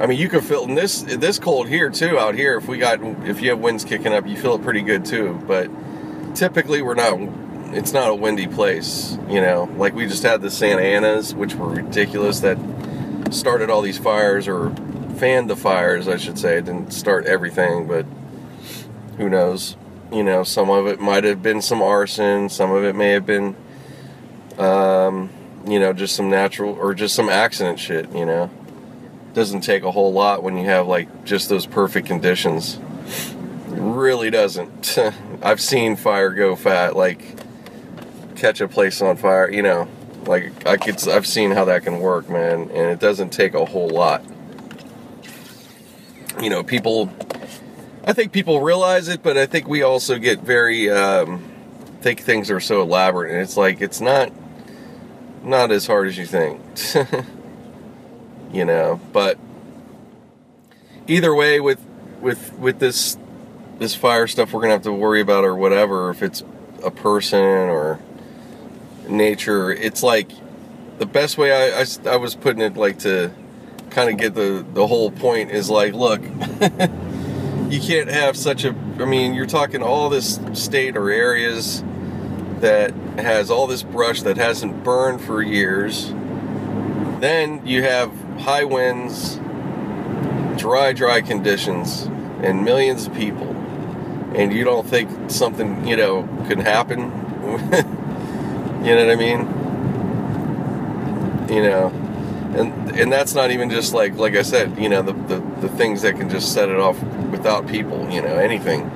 [0.00, 2.18] I mean, you can feel in this this cold here too.
[2.18, 4.82] Out here, if we got if you have winds kicking up, you feel it pretty
[4.82, 5.40] good too.
[5.46, 5.70] But
[6.34, 7.18] typically we're not
[7.74, 11.54] it's not a windy place you know like we just had the santa anas which
[11.54, 12.58] were ridiculous that
[13.30, 14.70] started all these fires or
[15.16, 18.04] fanned the fires i should say it didn't start everything but
[19.16, 19.76] who knows
[20.12, 23.26] you know some of it might have been some arson some of it may have
[23.26, 23.56] been
[24.58, 25.30] um,
[25.66, 28.50] you know just some natural or just some accident shit you know
[29.34, 32.78] doesn't take a whole lot when you have like just those perfect conditions
[33.68, 34.98] really doesn't.
[35.42, 37.22] I've seen fire go fat, like
[38.36, 39.50] catch a place on fire.
[39.50, 39.88] You know,
[40.26, 41.06] like I could.
[41.08, 44.24] I've seen how that can work, man, and it doesn't take a whole lot.
[46.40, 47.12] You know, people.
[48.06, 51.42] I think people realize it, but I think we also get very um,
[52.00, 54.30] think things are so elaborate, and it's like it's not
[55.42, 56.60] not as hard as you think.
[58.52, 59.38] you know, but
[61.06, 61.84] either way, with
[62.20, 63.16] with with this
[63.78, 66.44] this fire stuff we're gonna have to worry about or whatever if it's
[66.84, 67.98] a person or
[69.08, 70.30] nature it's like
[70.98, 73.32] the best way I, I, I was putting it like to
[73.90, 76.22] kind of get the the whole point is like look
[77.68, 78.68] you can't have such a
[79.00, 81.82] i mean you're talking all this state or areas
[82.64, 86.08] that has all this brush that hasn't burned for years.
[87.20, 88.10] Then you have
[88.40, 89.36] high winds
[90.56, 92.02] dry dry conditions
[92.42, 93.54] and millions of people
[94.34, 97.00] and you don't think something, you know, could happen.
[98.84, 99.40] you know what I mean?
[101.48, 101.88] You know,
[102.56, 105.68] and and that's not even just like like I said, you know, the the, the
[105.68, 107.00] things that can just set it off
[107.30, 108.10] without people.
[108.10, 108.90] You know, anything.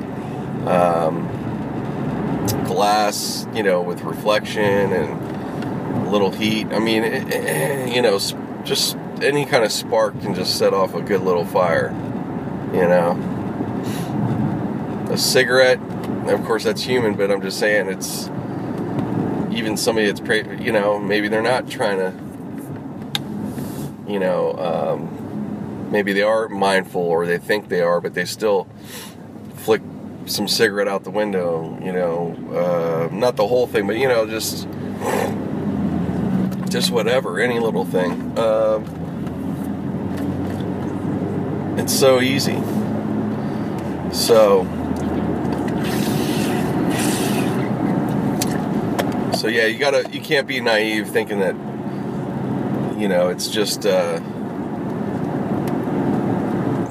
[0.67, 1.29] Um,
[2.67, 6.67] glass, you know, with reflection and a little heat.
[6.73, 8.19] I mean, it, it, you know,
[8.65, 11.91] just any kind of spark can just set off a good little fire.
[12.73, 13.39] You know
[15.11, 15.81] a cigarette.
[16.29, 18.29] Of course, that's human, but I'm just saying it's
[19.57, 20.21] even somebody that's,
[20.61, 22.13] you know, maybe they're not trying to,
[24.13, 28.69] you know, um, maybe they are mindful or they think they are, but they still
[29.57, 29.81] flick
[30.27, 32.37] some cigarette out the window, you know,
[33.11, 34.69] uh, not the whole thing, but, you know, just,
[36.69, 38.39] just whatever, any little thing.
[38.39, 38.81] Uh,
[41.79, 42.61] it's so easy.
[44.13, 44.67] So,
[49.39, 51.55] So yeah, you gotta you can't be naive thinking that
[52.99, 54.21] you know it's just uh,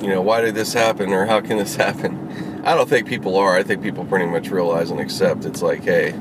[0.01, 2.63] you know why did this happen or how can this happen.
[2.63, 3.57] I don't think people are.
[3.57, 6.11] I think people pretty much realize and accept it's like, hey,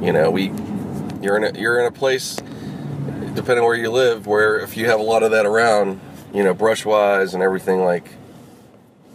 [0.00, 0.52] you know, we
[1.20, 2.36] you're in a you're in a place
[3.34, 6.00] depending where you live where if you have a lot of that around,
[6.32, 8.12] you know, brush wise and everything like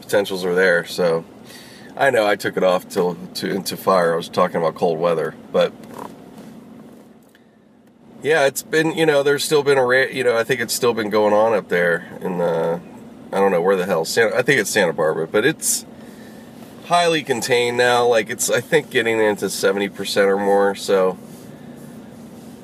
[0.02, 0.85] potentials are there.
[0.85, 1.26] So
[1.95, 4.14] I know I took it off till to into fire.
[4.14, 5.73] I was talking about cold weather, but
[8.22, 10.73] yeah, it's been you know there's still been a ra- you know I think it's
[10.73, 12.80] still been going on up there in the
[13.31, 15.85] I don't know where the hell Santa, I think it's Santa Barbara, but it's
[16.85, 18.06] highly contained now.
[18.06, 20.76] Like it's I think getting into seventy percent or more.
[20.76, 21.18] So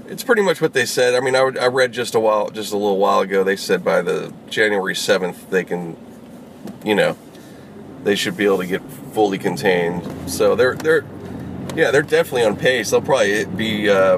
[0.10, 1.14] it's pretty much what they said.
[1.16, 3.44] I mean, I, I read just a while, just a little while ago.
[3.44, 5.96] They said by the January seventh they can,
[6.84, 7.18] you know,
[8.04, 8.82] they should be able to get
[9.14, 10.30] fully contained.
[10.30, 11.06] So they're they're
[11.76, 12.90] yeah they're definitely on pace.
[12.92, 14.18] They'll probably be uh,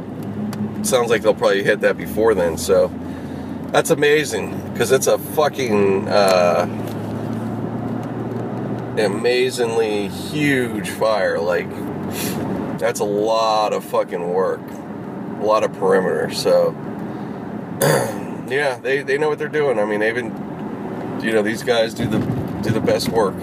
[0.83, 2.57] sounds like they'll probably hit that before then.
[2.57, 2.91] So
[3.71, 6.67] that's amazing because it's a fucking uh,
[8.97, 11.39] amazingly huge fire.
[11.39, 11.69] Like
[12.79, 14.61] that's a lot of fucking work,
[15.41, 16.33] a lot of perimeter.
[16.33, 16.71] So
[18.47, 19.79] yeah, they they know what they're doing.
[19.79, 22.19] I mean, been you know these guys do the
[22.61, 23.35] do the best work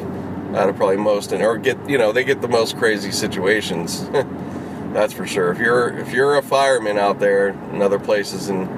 [0.54, 4.08] out of probably most and or get you know they get the most crazy situations
[4.92, 8.68] that's for sure if you're if you're a fireman out there in other places and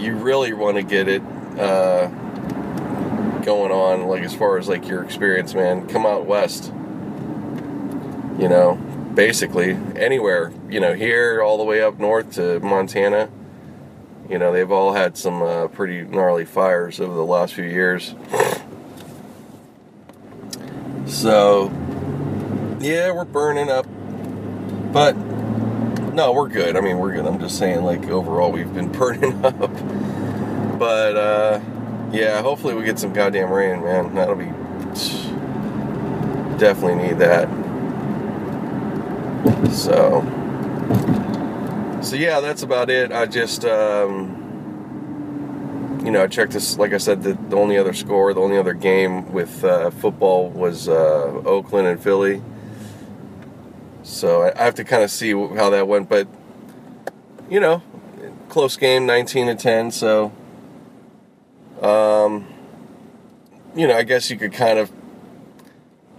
[0.00, 1.22] you really want to get it
[1.58, 2.06] uh,
[3.44, 6.72] going on like as far as like your experience man come out west
[8.38, 8.76] you know
[9.14, 13.30] basically anywhere you know here all the way up north to montana
[14.28, 18.14] you know they've all had some uh, pretty gnarly fires over the last few years
[21.08, 21.70] so,
[22.80, 23.86] yeah, we're burning up.
[24.92, 26.76] But, no, we're good.
[26.76, 27.26] I mean, we're good.
[27.26, 29.70] I'm just saying, like, overall, we've been burning up.
[30.78, 31.60] But, uh,
[32.12, 34.14] yeah, hopefully we get some goddamn rain, man.
[34.14, 34.52] That'll be.
[36.58, 37.48] Definitely need that.
[39.72, 40.37] So.
[42.00, 43.12] So, yeah, that's about it.
[43.12, 44.46] I just, um,
[46.04, 46.78] you know, I checked this.
[46.78, 50.48] Like I said, the, the only other score, the only other game with uh, football
[50.48, 52.40] was uh, Oakland and Philly.
[54.04, 56.28] So I, I have to kind of see how that went, but
[57.50, 57.82] you know,
[58.48, 59.90] close game, nineteen to ten.
[59.90, 60.32] So,
[61.82, 62.46] um,
[63.76, 64.90] you know, I guess you could kind of,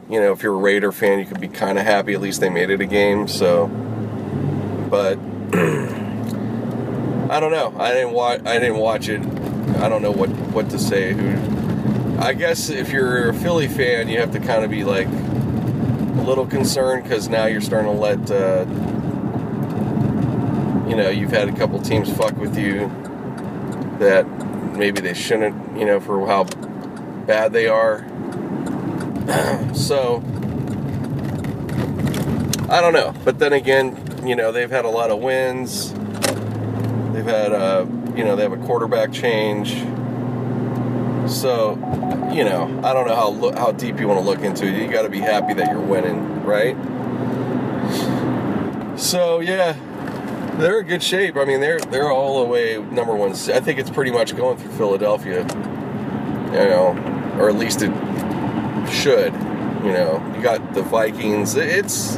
[0.07, 2.13] you know, if you're a Raider fan, you could be kind of happy.
[2.13, 3.27] At least they made it a game.
[3.27, 3.67] So,
[4.91, 5.17] but.
[7.29, 7.73] I don't know.
[7.77, 8.41] I didn't watch.
[8.45, 9.21] I didn't watch it
[9.77, 11.13] I don't know what what to say.
[12.17, 16.21] I guess if you're a Philly fan, you have to kind of be like a
[16.21, 18.65] little concerned because now you're starting to let uh,
[20.89, 22.89] you know you've had a couple teams fuck with you
[23.99, 24.25] that
[24.75, 25.77] maybe they shouldn't.
[25.77, 26.43] You know for how
[27.25, 28.05] bad they are.
[29.73, 30.19] so
[32.69, 33.13] I don't know.
[33.23, 35.93] But then again, you know they've had a lot of wins.
[37.13, 37.51] They've had.
[37.51, 37.85] Uh,
[38.19, 39.75] you know, they have a quarterback change.
[41.31, 41.75] So,
[42.33, 44.81] you know, I don't know how how deep you want to look into it.
[44.81, 46.75] You got to be happy that you're winning, right?
[48.99, 49.71] So yeah,
[50.57, 51.37] they're in good shape.
[51.37, 53.31] I mean, they're they're all the way number one.
[53.31, 55.43] I think it's pretty much going through Philadelphia.
[55.43, 57.91] You know, or at least it
[58.91, 59.31] should.
[59.85, 61.55] You know, you got the Vikings.
[61.55, 62.17] It's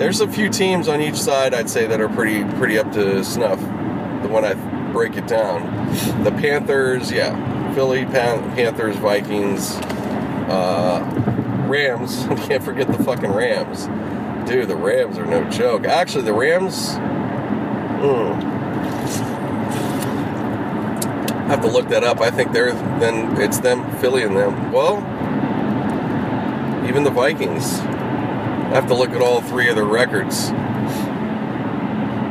[0.00, 1.52] there's a few teams on each side.
[1.52, 3.60] I'd say that are pretty pretty up to snuff.
[3.60, 4.54] The one I
[4.92, 5.62] break it down.
[6.24, 9.76] The Panthers, yeah, Philly, Pan- Panthers, Vikings,
[10.48, 12.24] uh, Rams.
[12.46, 13.86] Can't forget the fucking Rams.
[14.48, 15.84] Dude, the Rams are no joke.
[15.84, 16.94] Actually, the Rams.
[18.00, 18.40] Hmm.
[21.50, 22.20] have to look that up.
[22.20, 24.72] I think they're then it's them, Philly, and them.
[24.72, 24.96] Well,
[26.88, 27.80] even the Vikings.
[28.70, 30.50] I have to look at all three of their records.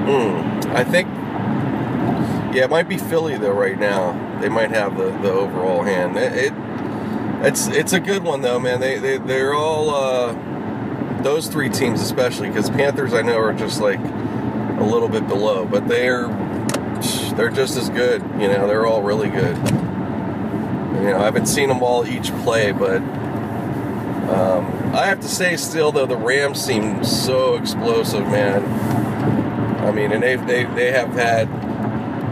[0.07, 0.60] Hmm.
[0.74, 1.10] I think
[2.56, 4.40] yeah, it might be Philly though right now.
[4.40, 6.18] They might have the, the overall hand.
[6.18, 6.53] It, it
[7.45, 8.80] it's it's a good one though, man.
[8.80, 13.82] They they they're all uh, those three teams especially because Panthers I know are just
[13.82, 16.28] like a little bit below, but they're
[17.36, 18.22] they're just as good.
[18.40, 19.57] You know, they're all really good.
[19.57, 23.02] You know, I haven't seen them all each play, but
[24.30, 28.64] um, I have to say still though the Rams seem so explosive, man.
[29.86, 31.48] I mean, and they they they have had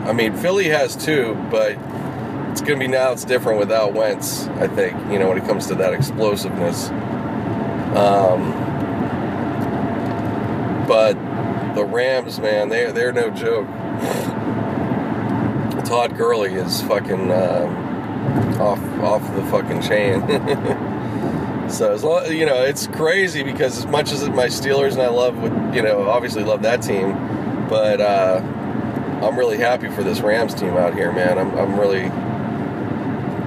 [0.07, 1.77] I mean, Philly has two, but
[2.51, 5.67] it's to be now it's different without Wentz, I think, you know, when it comes
[5.67, 6.89] to that explosiveness.
[7.93, 8.53] Um,
[10.87, 11.13] but
[11.75, 13.67] the Rams, man, they, they're no joke.
[15.83, 20.21] Todd Gurley is fucking uh, off off the fucking chain.
[21.69, 25.09] so as long, you know, it's crazy because as much as my Steelers and I
[25.09, 25.35] love,
[25.75, 27.11] you know, obviously love that team,
[27.67, 28.41] but uh,
[29.21, 31.37] I'm really happy for this Rams team out here, man.
[31.37, 32.11] I'm, I'm really.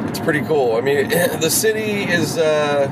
[0.08, 0.76] It's pretty cool.
[0.76, 1.08] I mean,
[1.40, 2.36] the city is.
[2.36, 2.88] Uh,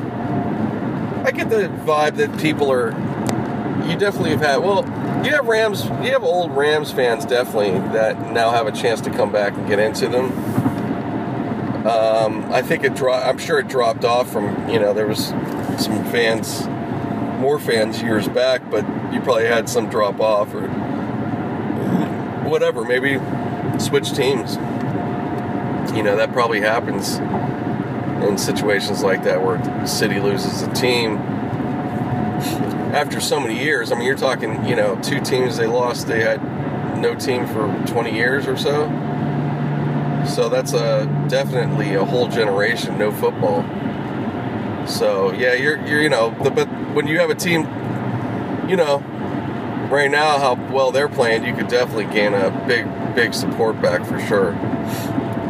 [1.26, 2.90] I get the vibe that people are.
[3.88, 4.56] You definitely have had.
[4.58, 4.84] Well,
[5.24, 5.84] you have Rams.
[5.84, 9.66] You have old Rams fans definitely that now have a chance to come back and
[9.66, 10.30] get into them.
[11.88, 13.26] Um, I think it dropped.
[13.26, 14.68] I'm sure it dropped off from.
[14.68, 16.66] You know, there was some fans,
[17.40, 20.68] more fans years back, but you probably had some drop off or
[22.48, 22.84] whatever.
[22.84, 23.18] Maybe
[23.78, 24.56] switch teams.
[25.96, 27.16] You know, that probably happens
[28.28, 31.16] in situations like that where the city loses a team
[32.92, 33.92] after so many years.
[33.92, 36.42] I mean, you're talking, you know, two teams they lost, they had
[37.00, 39.07] no team for 20 years or so.
[40.28, 43.62] So that's a definitely a whole generation no football.
[44.86, 47.62] So yeah, you're you're you know, the, but when you have a team,
[48.68, 48.98] you know,
[49.90, 54.06] right now how well they're playing, you could definitely gain a big big support back
[54.06, 54.50] for sure.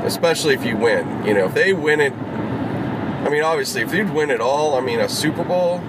[0.05, 1.27] Especially if you win.
[1.27, 2.13] You know, if they win it
[3.29, 5.83] I mean, obviously, if you'd win it all, I mean, a Super Bowl,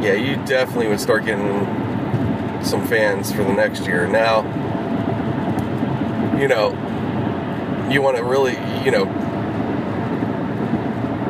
[0.00, 1.66] yeah, you definitely would start getting
[2.64, 4.06] some fans for the next year.
[4.06, 4.42] Now,
[6.38, 6.70] you know,
[7.90, 8.54] you want to really,
[8.84, 9.04] you know,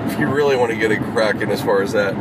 [0.06, 2.14] if you really want to get it cracking as far as that,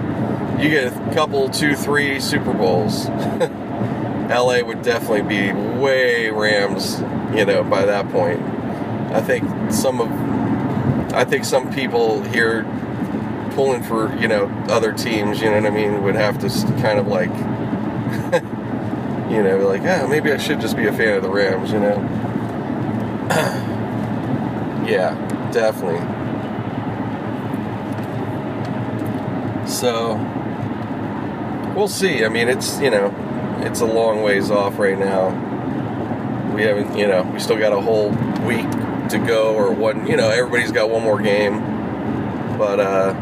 [0.62, 3.08] you get a couple, two, three Super Bowls.
[4.30, 7.02] LA would definitely be way Rams,
[7.38, 8.42] you know, by that point.
[9.12, 10.12] I think some of
[11.14, 12.64] I think some people here
[13.52, 16.50] pulling for you know other teams, you know what I mean, would have to
[16.82, 17.30] kind of like,
[19.30, 21.72] you know, be like yeah, maybe I should just be a fan of the Rams,
[21.72, 22.33] you know.
[24.94, 26.00] Yeah, definitely.
[29.68, 30.16] So
[31.76, 32.24] we'll see.
[32.24, 33.12] I mean, it's you know,
[33.62, 35.30] it's a long ways off right now.
[36.54, 38.10] We haven't, you know, we still got a whole
[38.46, 38.70] week
[39.10, 40.06] to go or one.
[40.06, 41.60] You know, everybody's got one more game,
[42.60, 43.16] but uh,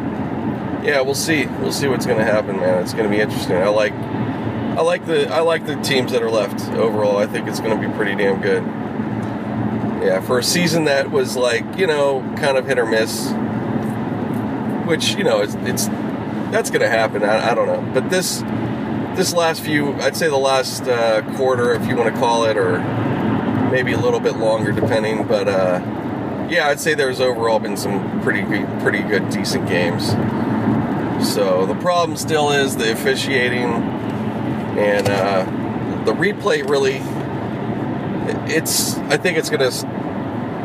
[0.83, 1.45] yeah, we'll see.
[1.45, 2.83] We'll see what's going to happen, man.
[2.83, 3.55] It's going to be interesting.
[3.55, 7.15] I like, I like the, I like the teams that are left overall.
[7.17, 8.80] I think it's going to be pretty damn good.
[10.01, 13.29] Yeah, for a season that was like you know kind of hit or miss,
[14.87, 15.87] which you know it's, it's
[16.51, 17.23] that's going to happen.
[17.23, 18.41] I, I, don't know, but this
[19.15, 22.57] this last few, I'd say the last uh, quarter, if you want to call it,
[22.57, 22.79] or
[23.71, 25.27] maybe a little bit longer depending.
[25.27, 28.43] But uh, yeah, I'd say there's overall been some pretty
[28.81, 30.09] pretty good, decent games.
[31.33, 33.69] So the problem still is the officiating
[34.77, 36.67] and uh, the replay.
[36.67, 36.97] Really,
[38.51, 39.71] it's I think it's gonna.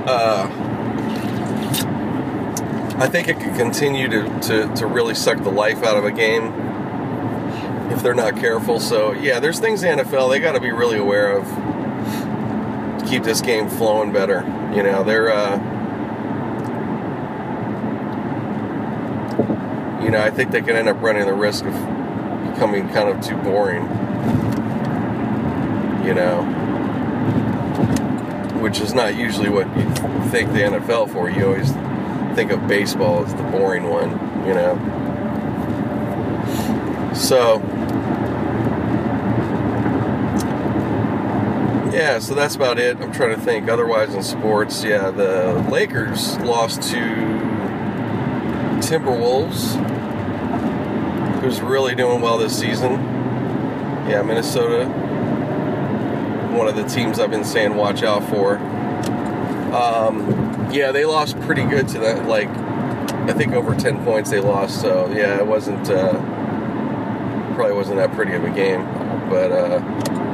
[0.07, 0.67] Uh,
[2.99, 6.11] I think it can continue to, to, to really suck the life out of a
[6.11, 6.45] game
[7.93, 8.81] if they're not careful.
[8.81, 13.23] So yeah, there's things the NFL they got to be really aware of to keep
[13.23, 14.41] this game flowing better.
[14.75, 15.57] You know, they're, uh,
[20.03, 21.75] you know, I think they can end up running the risk of
[22.51, 23.83] becoming kind of too boring.
[26.07, 26.66] You know,
[28.61, 29.85] which is not usually what you
[30.31, 31.31] think the NFL for.
[31.31, 31.73] You always
[32.35, 34.11] think of baseball as the boring one,
[34.47, 34.77] you know.
[37.15, 37.63] So,
[41.93, 42.99] yeah, so that's about it.
[42.99, 43.69] I'm trying to think.
[43.71, 46.99] Otherwise, in sports, yeah, the Lakers lost to
[48.81, 49.77] Timberwolves,
[51.41, 52.93] who's really doing well this season.
[54.09, 54.85] Yeah, Minnesota,
[56.57, 58.57] one of the teams I've been saying watch out for.
[59.75, 62.27] Um, yeah, they lost pretty good to that.
[62.27, 64.81] Like, I think over 10 points they lost.
[64.81, 66.13] So yeah, it wasn't uh,
[67.55, 68.85] probably wasn't that pretty of a game,
[69.29, 69.53] but.
[69.53, 70.27] Uh,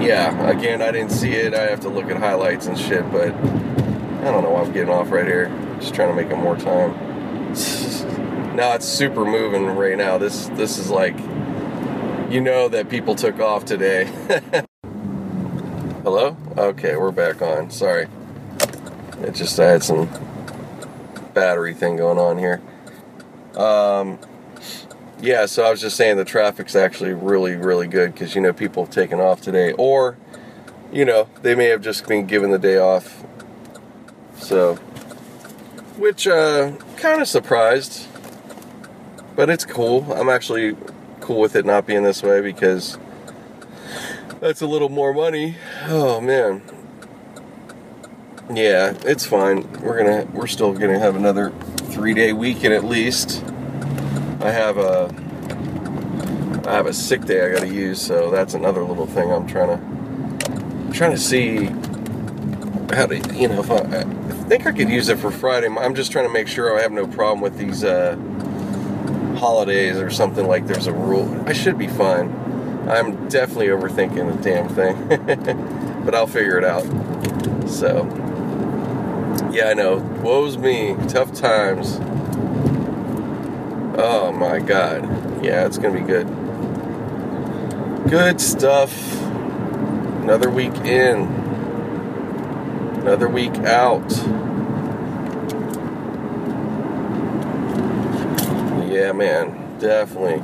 [0.00, 1.52] yeah, again, I didn't see it.
[1.52, 4.88] I have to look at highlights and shit, but I don't know why I'm getting
[4.88, 5.48] off right here.
[5.78, 6.92] Just trying to make it more time.
[8.56, 10.18] now it's super moving right now.
[10.18, 11.16] This this is like
[12.30, 14.04] you know that people took off today.
[16.04, 16.36] Hello?
[16.56, 17.70] Okay, we're back on.
[17.70, 18.06] Sorry.
[19.22, 20.08] It just I had some
[21.34, 22.62] battery thing going on here.
[23.56, 24.20] Um
[25.20, 28.54] yeah, so I was just saying the traffic's actually really, really good because, you know,
[28.54, 29.72] people have taken off today.
[29.72, 30.16] Or,
[30.90, 33.22] you know, they may have just been given the day off.
[34.36, 34.76] So,
[35.98, 38.06] which, uh, kind of surprised.
[39.36, 40.10] But it's cool.
[40.14, 40.74] I'm actually
[41.30, 42.98] cool with it not being this way because
[44.40, 45.54] that's a little more money.
[45.86, 46.60] Oh, man.
[48.52, 49.70] Yeah, it's fine.
[49.80, 51.52] We're gonna, we're still gonna have another
[51.92, 53.44] three day weekend at least.
[54.40, 55.04] I have a
[56.66, 59.46] I have a sick day I got to use, so that's another little thing I'm
[59.46, 61.66] trying to I'm trying to see
[62.92, 64.02] how to you know if I, I,
[64.48, 65.68] think I could use it for Friday.
[65.68, 68.16] I'm just trying to make sure I have no problem with these uh,
[69.40, 71.42] holidays or something like there's a rule.
[71.48, 72.30] I should be fine.
[72.88, 76.84] I'm definitely overthinking the damn thing, but I'll figure it out.
[77.68, 78.04] So,
[79.50, 79.96] yeah, I know.
[80.22, 80.94] Woe's me.
[81.08, 81.98] Tough times.
[83.98, 85.04] Oh my god.
[85.42, 86.26] Yeah, it's gonna be good.
[88.10, 89.22] Good stuff.
[90.22, 91.22] Another week in.
[93.00, 94.10] Another week out.
[99.00, 99.78] Yeah, man.
[99.78, 100.40] Definitely.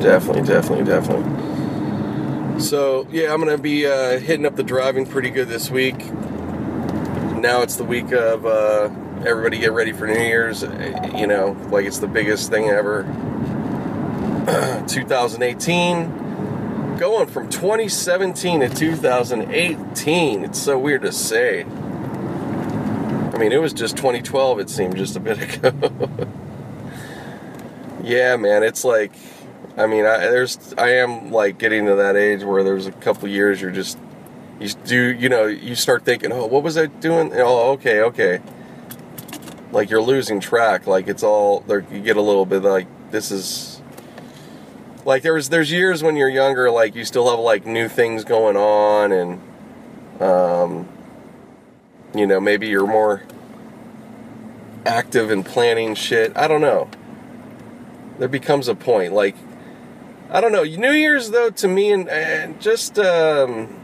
[0.00, 2.60] Definitely, definitely, definitely.
[2.60, 5.98] So, yeah, I'm to be uh, hitting up the driving pretty good this week.
[5.98, 8.90] Now it's the week of uh,
[9.26, 10.62] everybody get ready for New Year's.
[10.62, 13.02] You know, like it's the biggest thing ever.
[14.86, 16.96] 2018.
[16.96, 20.44] Going from 2017 to 2018.
[20.44, 21.64] It's so weird to say.
[21.64, 26.28] I mean, it was just 2012, it seemed just a bit ago.
[28.04, 29.12] yeah, man, it's like,
[29.76, 33.28] I mean, I, there's, I am like getting to that age where there's a couple
[33.28, 33.98] years you're just,
[34.60, 37.32] you do, you know, you start thinking, oh, what was I doing?
[37.34, 38.40] Oh, okay, okay.
[39.72, 40.86] Like you're losing track.
[40.86, 43.80] Like it's all, there, you get a little bit like, this is,
[45.04, 48.56] like there's, there's years when you're younger, like you still have like new things going
[48.56, 50.88] on and, um,
[52.14, 53.22] you know, maybe you're more
[54.86, 56.36] active in planning shit.
[56.36, 56.88] I don't know
[58.18, 59.12] there becomes a point.
[59.12, 59.36] Like,
[60.30, 60.64] I don't know.
[60.64, 63.80] New Year's though, to me, and, and just, um,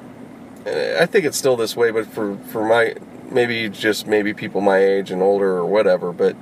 [0.66, 2.94] I think it's still this way, but for for my
[3.30, 6.36] maybe just maybe people my age and older or whatever, but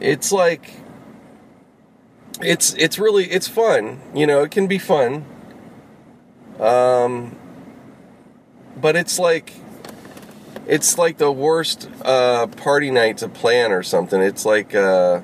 [0.00, 0.72] it's like
[2.40, 4.00] it's it's really it's fun.
[4.14, 5.24] You know, it can be fun.
[6.58, 7.36] Um,
[8.76, 9.52] but it's like
[10.66, 14.20] it's like the worst uh, party night to plan or something.
[14.20, 14.74] It's like.
[14.74, 15.22] Uh,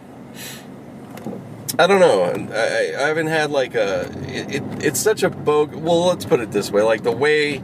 [1.79, 2.23] I don't know.
[2.55, 4.11] I, I haven't had like a.
[4.29, 5.75] It, it, it's such a bog.
[5.75, 7.63] Well, let's put it this way: like the way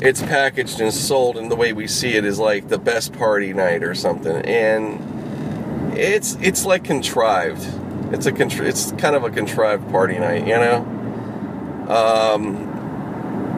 [0.00, 3.52] it's packaged and sold, and the way we see it is like the best party
[3.52, 7.66] night or something, and it's it's like contrived.
[8.12, 11.86] It's a contri- It's kind of a contrived party night, you know.
[11.88, 12.66] Um.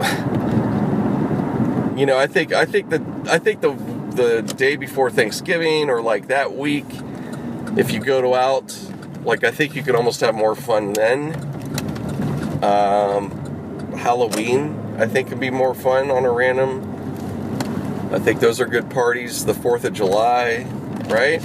[1.95, 3.75] You know, I think I think that I think the
[4.17, 6.87] the day before Thanksgiving or like that week,
[7.77, 8.75] if you go to out
[9.25, 11.35] like I think you could almost have more fun then.
[12.63, 13.31] Um,
[13.97, 16.83] Halloween, I think, could be more fun on a random.
[18.13, 19.45] I think those are good parties.
[19.45, 20.67] The Fourth of July,
[21.07, 21.41] right?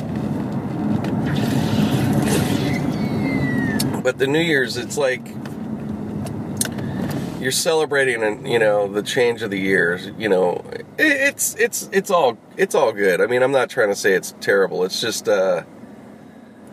[4.04, 5.28] But the New Year's, it's like
[7.40, 10.12] you're celebrating, and you know, the change of the years.
[10.18, 10.64] You know,
[10.98, 13.22] it's it's it's all it's all good.
[13.22, 14.84] I mean, I'm not trying to say it's terrible.
[14.84, 15.28] It's just.
[15.28, 15.64] uh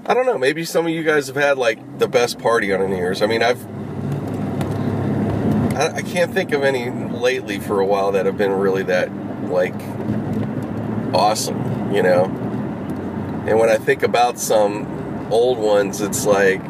[0.06, 0.36] I don't know.
[0.36, 3.22] Maybe some of you guys have had like the best party on New Year's.
[3.22, 3.64] I mean, I've
[5.74, 9.10] I, I can't think of any lately for a while that have been really that
[9.46, 9.74] like
[11.14, 12.24] awesome, you know.
[13.46, 16.60] And when I think about some old ones, it's like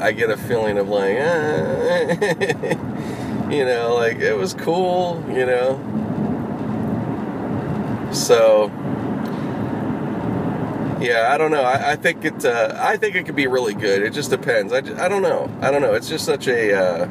[0.00, 2.74] I get a feeling of like, eh,
[3.50, 5.78] you know, like it was cool, you know.
[8.12, 8.68] So
[11.00, 11.62] yeah, I don't know.
[11.62, 12.44] I, I think it.
[12.44, 14.02] Uh, I think it could be really good.
[14.02, 14.72] It just depends.
[14.72, 15.50] I, I don't know.
[15.60, 15.94] I don't know.
[15.94, 16.74] It's just such a.
[16.74, 17.08] Uh,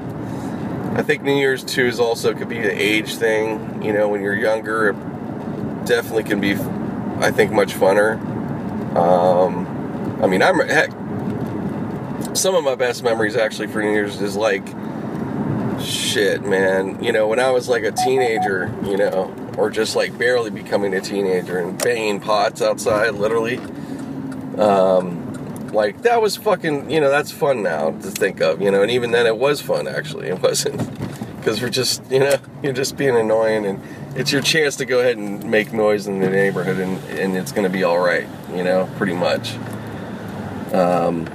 [0.95, 3.82] I think New Year's too is also could be the age thing.
[3.84, 6.53] You know, when you're younger, it definitely can be.
[7.24, 8.18] I think much funner.
[8.95, 10.91] Um, I mean, I'm heck.
[12.36, 14.66] Some of my best memories actually for New Year's is like,
[15.82, 17.03] shit, man.
[17.03, 20.94] You know, when I was like a teenager, you know, or just like barely becoming
[20.94, 23.60] a teenager and banging pots outside, literally.
[24.60, 28.81] Um, like that was fucking, you know, that's fun now to think of, you know,
[28.81, 30.27] and even then it was fun actually.
[30.27, 30.77] It wasn't
[31.38, 33.81] because we're just, you know, you're just being annoying and
[34.15, 37.52] it's your chance to go ahead and make noise in the neighborhood and, and it's
[37.53, 39.56] to be all right, you know, pretty much.
[40.73, 41.27] Um,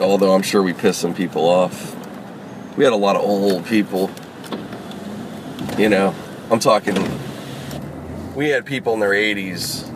[0.00, 1.94] although I'm sure we pissed some people off.
[2.76, 4.10] We had a lot of old people,
[5.78, 6.14] you know,
[6.50, 6.96] I'm talking,
[8.34, 9.92] we had people in their 80s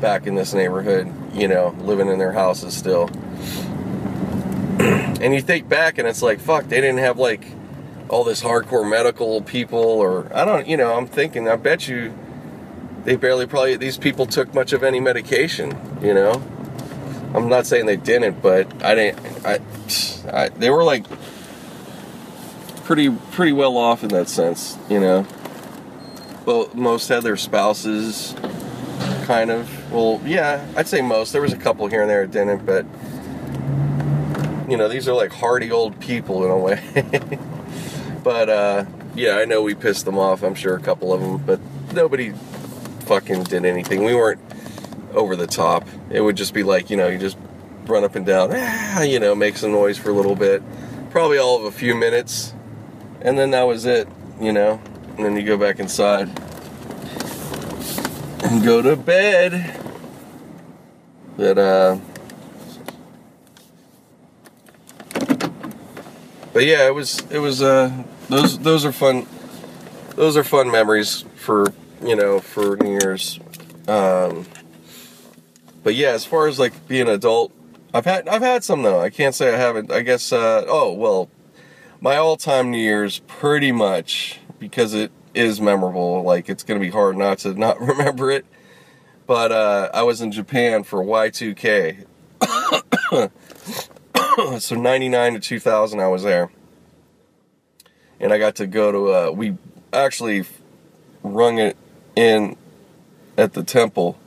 [0.00, 3.08] back in this neighborhood you know, living in their houses still.
[4.80, 7.44] and you think back and it's like, fuck, they didn't have like
[8.08, 12.12] all this hardcore medical people or I don't, you know, I'm thinking, I bet you
[13.04, 16.42] they barely probably, these people took much of any medication, you know?
[17.34, 19.60] I'm not saying they didn't, but I didn't, I,
[20.32, 21.04] I they were like
[22.84, 25.26] pretty, pretty well off in that sense, you know?
[26.44, 28.34] But most had their spouses
[29.24, 29.79] kind of.
[29.90, 31.32] Well, yeah, I'd say most.
[31.32, 32.86] There was a couple here and there that didn't, but
[34.70, 36.80] you know, these are like hardy old people in a way.
[38.22, 38.84] but uh,
[39.16, 40.44] yeah, I know we pissed them off.
[40.44, 41.60] I'm sure a couple of them, but
[41.92, 42.32] nobody
[43.00, 44.04] fucking did anything.
[44.04, 44.40] We weren't
[45.12, 45.88] over the top.
[46.10, 47.36] It would just be like, you know, you just
[47.86, 50.62] run up and down, ah, you know, make some noise for a little bit,
[51.10, 52.54] probably all of a few minutes,
[53.20, 54.08] and then that was it,
[54.40, 54.80] you know,
[55.16, 56.28] and then you go back inside
[58.44, 59.79] and go to bed.
[61.40, 61.98] But, uh,
[66.52, 67.90] but yeah, it was, it was, uh,
[68.28, 69.26] those, those are fun,
[70.16, 71.72] those are fun memories for,
[72.04, 73.40] you know, for New Year's.
[73.88, 74.44] Um,
[75.82, 77.52] but yeah, as far as like being an adult,
[77.94, 79.00] I've had I've had some though.
[79.00, 79.90] I can't say I haven't.
[79.90, 80.34] I guess.
[80.34, 81.30] Uh, oh well,
[82.02, 86.22] my all-time New Year's pretty much because it is memorable.
[86.22, 88.44] Like it's gonna be hard not to not remember it.
[89.30, 92.04] But uh, I was in Japan for Y2K.
[94.60, 96.50] so 99 to 2000 I was there.
[98.18, 99.56] And I got to go to uh, we
[99.92, 100.46] actually
[101.22, 101.76] rung it
[102.16, 102.56] in
[103.38, 104.18] at the temple.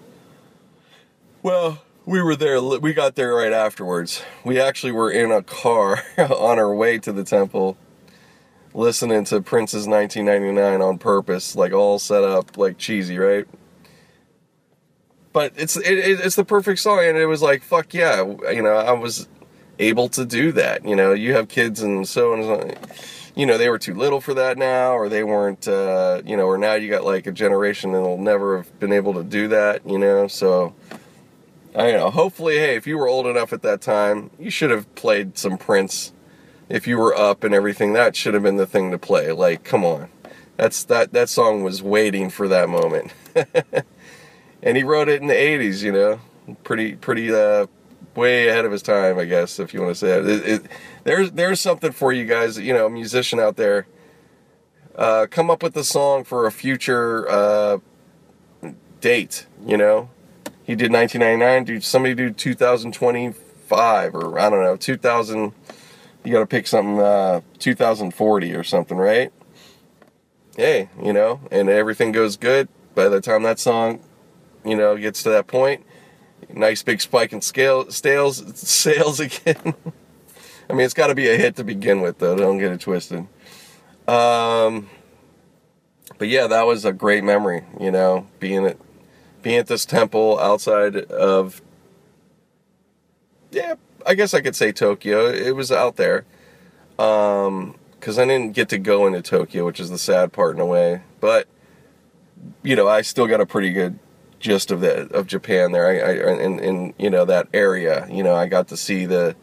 [1.41, 6.01] Well, we were there we got there right afterwards we actually were in a car
[6.17, 7.75] on our way to the temple
[8.73, 13.47] listening to prince's 1999 on purpose like all set up like cheesy right
[15.33, 18.75] but it's it, it's the perfect song and it was like fuck yeah you know
[18.75, 19.27] i was
[19.79, 22.91] able to do that you know you have kids and so and so
[23.35, 26.45] you know they were too little for that now or they weren't uh, you know
[26.45, 29.85] or now you got like a generation that'll never have been able to do that
[29.87, 30.73] you know so
[31.75, 32.11] I know.
[32.11, 35.57] Hopefully, hey, if you were old enough at that time, you should have played some
[35.57, 36.13] Prince.
[36.69, 39.31] If you were up and everything, that should have been the thing to play.
[39.31, 40.09] Like, come on,
[40.55, 43.11] that's that that song was waiting for that moment.
[44.63, 45.83] and he wrote it in the '80s.
[45.83, 46.19] You know,
[46.63, 47.67] pretty pretty uh,
[48.15, 50.27] way ahead of his time, I guess, if you want to say it.
[50.27, 50.71] it, it
[51.03, 52.57] there's there's something for you guys.
[52.57, 53.87] You know, musician out there.
[54.95, 57.79] Uh, come up with a song for a future uh,
[59.01, 59.47] date.
[59.65, 60.09] You know,
[60.63, 61.63] he did 1999.
[61.65, 65.51] Do somebody do 2025 or I don't know 2000?
[66.23, 69.33] You got to pick something uh, 2040 or something, right?
[70.55, 73.99] Hey, you know, and everything goes good by the time that song,
[74.65, 75.85] you know, gets to that point.
[76.53, 79.73] Nice big spike in scale sales sales again.
[80.69, 82.35] I mean, it's got to be a hit to begin with, though.
[82.35, 83.27] Don't get it twisted.
[84.07, 84.89] Um,
[86.17, 87.63] but yeah, that was a great memory.
[87.79, 88.77] You know, being at
[89.43, 91.61] being at this temple outside of
[93.51, 93.75] yeah
[94.07, 96.25] i guess i could say tokyo it was out there
[96.97, 100.61] um because i didn't get to go into tokyo which is the sad part in
[100.61, 101.47] a way but
[102.63, 103.99] you know i still got a pretty good
[104.43, 108.23] gist of that of japan there i, I in, in you know that area you
[108.23, 109.35] know i got to see the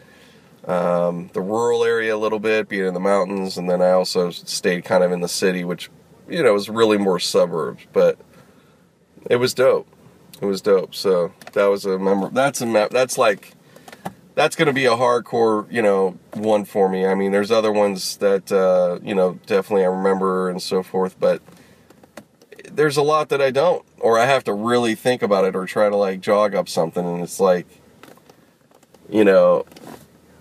[0.67, 4.31] um, the rural area a little bit being in the mountains and then i also
[4.31, 5.91] stayed kind of in the city which
[6.29, 8.19] you know was really more suburbs but
[9.29, 9.89] it was dope.
[10.41, 10.95] It was dope.
[10.95, 12.31] So that was a member.
[12.31, 12.91] That's a map.
[12.91, 13.53] That's like
[14.35, 17.05] that's going to be a hardcore, you know, one for me.
[17.05, 21.19] I mean, there's other ones that uh, you know definitely I remember and so forth,
[21.19, 21.43] but
[22.73, 25.67] there's a lot that I don't, or I have to really think about it or
[25.67, 27.67] try to like jog up something, and it's like,
[29.09, 29.67] you know.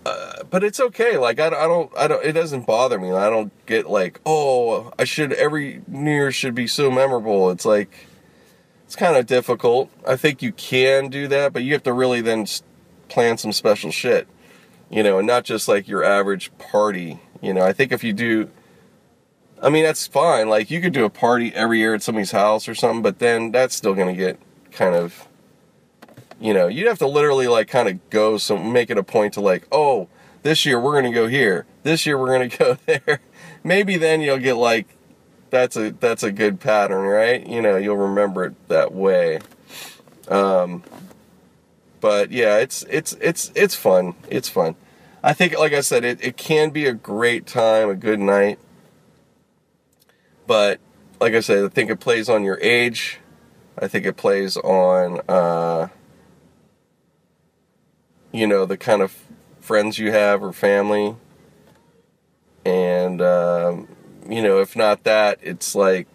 [0.06, 1.18] Uh, but it's okay.
[1.18, 2.24] Like I, I don't, I don't.
[2.24, 3.12] It doesn't bother me.
[3.12, 7.50] I don't get like, oh, I should every New Year should be so memorable.
[7.50, 7.90] It's like,
[8.86, 9.90] it's kind of difficult.
[10.08, 12.46] I think you can do that, but you have to really then
[13.08, 14.26] plan some special shit,
[14.88, 17.20] you know, and not just like your average party.
[17.42, 18.50] You know, I think if you do,
[19.62, 20.48] I mean, that's fine.
[20.48, 23.52] Like you could do a party every year at somebody's house or something, but then
[23.52, 24.40] that's still going to get
[24.72, 25.28] kind of,
[26.40, 29.34] you know, you'd have to literally like kind of go some, make it a point
[29.34, 30.08] to like, oh,
[30.42, 31.66] this year we're going to go here.
[31.82, 33.20] This year we're going to go there.
[33.62, 34.86] Maybe then you'll get like
[35.50, 37.46] that's a that's a good pattern, right?
[37.46, 39.40] You know, you'll remember it that way.
[40.28, 40.82] Um,
[42.00, 44.14] but yeah, it's it's it's it's fun.
[44.28, 44.76] It's fun.
[45.22, 48.58] I think, like I said, it, it can be a great time, a good night.
[50.50, 50.80] But
[51.20, 53.20] like I said, I think it plays on your age.
[53.78, 55.86] I think it plays on, uh,
[58.32, 59.16] you know, the kind of
[59.60, 61.14] friends you have or family.
[62.64, 63.86] And um,
[64.28, 66.08] you know, if not that, it's like,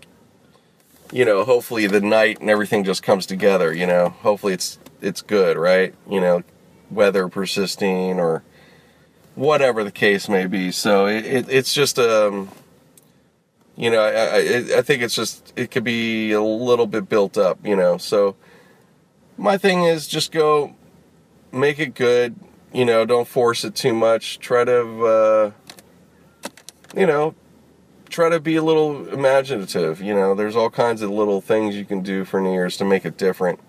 [1.13, 4.09] you know, hopefully the night and everything just comes together, you know.
[4.09, 5.95] Hopefully it's it's good, right?
[6.09, 6.43] You know,
[6.91, 8.43] weather persisting or
[9.35, 10.73] whatever the case may be.
[10.73, 12.49] So it, it it's just um
[13.76, 17.38] you know, I, I I think it's just it could be a little bit built
[17.38, 17.97] up, you know.
[17.97, 18.35] So
[19.38, 20.76] my thing is just go
[21.52, 22.35] make it good.
[22.73, 24.39] You know, don't force it too much.
[24.39, 25.52] Try to, uh,
[26.95, 27.35] you know,
[28.10, 30.02] try to be a little imaginative.
[30.02, 32.85] You know, there's all kinds of little things you can do for New Year's to
[32.85, 33.60] make it different.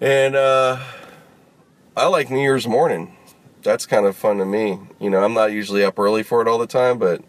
[0.00, 0.80] And uh,
[1.96, 3.16] I like New Year's morning.
[3.62, 4.78] That's kind of fun to me.
[5.00, 7.22] You know, I'm not usually up early for it all the time, but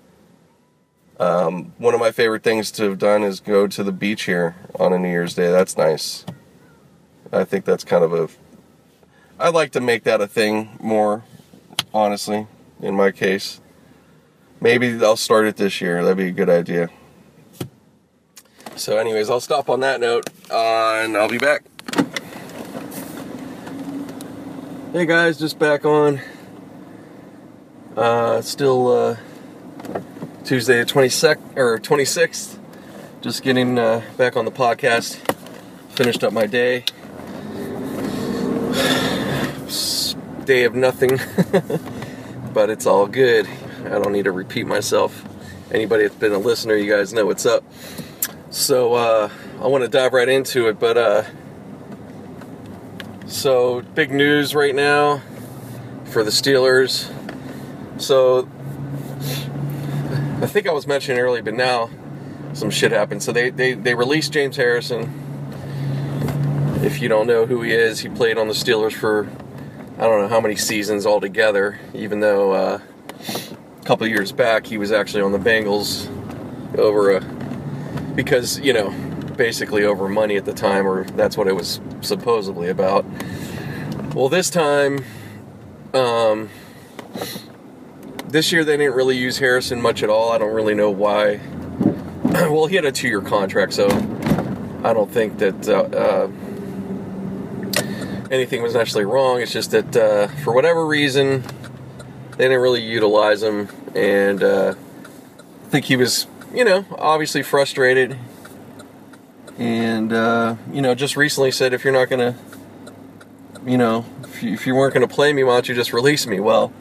[1.19, 4.55] um, one of my favorite things to have done is go to the beach here
[4.79, 5.51] on a New Year's Day.
[5.51, 6.25] That's nice.
[7.31, 8.29] I think that's kind of a.
[9.39, 11.23] I'd like to make that a thing more,
[11.93, 12.47] honestly,
[12.81, 13.61] in my case.
[14.61, 16.01] Maybe I'll start it this year.
[16.03, 16.89] That'd be a good idea.
[18.75, 21.63] So, anyways, I'll stop on that note uh, and I'll be back.
[24.91, 26.21] Hey guys, just back on.
[27.97, 29.17] Uh, still uh,
[30.45, 32.59] Tuesday the 22nd or 26th.
[33.21, 35.15] Just getting uh, back on the podcast.
[35.89, 36.81] Finished up my day.
[40.45, 41.09] Day of nothing,
[42.53, 43.47] but it's all good.
[43.85, 45.25] I don't need to repeat myself.
[45.71, 47.63] Anybody that's been a listener, you guys know what's up.
[48.51, 51.23] So uh, I want to dive right into it, but uh,
[53.25, 55.23] so big news right now
[56.03, 57.11] for the Steelers.
[57.99, 58.47] So
[60.45, 61.89] I think I was mentioning earlier, but now
[62.53, 63.23] some shit happened.
[63.23, 65.11] So they, they, they released James Harrison.
[66.83, 69.27] If you don't know who he is, he played on the Steelers for
[69.97, 72.79] I don't know how many seasons altogether, even though uh,
[73.81, 76.07] a couple years back he was actually on the Bengals
[76.77, 77.21] over a
[78.13, 78.91] because you know
[79.35, 83.03] basically over money at the time, or that's what it was supposedly about.
[84.13, 85.03] Well, this time,
[85.95, 86.51] um,
[88.35, 90.33] this year they didn't really use Harrison much at all.
[90.33, 91.37] I don't really know why.
[92.25, 93.87] well, he had a two-year contract, so
[94.83, 95.69] I don't think that.
[95.69, 96.31] Uh, uh,
[98.29, 99.39] anything was actually wrong.
[99.39, 101.43] It's just that uh, for whatever reason,
[102.31, 104.73] they didn't really utilize him, and uh,
[105.37, 108.17] I think he was, you know, obviously frustrated,
[109.57, 112.35] and uh, you know, just recently said, if you're not gonna,
[113.65, 116.27] you know, if you, if you weren't gonna play me, why don't you just release
[116.27, 116.41] me?
[116.41, 116.73] Well,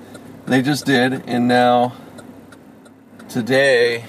[0.46, 1.94] they just did, and now
[3.28, 4.04] today,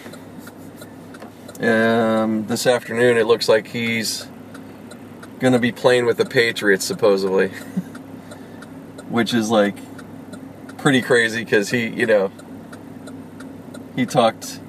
[1.60, 4.28] um, this afternoon, it looks like he's
[5.40, 7.50] going to be playing with the Patriots supposedly,
[9.10, 9.76] which is like
[10.78, 12.32] pretty crazy because he, you know,
[13.96, 14.60] he talked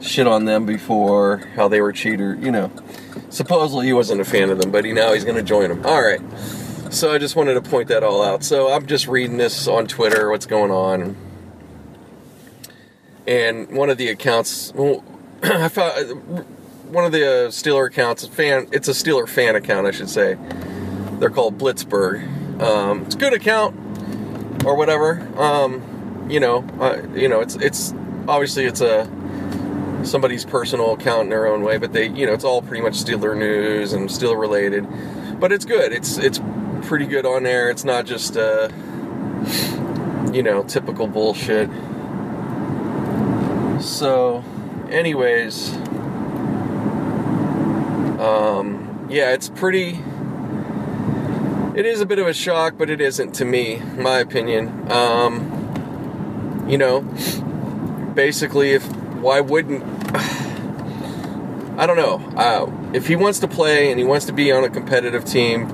[0.00, 2.70] shit on them before how they were cheater, you know.
[3.30, 5.84] Supposedly he wasn't a fan of them, but he now he's going to join them.
[5.84, 6.20] All right.
[6.92, 8.44] So I just wanted to point that all out.
[8.44, 11.16] So I'm just reading this on Twitter, what's going on.
[13.26, 15.02] And one of the accounts, well,
[15.42, 16.44] I found
[16.90, 18.68] one of the uh, Steeler accounts, fan.
[18.72, 20.36] It's a Steeler fan account, I should say.
[21.18, 22.60] They're called Blitzburg.
[22.60, 23.74] Um, it's a good account,
[24.66, 25.20] or whatever.
[25.40, 27.94] Um, you know, uh, you know, it's it's
[28.28, 29.06] obviously it's a
[30.04, 32.94] somebody's personal account in their own way, but they, you know, it's all pretty much
[32.94, 34.86] Steeler news and Steeler related.
[35.40, 35.92] But it's good.
[35.92, 36.38] It's it's
[36.82, 37.70] pretty good on there.
[37.70, 38.68] It's not just uh,
[40.32, 41.70] you know typical bullshit.
[43.80, 44.44] So,
[44.90, 45.72] anyways,
[48.20, 50.00] um, yeah, it's pretty.
[51.74, 54.92] It is a bit of a shock, but it isn't to me, my opinion.
[54.92, 57.00] Um, you know,
[58.14, 58.84] basically, if
[59.16, 59.82] why wouldn't
[61.78, 62.20] I don't know.
[62.36, 65.68] Uh, if he wants to play and he wants to be on a competitive team,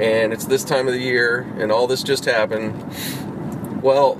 [0.00, 2.72] and it's this time of the year, and all this just happened,
[3.82, 4.14] well,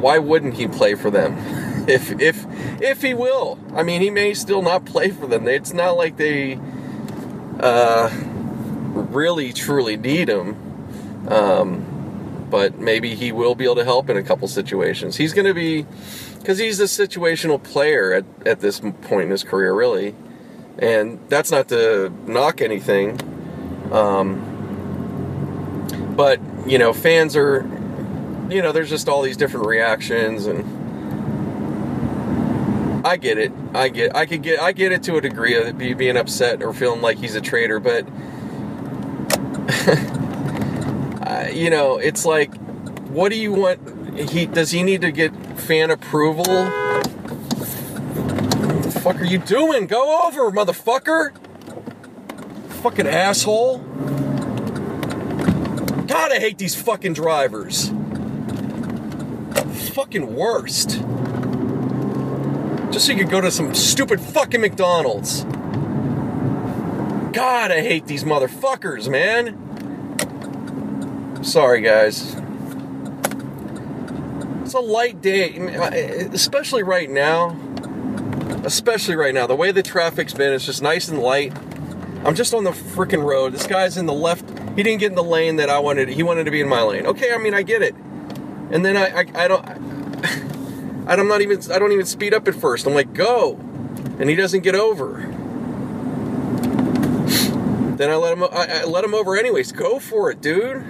[0.00, 1.36] why wouldn't he play for them?
[1.88, 2.44] if if
[2.80, 5.46] if he will, I mean, he may still not play for them.
[5.48, 6.58] It's not like they
[7.60, 10.62] uh, really truly need him.
[11.28, 11.92] Um,
[12.50, 15.16] but maybe he will be able to help in a couple situations.
[15.16, 15.84] He's going to be
[16.38, 20.14] because he's a situational player at, at this point in his career, really.
[20.78, 23.20] And that's not to knock anything.
[23.90, 24.55] Um,
[26.16, 27.62] but, you know, fans are,
[28.50, 30.76] you know, there's just all these different reactions and.
[33.06, 33.52] I get it.
[33.72, 34.16] I get.
[34.16, 34.60] I could get.
[34.60, 37.40] I get it to a degree of be, being upset or feeling like he's a
[37.40, 38.04] traitor, but
[41.54, 42.52] you know, it's like,
[43.08, 44.18] what do you want?
[44.30, 46.44] He does he need to get fan approval?
[49.00, 49.86] Fuck are you doing?
[49.86, 51.30] Go over, motherfucker!
[52.82, 53.78] Fucking asshole!
[56.16, 57.90] God, I hate these fucking drivers.
[59.92, 61.02] Fucking worst.
[62.90, 65.44] Just so you could go to some stupid fucking McDonald's.
[67.34, 69.54] God, I hate these motherfuckers, man.
[71.44, 72.34] Sorry, guys.
[74.62, 75.54] It's a light day,
[76.32, 77.54] especially right now.
[78.64, 79.46] Especially right now.
[79.46, 81.54] The way the traffic's been, it's just nice and light.
[82.24, 83.52] I'm just on the freaking road.
[83.52, 84.50] This guy's in the left.
[84.76, 86.08] He didn't get in the lane that I wanted.
[86.08, 87.06] He wanted to be in my lane.
[87.06, 87.94] Okay, I mean, I get it.
[88.70, 89.66] And then I, I, I don't.
[91.08, 91.58] I'm not even.
[91.72, 92.86] I don't even speed up at first.
[92.86, 93.54] I'm like, go,
[94.18, 95.32] and he doesn't get over.
[97.96, 98.44] Then I let him.
[98.44, 99.72] I, I let him over anyways.
[99.72, 100.84] Go for it, dude.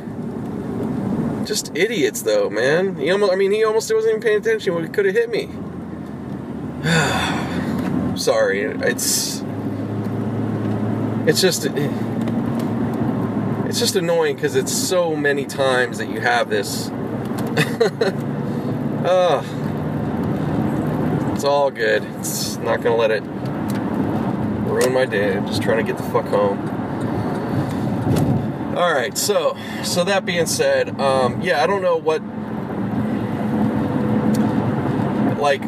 [1.47, 2.97] Just idiots, though, man.
[2.97, 5.49] He almost, I mean, he almost wasn't even paying attention he could have hit me.
[8.17, 9.45] Sorry, it's
[11.29, 11.67] it's just
[13.77, 16.86] it's just annoying because it's so many times that you have this.
[21.35, 22.03] it's all good.
[22.19, 23.23] It's not gonna let it
[24.66, 25.36] ruin my day.
[25.36, 26.59] I'm just trying to get the fuck home.
[28.78, 29.55] All right, so
[29.85, 32.23] so that being said, um, yeah, I don't know what
[35.39, 35.61] like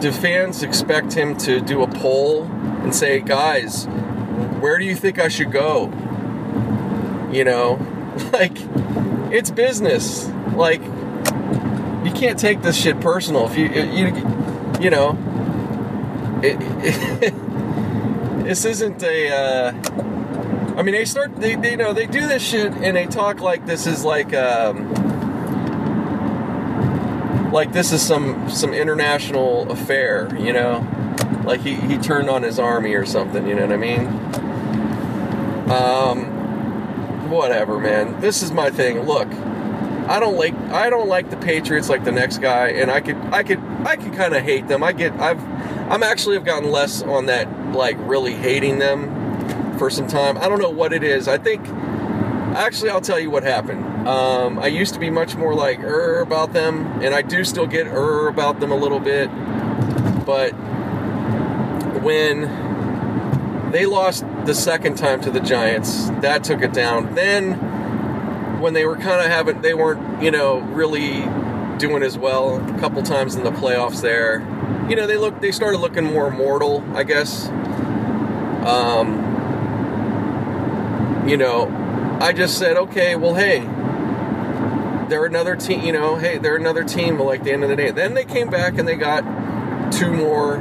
[0.00, 3.86] do fans expect him to do a poll and say, guys,
[4.60, 5.92] where do you think I should go?
[7.30, 7.78] You know,
[8.32, 8.56] like
[9.32, 10.28] it's business.
[10.54, 13.46] Like you can't take this shit personal.
[13.46, 14.06] If you you
[14.80, 15.18] you know,
[16.42, 17.34] it, it,
[18.44, 19.30] this isn't a.
[19.30, 19.72] Uh,
[20.76, 23.40] I mean, they start, they, they, you know, they do this shit and they talk
[23.40, 24.94] like this is like, um,
[27.52, 30.86] like this is some some international affair, you know,
[31.44, 34.06] like he he turned on his army or something, you know what I mean?
[35.70, 36.29] Um,
[37.30, 38.20] whatever, man.
[38.20, 39.00] This is my thing.
[39.00, 39.28] Look,
[40.08, 43.16] I don't like I don't like the Patriots like the next guy, and I could
[43.32, 44.82] I could I could kind of hate them.
[44.82, 45.42] I get I've
[45.90, 50.36] I'm actually have gotten less on that like really hating them for some time.
[50.36, 51.26] I don't know what it is.
[51.26, 51.66] I think,
[52.54, 54.06] actually, I'll tell you what happened.
[54.06, 57.66] Um, I used to be much more like er about them, and I do still
[57.66, 59.28] get er about them a little bit.
[60.26, 60.50] But
[62.02, 62.42] when
[63.72, 67.14] they lost the second time to the Giants, that took it down.
[67.14, 71.22] Then when they were kind of having, they weren't, you know, really
[71.78, 74.40] doing as well a couple times in the playoffs there.
[74.88, 77.48] You know, they looked, they started looking more mortal, I guess.
[78.66, 79.28] Um,
[81.26, 81.68] you know,
[82.20, 83.60] I just said, okay, well, hey,
[85.08, 87.76] they're another team, you know, hey, they're another team, but like the end of the
[87.76, 87.90] day.
[87.90, 89.22] Then they came back and they got
[89.92, 90.56] two more,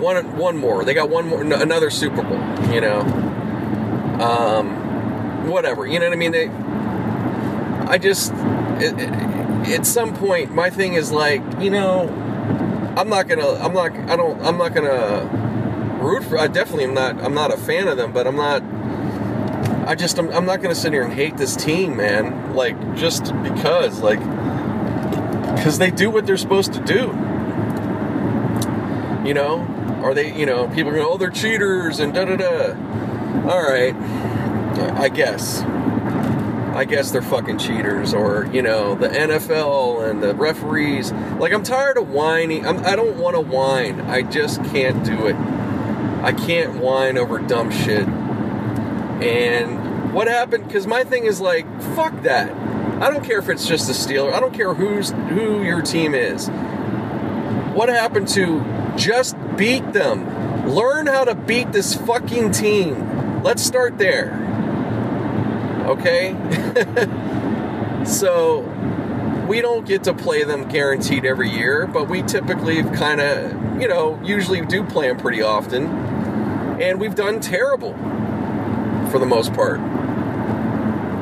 [0.00, 0.84] one, one more.
[0.84, 2.40] They got one more, another Super Bowl,
[2.72, 3.00] you know.
[4.20, 6.32] Um, whatever, you know what I mean?
[6.32, 6.48] They,
[7.88, 8.32] I just,
[8.78, 12.08] it, it, at some point, my thing is like, you know,
[12.96, 15.46] I'm not gonna, I'm not, I don't, I'm not gonna
[16.06, 16.38] root for.
[16.38, 17.22] I definitely am not.
[17.22, 18.62] I'm not a fan of them, but I'm not.
[19.88, 22.54] I just I'm, I'm not to sit here and hate this team, man.
[22.54, 24.20] Like just because, like,
[25.56, 27.08] because they do what they're supposed to do.
[29.26, 29.58] You know,
[30.04, 30.38] are they?
[30.38, 32.68] You know, people going, oh, they're cheaters and da da da.
[33.50, 33.94] All right,
[34.98, 35.62] I guess.
[35.62, 41.10] I guess they're fucking cheaters, or you know, the NFL and the referees.
[41.40, 42.66] Like, I'm tired of whining.
[42.66, 44.00] I'm, I do not want to whine.
[44.02, 45.34] I just can't do it.
[46.22, 48.06] I can't whine over dumb shit.
[49.22, 50.66] And what happened?
[50.66, 51.66] Because my thing is like,
[51.96, 52.52] fuck that.
[53.02, 54.32] I don't care if it's just a Steeler.
[54.32, 56.48] I don't care who's who your team is.
[57.74, 60.68] What happened to just beat them?
[60.68, 63.42] Learn how to beat this fucking team.
[63.42, 64.32] Let's start there.
[65.86, 66.34] Okay?
[68.04, 68.60] so
[69.48, 73.88] we don't get to play them guaranteed every year, but we typically kind of, you
[73.88, 75.86] know, usually do play them pretty often.
[76.80, 77.92] And we've done terrible
[79.10, 79.78] for the most part.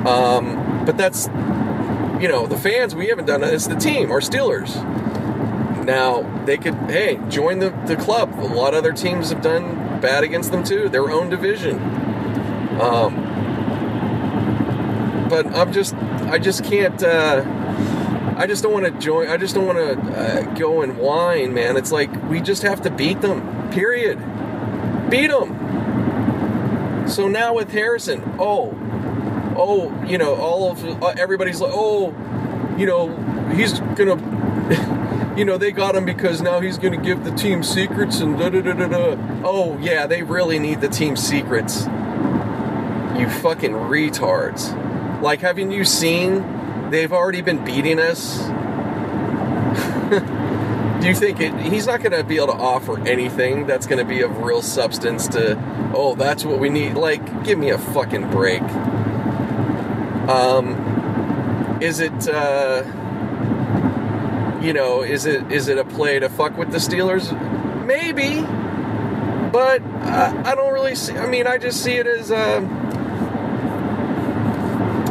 [0.06, 1.26] Um, but that's,
[2.20, 3.52] you know, the fans, we haven't done it.
[3.52, 4.74] It's the team, our Steelers.
[5.84, 8.34] Now, they could, hey, join the, the club.
[8.38, 11.78] A lot of other teams have done bad against them too, their own division.
[12.80, 13.24] Um,
[15.28, 17.44] but I'm just, I just can't, uh,
[18.36, 19.28] I just don't want to join.
[19.28, 21.76] I just don't want to uh, go and whine, man.
[21.76, 23.70] It's like we just have to beat them.
[23.70, 24.18] Period.
[25.08, 27.08] Beat them.
[27.08, 28.76] So now with Harrison, oh,
[29.56, 32.08] oh, you know, all of uh, everybody's like, oh,
[32.76, 33.14] you know,
[33.54, 34.16] he's gonna,
[35.36, 38.48] you know, they got him because now he's gonna give the team secrets and da
[38.48, 39.16] da da da da.
[39.44, 41.84] Oh yeah, they really need the team secrets.
[43.18, 44.80] You fucking retards.
[45.22, 48.38] Like, haven't you seen they've already been beating us.
[50.10, 53.98] do you think it, he's not going to be able to offer anything that's going
[53.98, 55.58] to be of real substance to,
[55.94, 56.94] oh, that's what we need?
[56.94, 58.62] Like, give me a fucking break.
[60.28, 62.84] Um, is it, uh,
[64.64, 67.30] you know, is it is it a play to fuck with the Steelers?
[67.84, 68.40] Maybe,
[69.52, 71.12] but I, don't really see.
[71.14, 72.30] I mean, I just see it as.
[72.30, 72.60] Uh,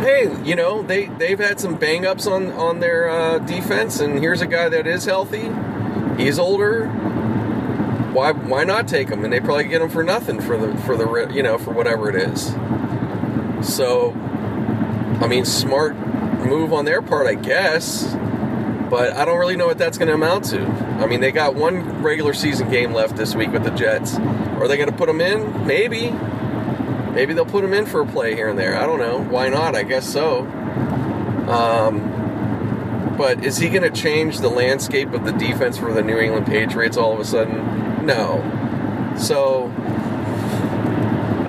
[0.02, 4.18] hey, you know, they they've had some bang ups on on their uh, defense, and
[4.18, 5.52] here's a guy that is healthy.
[6.18, 6.88] He's older.
[6.88, 9.24] Why why not take him?
[9.24, 12.10] And they probably get him for nothing for the for the you know for whatever
[12.10, 12.48] it is.
[13.62, 14.12] So,
[15.22, 15.96] I mean, smart
[16.44, 18.16] move on their part, I guess.
[18.94, 20.62] But I don't really know what that's going to amount to.
[20.64, 24.14] I mean, they got one regular season game left this week with the Jets.
[24.18, 25.66] Are they going to put them in?
[25.66, 26.12] Maybe.
[27.12, 28.78] Maybe they'll put him in for a play here and there.
[28.78, 29.18] I don't know.
[29.18, 29.76] Why not?
[29.76, 30.42] I guess so.
[31.50, 36.20] Um, but is he going to change the landscape of the defense for the New
[36.20, 38.06] England Patriots all of a sudden?
[38.06, 38.44] No.
[39.18, 39.72] So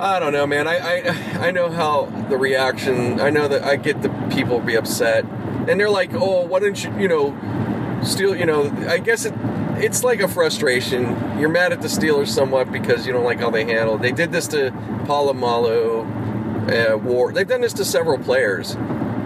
[0.00, 0.66] I don't know, man.
[0.66, 3.20] I, I I know how the reaction.
[3.20, 5.26] I know that I get the people be upset,
[5.68, 9.34] and they're like, "Oh, why don't you, you know, steal?" You know, I guess it
[9.76, 11.38] it's like a frustration.
[11.38, 14.02] You're mad at the Steelers somewhat because you don't like how they handled.
[14.02, 14.70] They did this to
[15.04, 17.34] Polamalu, uh, Ward.
[17.34, 18.74] They've done this to several players,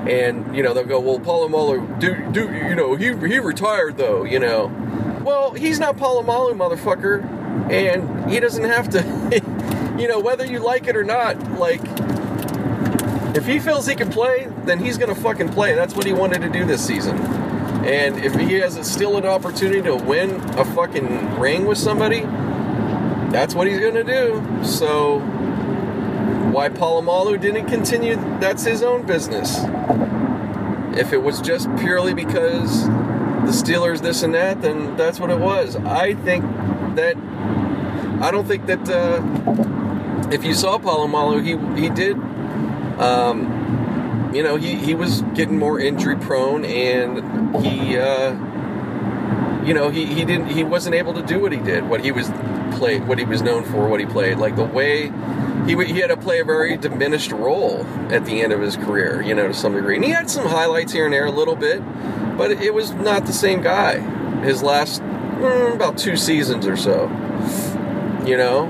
[0.09, 4.25] and you know they'll go, "Well, Polamalu, do do you know he he retired though?"
[4.25, 4.73] You know,
[5.25, 7.25] well he's not Polamalu, motherfucker,
[7.71, 9.03] and he doesn't have to.
[9.99, 11.83] you know, whether you like it or not, like
[13.39, 15.73] if he feels he can play, then he's gonna fucking play.
[15.77, 17.17] That's what he wanted to do this season.
[17.87, 22.23] And if he has a, still an opportunity to win a fucking ring with somebody,
[23.31, 24.43] that's what he's gonna do.
[24.65, 25.21] So
[26.51, 29.59] why Polamalu didn't continue, that's his own business.
[30.99, 35.39] If it was just purely because the Steelers this and that, then that's what it
[35.39, 35.77] was.
[35.77, 36.45] I think
[36.97, 37.17] that
[38.21, 42.17] I don't think that uh, if you saw Polamalu, he he did.
[42.99, 48.33] Um, you know, he, he was getting more injury prone, and he, uh,
[49.65, 52.13] you know, he, he didn't he wasn't able to do what he did, what he
[52.13, 52.31] was
[52.77, 54.39] played, what he was known for, what he played.
[54.39, 55.13] Like the way
[55.67, 59.23] he he had to play a very diminished role at the end of his career,
[59.23, 59.97] you know, to some degree.
[59.97, 61.81] And he had some highlights here and there, a little bit,
[62.37, 63.99] but it was not the same guy.
[64.43, 67.05] His last mm, about two seasons or so,
[68.27, 68.67] you know,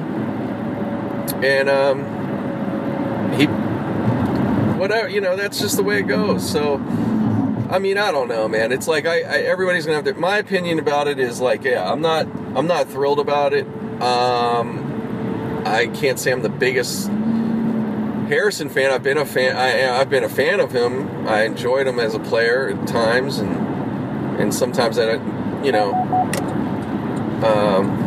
[1.42, 2.17] and um,
[4.88, 6.48] whatever, you know, that's just the way it goes.
[6.48, 6.76] So,
[7.70, 8.72] I mean, I don't know, man.
[8.72, 10.14] It's like I, I everybody's gonna have to.
[10.14, 13.66] My opinion about it is like, yeah, I'm not, I'm not thrilled about it.
[14.00, 17.08] Um, I can't say I'm the biggest
[18.28, 18.90] Harrison fan.
[18.90, 19.56] I've been a fan.
[19.56, 21.28] I, I've been a fan of him.
[21.28, 23.54] I enjoyed him as a player at times, and
[24.40, 25.14] and sometimes I,
[25.62, 25.92] you know,
[27.44, 28.06] um,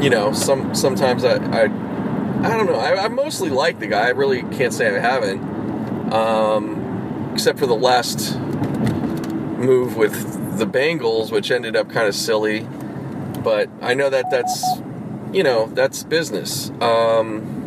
[0.00, 1.89] you know, some sometimes I, I
[2.42, 2.76] I don't know.
[2.76, 4.06] I, I, mostly like the guy.
[4.06, 5.42] I really can't say I haven't,
[6.10, 8.38] um, except for the last
[9.58, 12.66] move with the Bengals, which ended up kind of silly.
[13.44, 14.64] But I know that that's,
[15.34, 16.70] you know, that's business.
[16.80, 17.58] Um,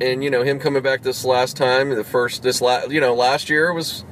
[0.00, 3.16] and you know him coming back this last time, the first this last, you know,
[3.16, 4.04] last year was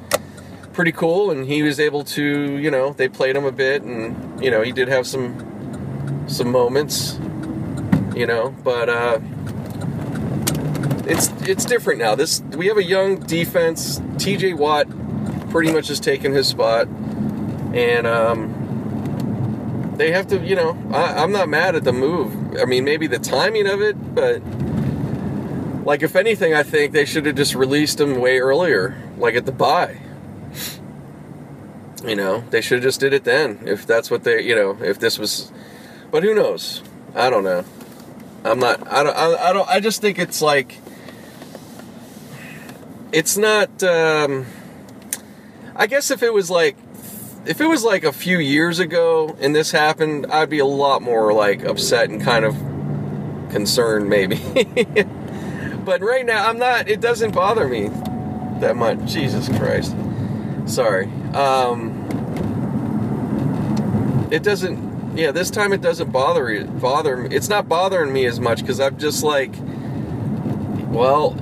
[0.73, 4.43] pretty cool, and he was able to, you know, they played him a bit, and
[4.43, 7.20] you know he did have some some moments
[8.16, 8.55] you know.
[8.64, 9.20] But uh,
[11.06, 12.14] it's it's different now.
[12.14, 14.01] This we have a young defense.
[14.18, 14.55] T.J.
[14.55, 14.88] Watt
[15.51, 16.88] pretty much has taken his spot,
[17.74, 20.38] and um, they have to.
[20.40, 22.56] You know, I, I'm not mad at the move.
[22.59, 24.43] I mean, maybe the timing of it, but
[25.86, 29.47] like if anything, I think they should have just released him way earlier, like at
[29.47, 30.01] the bye.
[32.05, 33.60] You know, they should have just did it then.
[33.64, 35.51] If that's what they, you know, if this was,
[36.10, 36.82] but who knows?
[37.14, 37.64] I don't know.
[38.47, 38.86] I'm not.
[38.90, 39.16] I don't.
[39.16, 39.68] I, I don't.
[39.68, 40.78] I just think it's like.
[43.12, 43.82] It's not.
[43.82, 44.47] Um,
[45.74, 46.77] I guess if it was like,
[47.44, 51.02] if it was like a few years ago and this happened, I'd be a lot
[51.02, 52.55] more like upset and kind of
[53.51, 54.36] concerned, maybe.
[55.85, 56.89] but right now, I'm not.
[56.89, 57.89] It doesn't bother me
[58.60, 59.05] that much.
[59.06, 59.94] Jesus Christ.
[60.66, 61.06] Sorry.
[61.35, 62.05] Um,
[64.31, 64.85] it doesn't
[65.16, 67.34] yeah, this time it doesn't bother bother me.
[67.34, 69.52] It's not bothering me as much because I'm just like,
[70.88, 71.34] well,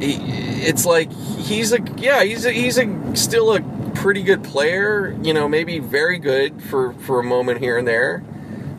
[0.00, 3.60] it's like he's a yeah he's a, he's a still a
[3.94, 5.16] pretty good player.
[5.22, 8.22] You know, maybe very good for for a moment here and there,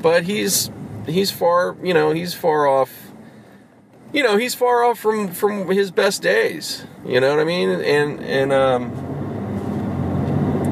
[0.02, 0.70] but he's
[1.08, 3.08] he's far you know he's far off.
[4.14, 6.86] You know, he's far off from from his best days.
[7.06, 7.70] You know what I mean?
[7.70, 9.10] And and um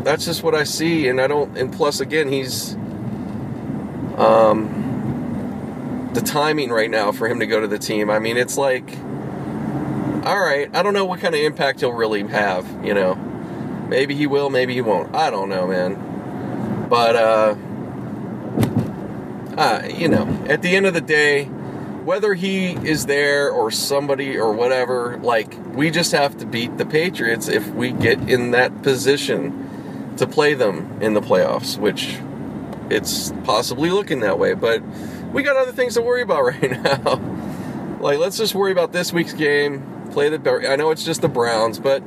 [0.03, 1.57] that's just what I see, and I don't.
[1.57, 2.77] And plus, again, he's
[4.17, 8.09] um, the timing right now for him to go to the team.
[8.09, 8.89] I mean, it's like,
[10.25, 12.65] all right, I don't know what kind of impact he'll really have.
[12.85, 13.15] You know,
[13.87, 15.15] maybe he will, maybe he won't.
[15.15, 16.87] I don't know, man.
[16.89, 17.55] But uh,
[19.57, 24.37] uh, you know, at the end of the day, whether he is there or somebody
[24.37, 28.81] or whatever, like we just have to beat the Patriots if we get in that
[28.81, 32.17] position to play them in the playoffs, which
[32.89, 34.53] it's possibly looking that way.
[34.53, 34.81] But
[35.33, 37.15] we got other things to worry about right now.
[37.99, 40.09] like, let's just worry about this week's game.
[40.11, 40.69] Play the.
[40.69, 42.01] I know it's just the Browns, but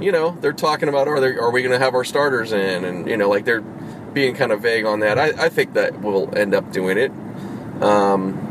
[0.00, 2.84] you know they're talking about are they, are we going to have our starters in,
[2.84, 5.18] and you know like they're being kind of vague on that.
[5.18, 7.10] I, I think that we'll end up doing it.
[7.82, 8.48] Um,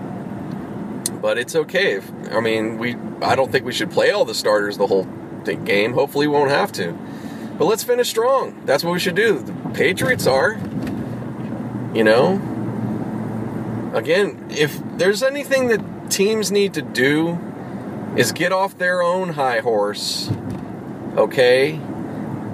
[1.22, 1.94] but it's okay.
[1.98, 5.08] If, I mean, we I don't think we should play all the starters the whole
[5.44, 5.94] game.
[5.94, 6.94] Hopefully, we won't have to.
[7.58, 8.66] But let's finish strong.
[8.66, 9.40] That's what we should do.
[9.40, 10.60] The Patriots are.
[11.94, 12.42] You know?
[13.94, 17.38] Again, if there's anything that teams need to do
[18.16, 20.32] is get off their own high horse,
[21.16, 21.80] okay?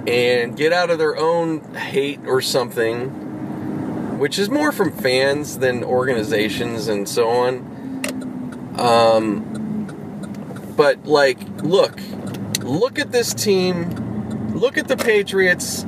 [0.06, 5.84] And get out of their own hate or something, which is more from fans than
[5.84, 8.76] organizations and so on.
[8.78, 12.00] Um, but like, look,
[12.62, 15.84] look at this team, look at the Patriots,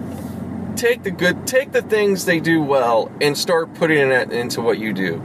[0.81, 4.78] take the good, take the things they do well, and start putting it into what
[4.78, 5.23] you do.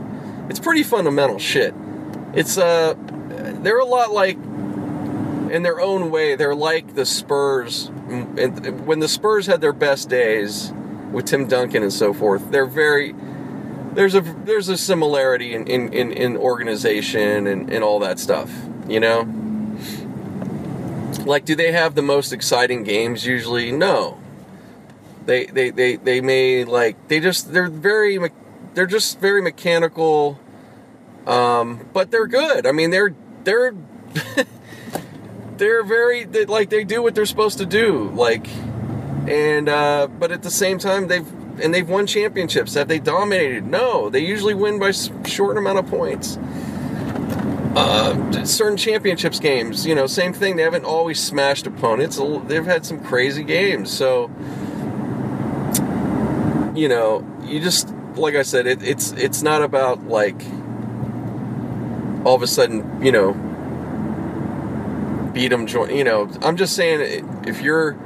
[0.49, 1.73] It's pretty fundamental shit.
[2.33, 2.95] It's uh,
[3.63, 7.89] they're a lot like, in their own way, they're like the Spurs.
[7.89, 10.73] When the Spurs had their best days
[11.11, 13.15] with Tim Duncan and so forth, they're very
[13.93, 18.51] there's a there's a similarity in in, in, in organization and, and all that stuff,
[18.89, 19.21] you know.
[21.25, 23.71] Like, do they have the most exciting games usually?
[23.71, 24.19] No,
[25.25, 28.19] they they they they may like they just they're very
[28.73, 30.39] they're just very mechanical
[31.27, 33.73] um but they're good i mean they're they're
[35.57, 38.47] they're very they, like they do what they're supposed to do like
[39.27, 41.31] and uh but at the same time they've
[41.61, 45.87] and they've won championships have they dominated no they usually win by short amount of
[45.87, 46.37] points
[47.75, 50.55] uh, certain championships games, you know, same thing.
[50.55, 52.19] They haven't always smashed opponents.
[52.45, 53.91] They've had some crazy games.
[53.91, 54.31] So,
[56.75, 60.41] you know, you just like I said, it, it's it's not about like
[62.25, 63.33] all of a sudden, you know,
[65.33, 65.67] beat them.
[65.67, 67.97] Join, you know, I'm just saying if you're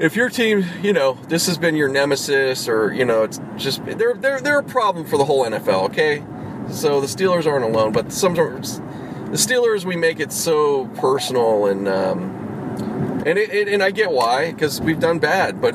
[0.00, 3.84] if your team, you know, this has been your nemesis, or you know, it's just
[3.84, 5.90] they're they're they're a problem for the whole NFL.
[5.90, 6.22] Okay,
[6.70, 11.88] so the Steelers aren't alone, but sometimes the Steelers we make it so personal and
[11.88, 15.74] um, and it, it, and I get why because we've done bad, but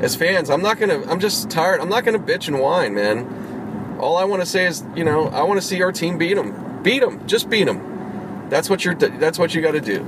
[0.00, 1.02] as fans, I'm not gonna.
[1.06, 1.80] I'm just tired.
[1.80, 3.96] I'm not gonna bitch and whine, man.
[4.00, 6.34] All I want to say is, you know, I want to see our team beat
[6.34, 6.82] them.
[6.82, 7.26] Beat them.
[7.26, 8.48] Just beat them.
[8.50, 8.94] That's what you're.
[8.94, 10.00] That's what you got to do.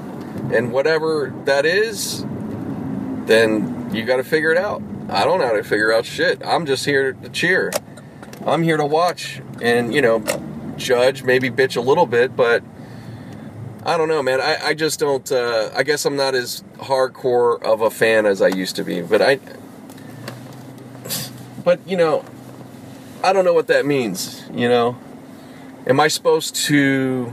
[0.53, 2.25] And whatever that is,
[3.27, 4.83] then you got to figure it out.
[5.09, 6.45] I don't know how to figure out shit.
[6.45, 7.73] I'm just here to cheer.
[8.47, 10.23] I'm here to watch and you know
[10.77, 12.63] judge, maybe bitch a little bit, but
[13.85, 14.41] I don't know, man.
[14.41, 15.31] I, I just don't.
[15.31, 19.03] Uh, I guess I'm not as hardcore of a fan as I used to be.
[19.03, 19.41] But I,
[21.69, 22.25] but you know,
[23.23, 24.43] I don't know what that means.
[24.55, 24.99] You know,
[25.87, 27.31] am I supposed to?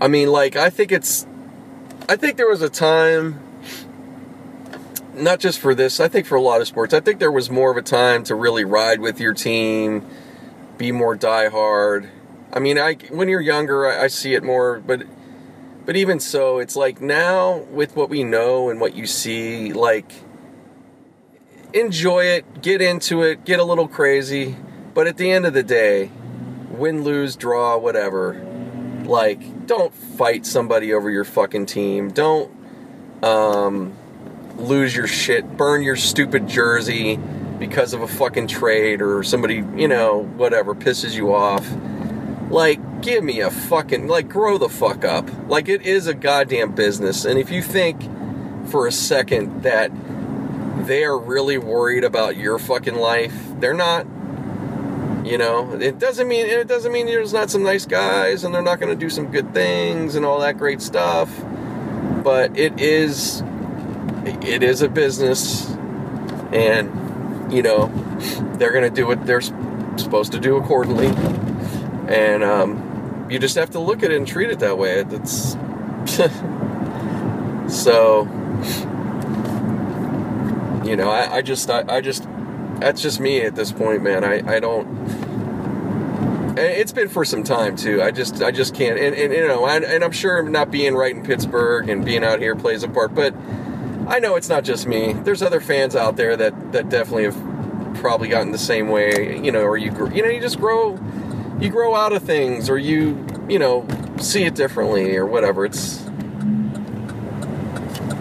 [0.00, 1.24] I mean, like, I think it's.
[2.08, 3.38] I think there was a time,
[5.14, 7.50] not just for this, I think for a lot of sports, I think there was
[7.50, 10.04] more of a time to really ride with your team,
[10.76, 12.10] be more diehard.
[12.52, 15.04] I mean, I when you're younger, I, I see it more, but
[15.86, 20.10] but even so, it's like now with what we know and what you see, like
[21.74, 24.56] enjoy it, get into it, get a little crazy.
[24.94, 26.10] But at the end of the day,
[26.70, 28.34] win, lose, draw, whatever,
[29.04, 32.10] like, don't fight somebody over your fucking team.
[32.10, 32.50] Don't
[33.22, 33.94] um,
[34.56, 37.18] lose your shit, burn your stupid jersey
[37.58, 41.66] because of a fucking trade or somebody, you know, whatever, pisses you off.
[42.50, 45.28] Like, give me a fucking, like, grow the fuck up.
[45.48, 47.24] Like, it is a goddamn business.
[47.24, 48.02] And if you think
[48.68, 49.90] for a second that
[50.86, 53.34] they are really worried about your fucking life.
[53.58, 54.06] They're not.
[55.24, 58.60] You know, it doesn't mean it doesn't mean there's not some nice guys and they're
[58.60, 61.30] not going to do some good things and all that great stuff.
[62.24, 63.42] But it is
[64.24, 65.70] it is a business
[66.52, 67.86] and you know,
[68.56, 71.08] they're going to do what they're supposed to do accordingly.
[72.08, 75.04] And um, you just have to look at it and treat it that way.
[75.08, 75.52] It's
[77.82, 78.24] so
[80.92, 82.28] You know, I, I just, I, I just,
[82.78, 84.24] that's just me at this point, man.
[84.24, 84.86] I, I don't.
[86.58, 88.02] It's been for some time too.
[88.02, 88.98] I just, I just can't.
[88.98, 92.22] And, and you know, and, and I'm sure not being right in Pittsburgh and being
[92.22, 93.34] out here plays a part, but
[94.06, 95.14] I know it's not just me.
[95.14, 99.40] There's other fans out there that that definitely have probably gotten the same way.
[99.42, 101.00] You know, or you, you know, you just grow,
[101.58, 103.88] you grow out of things, or you, you know,
[104.18, 105.64] see it differently, or whatever.
[105.64, 106.02] It's,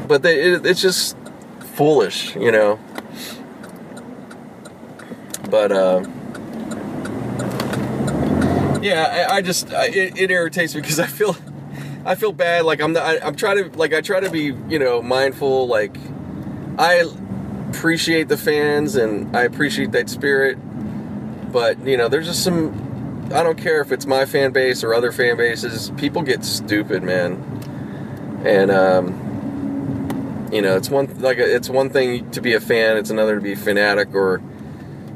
[0.07, 1.17] but they, it, it's just
[1.73, 2.79] foolish, you know.
[5.49, 6.05] But uh,
[8.81, 11.35] yeah, I, I just I, it, it irritates me because I feel
[12.05, 12.65] I feel bad.
[12.65, 15.67] Like I'm not, I, I'm trying to like I try to be you know mindful.
[15.67, 15.95] Like
[16.77, 17.05] I
[17.69, 20.57] appreciate the fans and I appreciate that spirit,
[21.51, 22.89] but you know there's just some.
[23.33, 25.91] I don't care if it's my fan base or other fan bases.
[25.97, 27.35] People get stupid, man,
[28.45, 29.30] and um,
[30.51, 32.97] you know it's one like it's one thing to be a fan.
[32.97, 34.41] It's another to be fanatic or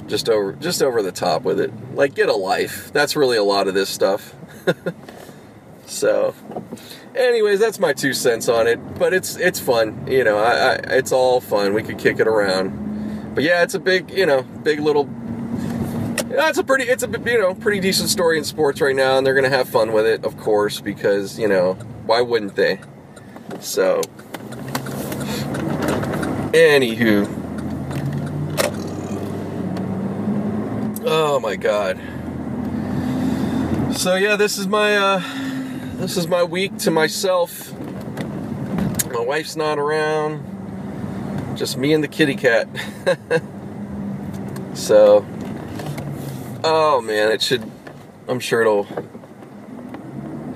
[0.08, 1.72] just over just over the top with it.
[1.96, 2.92] Like get a life.
[2.94, 4.34] That's really a lot of this stuff.
[5.86, 6.34] so,
[7.16, 8.78] anyways, that's my two cents on it.
[8.98, 10.08] But it's it's fun.
[10.08, 11.74] You know, I, I it's all fun.
[11.74, 13.34] We could kick it around.
[13.36, 15.10] But yeah, it's a big you know big little.
[16.30, 19.26] It's a pretty it's a you know pretty decent story in sports right now, and
[19.26, 21.74] they're gonna have fun with it, of course, because you know
[22.06, 22.80] why wouldn't they?
[23.60, 24.02] So,
[26.54, 27.28] anywho.
[31.06, 32.00] Oh my god.
[33.96, 35.22] So yeah, this is my uh
[35.98, 37.72] this is my week to myself.
[39.12, 40.44] My wife's not around.
[41.58, 42.68] Just me and the kitty cat.
[44.74, 45.26] so
[46.64, 47.70] Oh man, it should
[48.28, 48.88] I'm sure it'll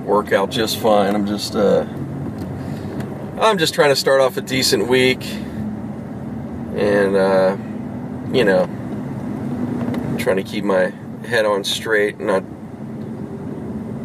[0.03, 1.15] work out just fine.
[1.15, 1.85] I'm just uh
[3.41, 5.23] I'm just trying to start off a decent week
[6.75, 7.55] and uh
[8.33, 8.65] you know
[10.19, 10.91] trying to keep my
[11.25, 12.43] head on straight and not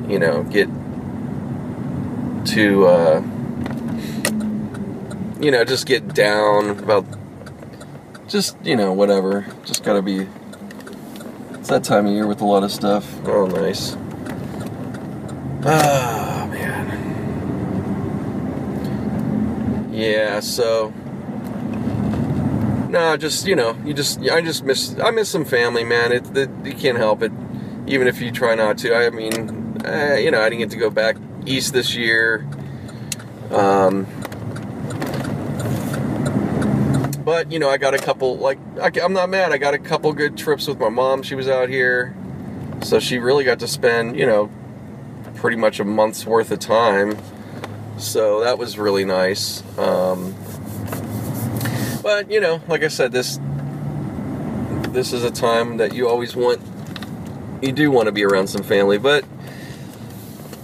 [0.08, 0.68] you know get
[2.46, 3.20] too uh
[5.40, 7.04] you know just get down about
[8.28, 9.46] just you know whatever.
[9.64, 10.28] Just gotta be
[11.54, 13.04] it's that time of year with a lot of stuff.
[13.26, 13.96] Oh nice.
[15.66, 16.33] Ah
[19.94, 20.92] yeah so
[22.94, 26.12] no, just you know, you just I just miss I miss some family, man.
[26.12, 27.32] It, it you can't help it,
[27.88, 28.94] even if you try not to.
[28.94, 32.46] I mean, uh, you know, I didn't get to go back east this year.
[33.50, 34.06] Um,
[37.24, 39.50] but you know, I got a couple like I, I'm not mad.
[39.50, 41.24] I got a couple good trips with my mom.
[41.24, 42.14] She was out here,
[42.80, 44.52] so she really got to spend you know
[45.34, 47.18] pretty much a month's worth of time.
[47.98, 49.62] So that was really nice.
[49.78, 50.34] Um,
[52.02, 53.38] but you know, like I said, this
[54.90, 56.60] this is a time that you always want.
[57.62, 59.24] You do want to be around some family, but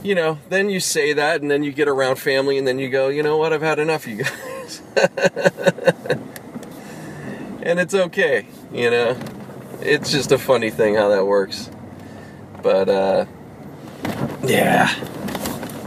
[0.02, 2.88] you know, then you say that, and then you get around family, and then you
[2.88, 3.52] go, you know what?
[3.52, 4.82] I've had enough, you guys.
[7.62, 9.18] and it's okay, you know.
[9.82, 11.70] It's just a funny thing how that works.
[12.62, 13.24] But uh,
[14.44, 14.88] yeah,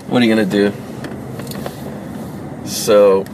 [0.07, 0.73] what are you gonna do?
[2.65, 3.25] So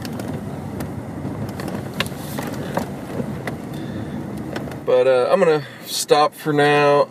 [4.90, 7.08] But uh, I'm gonna stop for now.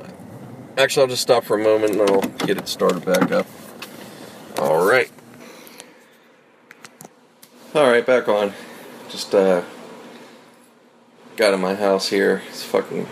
[0.77, 3.47] Actually, I'll just stop for a moment and I'll get it started back up.
[4.57, 5.09] All right.
[7.73, 8.51] All right, back on.
[9.09, 9.63] Just uh,
[11.37, 12.41] got in my house here.
[12.49, 13.07] It's fucking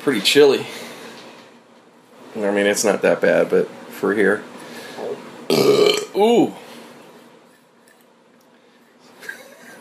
[0.00, 0.66] pretty chilly.
[2.36, 4.44] I mean, it's not that bad, but for here.
[6.14, 6.54] Ooh.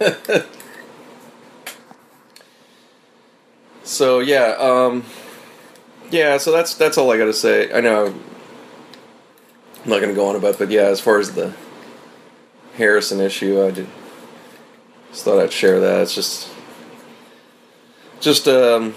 [3.83, 5.03] so yeah, um,
[6.09, 6.37] yeah.
[6.37, 7.71] So that's that's all I got to say.
[7.71, 8.19] I know I'm
[9.85, 11.53] not going to go on about, but yeah, as far as the
[12.75, 13.87] Harrison issue, I did,
[15.11, 16.01] just thought I'd share that.
[16.01, 16.49] It's just
[18.19, 18.95] just um,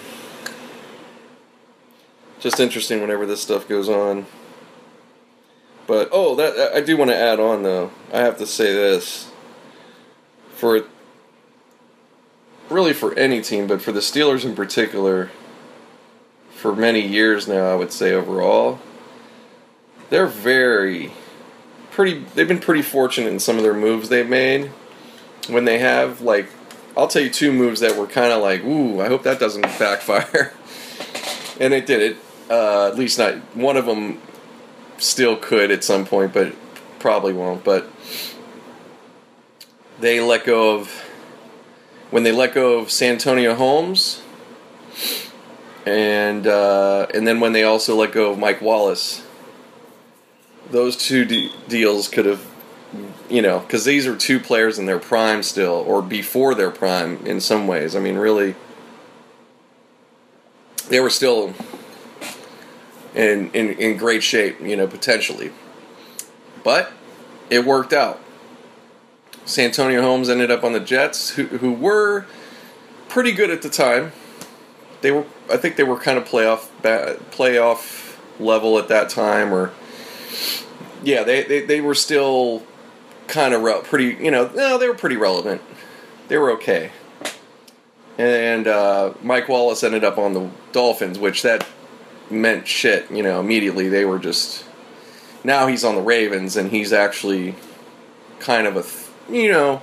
[2.40, 4.24] just interesting whenever this stuff goes on.
[5.86, 7.90] But oh, that I do want to add on though.
[8.10, 9.30] I have to say this
[10.54, 10.84] for
[12.70, 15.30] really for any team, but for the Steelers in particular,
[16.50, 18.78] for many years now, I would say overall,
[20.10, 21.12] they're very
[21.90, 22.24] pretty.
[22.34, 24.70] They've been pretty fortunate in some of their moves they've made.
[25.48, 26.48] When they have like,
[26.96, 29.62] I'll tell you two moves that were kind of like, ooh, I hope that doesn't
[29.78, 30.54] backfire,
[31.60, 32.16] and it did it.
[32.50, 34.20] Uh, at least not one of them.
[34.96, 36.54] Still could at some point, but
[37.00, 37.64] probably won't.
[37.64, 37.90] But
[39.98, 41.04] they let go of
[42.10, 44.22] when they let go of Santonio Holmes,
[45.86, 49.22] and uh, and then when they also let go of Mike Wallace,
[50.70, 52.46] those two de- deals could have,
[53.28, 57.24] you know, because these are two players in their prime still, or before their prime
[57.26, 57.94] in some ways.
[57.94, 58.54] I mean, really,
[60.88, 61.52] they were still
[63.14, 65.52] in in, in great shape, you know, potentially,
[66.62, 66.92] but
[67.50, 68.20] it worked out.
[69.44, 72.26] Santonio Holmes ended up on the Jets, who who were
[73.08, 74.12] pretty good at the time.
[75.02, 79.72] They were, I think, they were kind of playoff playoff level at that time, or
[81.02, 82.62] yeah, they they, they were still
[83.28, 84.22] kind of re- pretty.
[84.24, 85.62] You know, no, they were pretty relevant.
[86.28, 86.90] They were okay.
[88.16, 91.66] And uh, Mike Wallace ended up on the Dolphins, which that
[92.30, 93.10] meant shit.
[93.10, 94.64] You know, immediately they were just.
[95.42, 97.54] Now he's on the Ravens, and he's actually
[98.38, 99.03] kind of a.
[99.28, 99.82] You know,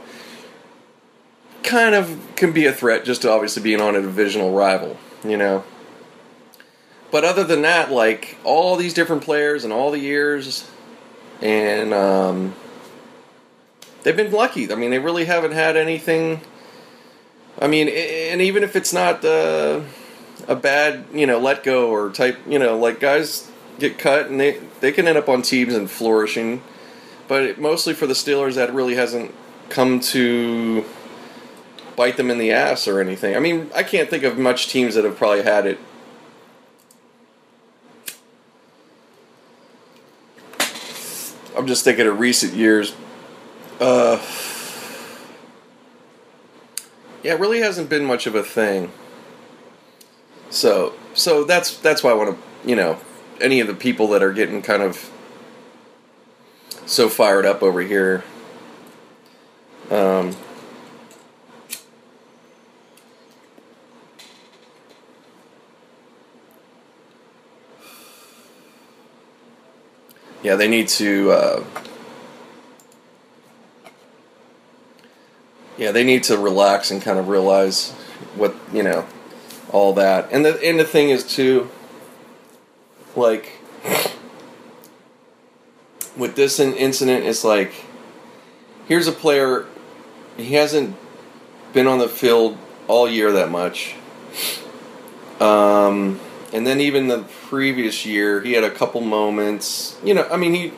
[1.63, 5.37] kind of can be a threat just to obviously being on a divisional rival, you
[5.37, 5.63] know.
[7.11, 10.69] But other than that, like all these different players and all the years,
[11.41, 12.55] and um,
[14.03, 14.71] they've been lucky.
[14.71, 16.41] I mean, they really haven't had anything.
[17.59, 19.81] I mean, and even if it's not uh,
[20.47, 24.39] a bad, you know, let go or type, you know, like guys get cut and
[24.39, 26.61] they they can end up on teams and flourishing
[27.31, 29.33] but mostly for the Steelers, that really hasn't
[29.69, 30.83] come to
[31.95, 33.37] bite them in the ass or anything.
[33.37, 35.79] I mean, I can't think of much teams that have probably had it.
[41.55, 42.93] I'm just thinking of recent years.
[43.79, 44.21] Uh,
[47.23, 48.91] yeah, it really hasn't been much of a thing.
[50.49, 52.99] So, so that's that's why I want to, you know,
[53.39, 55.09] any of the people that are getting kind of
[56.85, 58.23] so fired up over here.
[59.89, 60.35] Um,
[70.43, 71.31] yeah, they need to.
[71.31, 71.63] Uh,
[75.77, 77.91] yeah, they need to relax and kind of realize
[78.35, 79.05] what you know,
[79.71, 80.31] all that.
[80.31, 81.69] And the and the thing is too,
[83.15, 83.59] like
[86.17, 87.73] with this incident, it's like
[88.87, 89.65] here's a player.
[90.37, 90.95] He hasn't
[91.73, 92.57] been on the field
[92.87, 93.95] all year that much.
[95.39, 96.19] Um,
[96.53, 99.97] and then even the previous year, he had a couple moments.
[100.03, 100.73] You know, I mean, he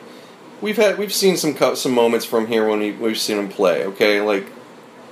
[0.60, 3.84] we've had we've seen some some moments from here when he, we've seen him play.
[3.84, 4.46] Okay, like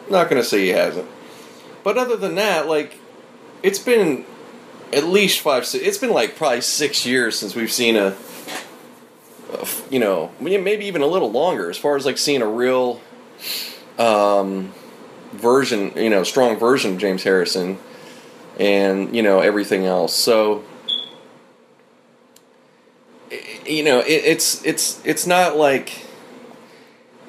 [0.08, 1.08] not gonna say he hasn't,
[1.84, 2.98] but other than that, like
[3.62, 4.24] it's been
[4.92, 5.68] at least five.
[5.74, 8.16] It's been like probably six years since we've seen a
[9.90, 13.00] you know, maybe even a little longer as far as like seeing a real
[13.98, 14.72] um,
[15.32, 17.78] version, you know, strong version of James Harrison
[18.58, 20.14] and, you know, everything else.
[20.14, 20.64] So,
[23.66, 26.04] you know, it, it's, it's, it's not like,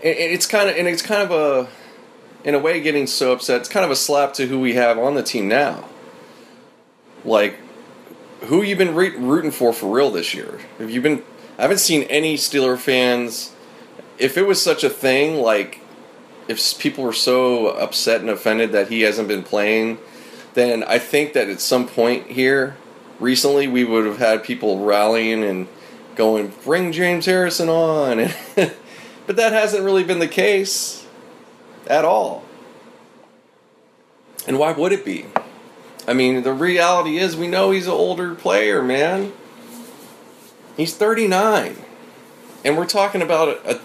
[0.02, 1.69] it, it's kind of, and it's kind of a,
[2.48, 4.98] in a way getting so upset, it's kind of a slap to who we have
[4.98, 5.85] on the team now.
[7.24, 7.58] Like,
[8.42, 10.60] who you been re- rooting for for real this year?
[10.77, 11.24] Have you been
[11.57, 13.51] I haven't seen any Steeler fans.
[14.17, 15.82] If it was such a thing, like
[16.48, 19.99] if people were so upset and offended that he hasn't been playing,
[20.53, 22.75] then I think that at some point here,
[23.19, 25.67] recently, we would have had people rallying and
[26.15, 31.06] going, "Bring James Harrison on," but that hasn't really been the case
[31.88, 32.43] at all.
[34.48, 35.25] And why would it be?
[36.07, 39.32] I mean, the reality is, we know he's an older player, man.
[40.77, 41.77] He's 39.
[42.66, 43.80] And we're talking about a, a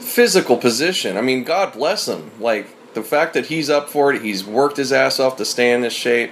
[0.00, 1.16] physical position.
[1.16, 2.30] I mean, God bless him.
[2.40, 5.72] Like, the fact that he's up for it, he's worked his ass off to stay
[5.72, 6.30] in this shape.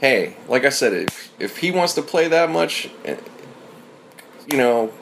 [0.00, 3.16] Hey, like I said, if, if he wants to play that much, eh,
[4.50, 4.92] you know,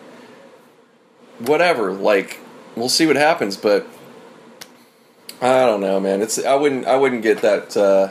[1.38, 1.92] whatever.
[1.92, 2.40] Like,
[2.76, 3.56] we'll see what happens.
[3.56, 3.86] But
[5.40, 6.22] I don't know, man.
[6.22, 8.10] It's I wouldn't I wouldn't get that uh,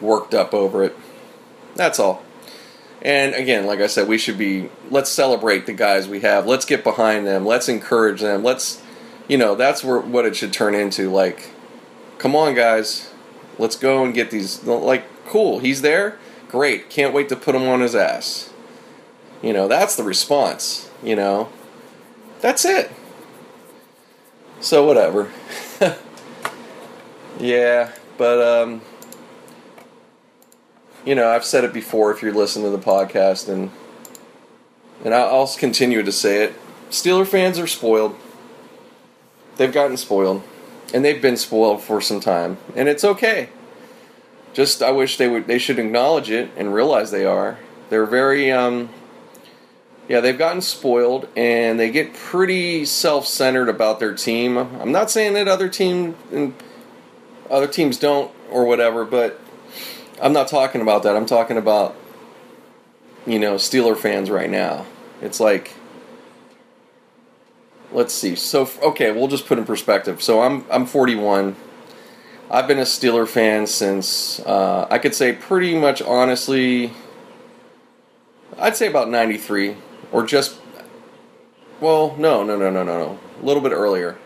[0.00, 0.96] worked up over it.
[1.76, 2.23] That's all.
[3.04, 6.46] And again, like I said, we should be let's celebrate the guys we have.
[6.46, 7.44] Let's get behind them.
[7.44, 8.42] Let's encourage them.
[8.42, 8.82] Let's
[9.28, 11.50] you know, that's where what it should turn into like
[12.18, 13.12] come on guys.
[13.58, 16.18] Let's go and get these like cool, he's there.
[16.48, 16.88] Great.
[16.88, 18.52] Can't wait to put him on his ass.
[19.42, 21.50] You know, that's the response, you know.
[22.40, 22.90] That's it.
[24.60, 25.30] So whatever.
[27.38, 28.80] yeah, but um
[31.04, 33.70] you know, I've said it before if you're listening to the podcast, and
[35.04, 36.54] and I'll continue to say it.
[36.90, 38.16] Steeler fans are spoiled.
[39.56, 40.42] They've gotten spoiled,
[40.92, 43.48] and they've been spoiled for some time, and it's okay.
[44.52, 47.58] Just I wish they would they should acknowledge it and realize they are.
[47.90, 48.88] They're very um,
[50.08, 54.56] yeah, they've gotten spoiled and they get pretty self-centered about their team.
[54.56, 56.54] I'm not saying that other team and
[57.50, 59.40] other teams don't or whatever, but
[60.20, 61.16] I'm not talking about that.
[61.16, 61.96] I'm talking about
[63.26, 64.86] you know Steeler fans right now.
[65.20, 65.74] It's like
[67.92, 68.34] let's see.
[68.34, 70.22] So okay, we'll just put in perspective.
[70.22, 71.56] So I'm I'm 41.
[72.50, 76.92] I've been a Steeler fan since uh, I could say pretty much honestly.
[78.56, 79.76] I'd say about 93
[80.12, 80.56] or just
[81.80, 83.18] well, no, no, no, no, no, no.
[83.42, 84.16] A little bit earlier.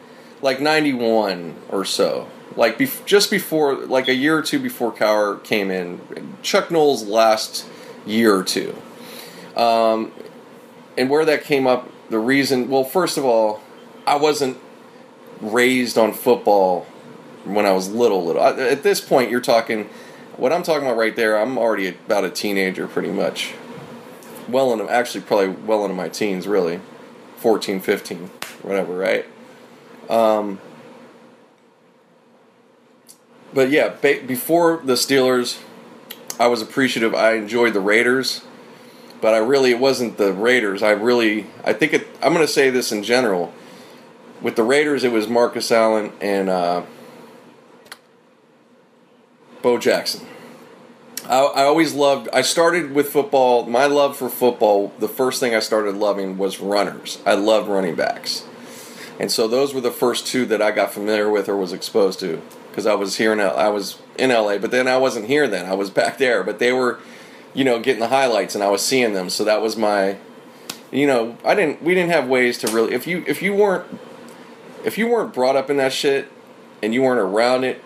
[0.42, 2.28] Like 91 or so.
[2.57, 6.01] Like bef- just before like a year or two before Cowher came in.
[6.43, 7.67] Chuck Noll's last
[8.07, 8.77] year or two.
[9.57, 10.12] Um,
[10.97, 13.60] and where that came up the reason, well, first of all,
[14.07, 14.59] I wasn't
[15.41, 16.85] raised on football
[17.44, 18.25] when I was little.
[18.25, 19.89] Little at this point, you're talking.
[20.36, 23.55] What I'm talking about right there, I'm already about a teenager, pretty much.
[24.49, 26.81] Well into actually probably well into my teens, really,
[27.39, 28.31] 14, 15,
[28.62, 29.27] whatever, right?
[30.09, 30.60] Um,
[33.52, 35.60] but yeah, before the Steelers,
[36.39, 37.15] I was appreciative.
[37.15, 38.43] I enjoyed the Raiders
[39.20, 40.83] but I really it wasn't the Raiders.
[40.83, 42.07] I really I think it.
[42.23, 43.52] I'm going to say this in general.
[44.41, 46.83] With the Raiders, it was Marcus Allen and uh,
[49.62, 50.27] Bo Jackson.
[51.25, 52.28] I, I always loved.
[52.33, 53.67] I started with football.
[53.67, 54.93] My love for football.
[55.01, 57.20] The first thing I started loving was runners.
[57.27, 58.47] I loved running backs,
[59.18, 62.20] and so those were the first two that I got familiar with or was exposed
[62.20, 62.41] to
[62.78, 65.66] because I was here in I was in LA, but then I wasn't here then.
[65.66, 67.00] I was back there, but they were
[67.55, 69.31] you know, getting the highlights and I was seeing them.
[69.31, 70.16] So that was my,
[70.90, 73.98] you know, I didn't, we didn't have ways to really, if you, if you weren't,
[74.84, 76.31] if you weren't brought up in that shit
[76.82, 77.82] and you weren't around it,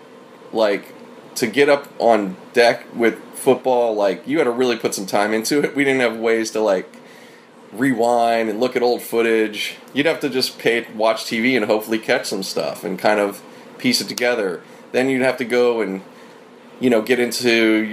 [0.51, 0.93] like
[1.35, 5.33] to get up on deck with football, like you had to really put some time
[5.33, 5.75] into it.
[5.75, 6.95] We didn't have ways to like
[7.71, 9.77] rewind and look at old footage.
[9.93, 13.41] You'd have to just pay, watch TV and hopefully catch some stuff and kind of
[13.79, 14.61] piece it together.
[14.93, 16.01] Then you'd have to go and
[16.83, 17.49] you know, get into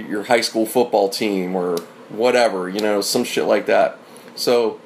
[0.09, 1.77] your high school football team or
[2.09, 3.97] whatever, you know, some shit like that.
[4.35, 4.81] So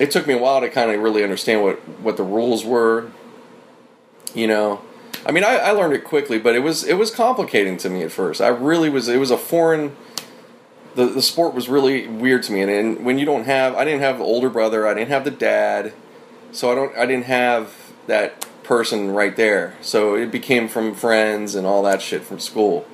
[0.00, 3.10] it took me a while to kind of really understand what, what the rules were,
[4.34, 4.82] you know.
[5.24, 8.02] I mean, I, I learned it quickly, but it was it was complicating to me
[8.02, 8.40] at first.
[8.40, 9.08] I really was.
[9.08, 9.96] It was a foreign.
[10.96, 13.84] The, the sport was really weird to me, and, and when you don't have, I
[13.84, 15.92] didn't have the older brother, I didn't have the dad,
[16.52, 17.74] so I don't, I didn't have
[18.06, 19.74] that person right there.
[19.80, 22.86] So it became from friends and all that shit from school.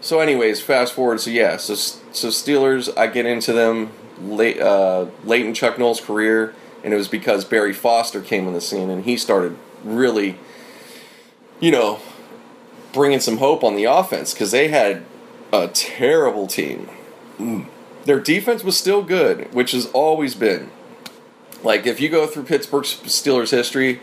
[0.00, 1.20] So, anyways, fast forward.
[1.20, 6.00] So yeah, so so Steelers, I get into them late uh, late in Chuck Noll's
[6.00, 10.38] career, and it was because Barry Foster came on the scene, and he started really,
[11.60, 12.00] you know,
[12.92, 15.04] bringing some hope on the offense because they had
[15.52, 16.88] a terrible team.
[17.38, 17.66] Mm.
[18.04, 20.70] Their defense was still good, which has always been.
[21.62, 24.00] Like if you go through Pittsburgh Steelers history,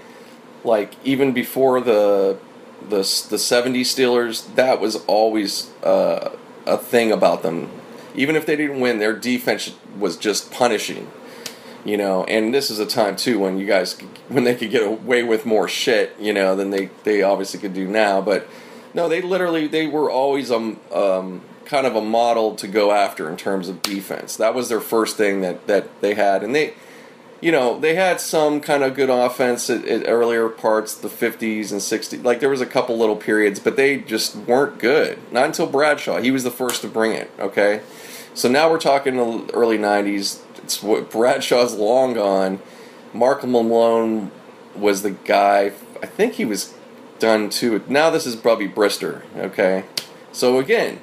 [0.64, 2.38] like even before the
[2.82, 2.98] the
[3.30, 7.70] the 70 Steelers, that was always uh, a thing about them.
[8.16, 11.10] Even if they didn't win, their defense was just punishing.
[11.86, 14.84] You know, and this is a time too when you guys when they could get
[14.84, 18.22] away with more shit, you know, than they they obviously could do now.
[18.22, 18.48] But
[18.94, 23.30] no, they literally they were always um, um kind of a model to go after
[23.30, 24.38] in terms of defense.
[24.38, 26.74] That was their first thing that that they had, and they
[27.40, 31.72] you know, they had some kind of good offense at, at, earlier parts, the 50s
[31.72, 32.24] and 60s.
[32.24, 35.20] Like there was a couple little periods, but they just weren't good.
[35.32, 36.20] Not until Bradshaw.
[36.20, 37.30] He was the first to bring it.
[37.40, 37.82] Okay,
[38.34, 40.42] so now we're talking the early 90s.
[40.64, 42.60] It's what Bradshaw's long gone.
[43.14, 44.32] Mark Malone
[44.76, 45.72] was the guy.
[46.02, 46.74] I think he was
[47.20, 47.84] done too.
[47.88, 49.24] Now this is Bubby Brister.
[49.38, 49.86] Okay,
[50.32, 51.00] so again,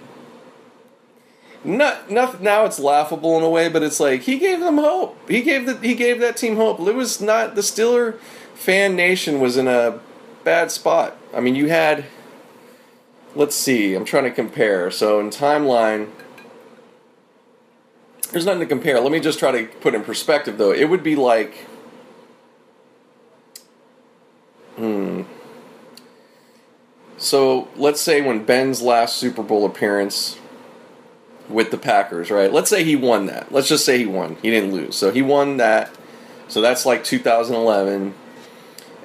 [1.65, 5.18] not, not now it's laughable in a way, but it's like he gave them hope.
[5.28, 6.81] He gave the he gave that team hope.
[6.81, 8.18] It was not the Steeler
[8.55, 9.99] fan nation was in a
[10.44, 11.17] bad spot.
[11.34, 12.05] I mean, you had
[13.34, 14.91] let's see, I'm trying to compare.
[14.91, 16.10] So in timeline
[18.31, 19.01] there's nothing to compare.
[19.01, 20.73] Let me just try to put in perspective though.
[20.73, 21.67] It would be like
[24.76, 25.23] hmm
[27.17, 30.39] so let's say when Ben's last Super Bowl appearance
[31.48, 32.52] with the Packers, right?
[32.52, 33.52] Let's say he won that.
[33.52, 34.36] Let's just say he won.
[34.42, 34.97] He didn't lose.
[34.97, 35.90] So he won that.
[36.48, 38.14] So that's like 2011.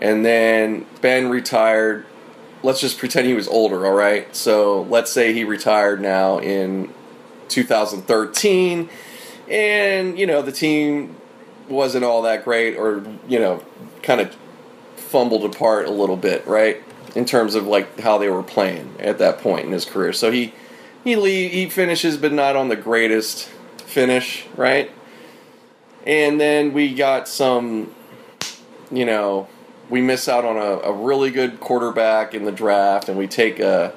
[0.01, 2.05] And then Ben retired.
[2.63, 4.33] Let's just pretend he was older, all right?
[4.35, 6.93] So let's say he retired now in
[7.49, 8.89] 2013.
[9.49, 11.15] And, you know, the team
[11.67, 13.63] wasn't all that great or, you know,
[14.03, 14.35] kind of
[14.95, 16.83] fumbled apart a little bit, right?
[17.15, 20.13] in terms of like how they were playing at that point in his career.
[20.13, 20.53] So he
[21.03, 23.47] he leave, he finishes, but not on the greatest
[23.77, 24.91] finish, right?
[26.05, 27.93] And then we got some,
[28.91, 29.47] you know,
[29.89, 33.59] we miss out on a, a really good quarterback in the draft, and we take
[33.59, 33.93] a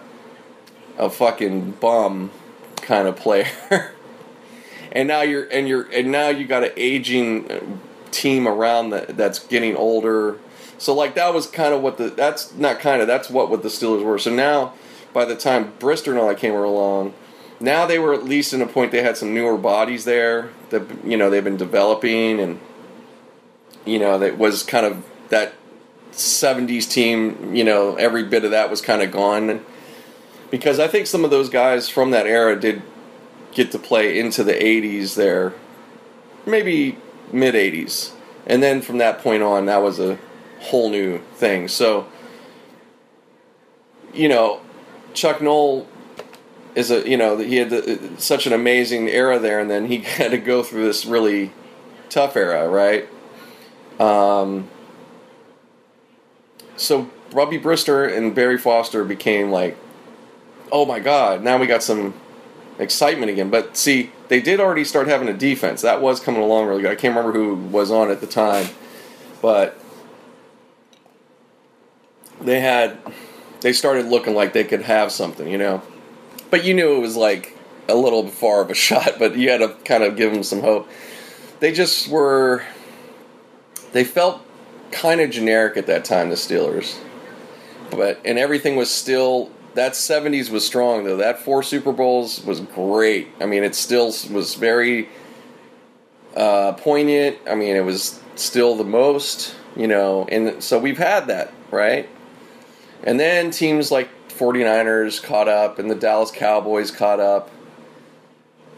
[0.98, 2.30] a fucking bum
[2.76, 3.46] kind of player.
[4.92, 7.60] and now you're and you're and now you got an aging uh,
[8.10, 10.38] team around that that's getting older.
[10.78, 13.62] So like that was kind of what the that's not kind of that's what what
[13.62, 14.18] the Steelers were.
[14.18, 14.74] So now
[15.12, 17.14] by the time Brister and all that came along,
[17.62, 20.82] now they were at least in a point they had some newer bodies there that
[21.04, 22.60] you know they've been developing and
[23.84, 25.54] you know that was kind of that
[26.10, 29.64] 70s team you know every bit of that was kind of gone.
[30.50, 32.82] Because I think some of those guys from that era did
[33.52, 35.54] get to play into the 80s there
[36.44, 36.98] maybe
[37.32, 38.12] mid 80s
[38.46, 40.18] and then from that point on that was a
[40.60, 41.68] whole new thing.
[41.68, 42.08] So
[44.12, 44.60] you know
[45.14, 45.86] Chuck Noll
[46.74, 49.98] is a you know he had the, such an amazing era there, and then he
[49.98, 51.52] had to go through this really
[52.08, 53.08] tough era, right?
[54.00, 54.68] Um,
[56.76, 59.76] so Bubby Brister and Barry Foster became like,
[60.70, 62.14] oh my god, now we got some
[62.78, 63.50] excitement again.
[63.50, 66.90] But see, they did already start having a defense that was coming along really good.
[66.90, 68.66] I can't remember who was on at the time,
[69.40, 69.78] but
[72.40, 72.98] they had
[73.62, 75.82] they started looking like they could have something, you know
[76.52, 77.56] but you knew it was like
[77.88, 80.60] a little far of a shot, but you had to kind of give them some
[80.60, 80.88] hope.
[81.58, 82.62] They just were.
[83.92, 84.42] They felt
[84.90, 86.98] kind of generic at that time, the Steelers.
[87.90, 91.16] But and everything was still that 70s was strong though.
[91.16, 93.28] That four Super Bowls was great.
[93.40, 95.08] I mean, it still was very
[96.36, 97.38] uh, poignant.
[97.48, 102.08] I mean, it was still the most, you know, and so we've had that, right?
[103.04, 107.50] And then teams like 49ers caught up and the Dallas Cowboys caught up.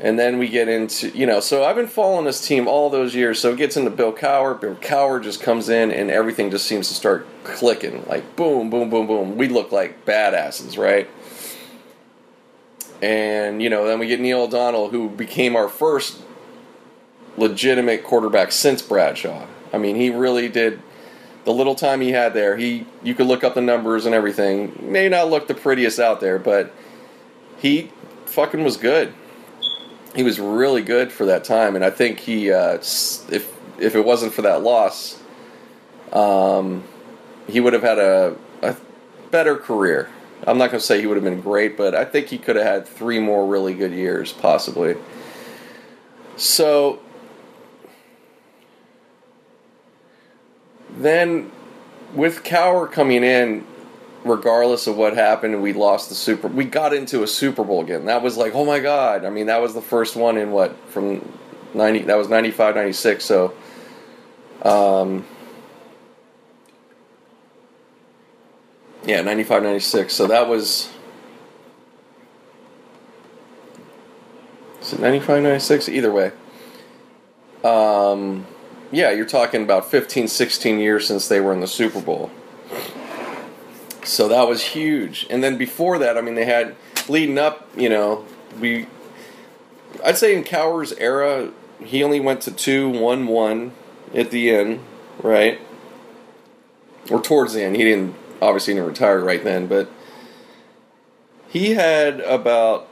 [0.01, 3.15] And then we get into, you know, so I've been following this team all those
[3.15, 3.39] years.
[3.39, 4.61] So it gets into Bill Cowher.
[4.61, 8.05] Bill Cowher just comes in and everything just seems to start clicking.
[8.07, 9.37] Like boom, boom, boom, boom.
[9.37, 11.09] We look like badasses, right?
[13.01, 16.23] And, you know, then we get Neil O'Donnell, who became our first
[17.37, 19.47] legitimate quarterback since Bradshaw.
[19.73, 20.81] I mean, he really did
[21.45, 24.77] the little time he had there, he you could look up the numbers and everything.
[24.81, 26.73] May not look the prettiest out there, but
[27.59, 27.91] he
[28.27, 29.13] fucking was good.
[30.15, 34.05] He was really good for that time, and I think he uh, if if it
[34.05, 35.21] wasn't for that loss,
[36.13, 36.85] um,
[37.49, 38.77] he would have had a, a
[39.31, 40.09] better career.
[40.47, 42.57] I'm not going to say he would have been great, but I think he could
[42.57, 44.97] have had three more really good years, possibly.
[46.37, 47.01] So
[50.97, 51.51] then
[52.15, 53.67] with Cowher coming in,
[54.25, 56.49] regardless of what happened, we lost the Super.
[56.49, 58.07] We got into a Super Bowl again.
[58.07, 59.25] That was like, oh my god!
[59.25, 61.27] I mean, that was the first one in what from
[61.75, 62.01] ninety.
[62.01, 63.55] That was 95, 96, So,
[64.63, 65.25] um,
[69.05, 70.15] yeah, 95, 96.
[70.15, 70.91] So that was.
[74.81, 75.89] Is it 95, 96?
[75.89, 76.33] Either way.
[77.65, 78.47] Um,
[78.91, 82.31] yeah, you're talking about 15, 16 years since they were in the Super Bowl.
[84.05, 85.27] So that was huge.
[85.31, 86.77] And then before that, I mean, they had
[87.09, 88.25] leading up, you know,
[88.61, 88.87] we.
[90.05, 91.51] I'd say in Cowher's era,
[91.83, 93.73] he only went to 2 1 1
[94.15, 94.81] at the end,
[95.23, 95.61] right?
[97.11, 97.77] Or towards the end.
[97.77, 99.91] He didn't, obviously, didn't retire right then, but
[101.49, 102.89] he had about.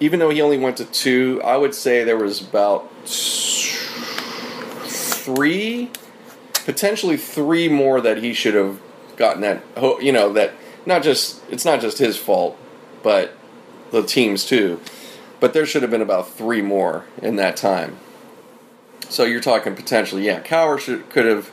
[0.00, 2.90] Even though he only went to two, I would say there was about
[5.22, 5.90] three,
[6.64, 8.80] potentially three more that he should have
[9.16, 9.62] gotten that.
[10.00, 10.52] You know that
[10.86, 12.58] not just it's not just his fault,
[13.02, 13.32] but
[13.90, 14.80] the teams too.
[15.40, 17.98] But there should have been about three more in that time.
[19.08, 20.40] So you're talking potentially, yeah.
[20.40, 21.50] Cowher should could have.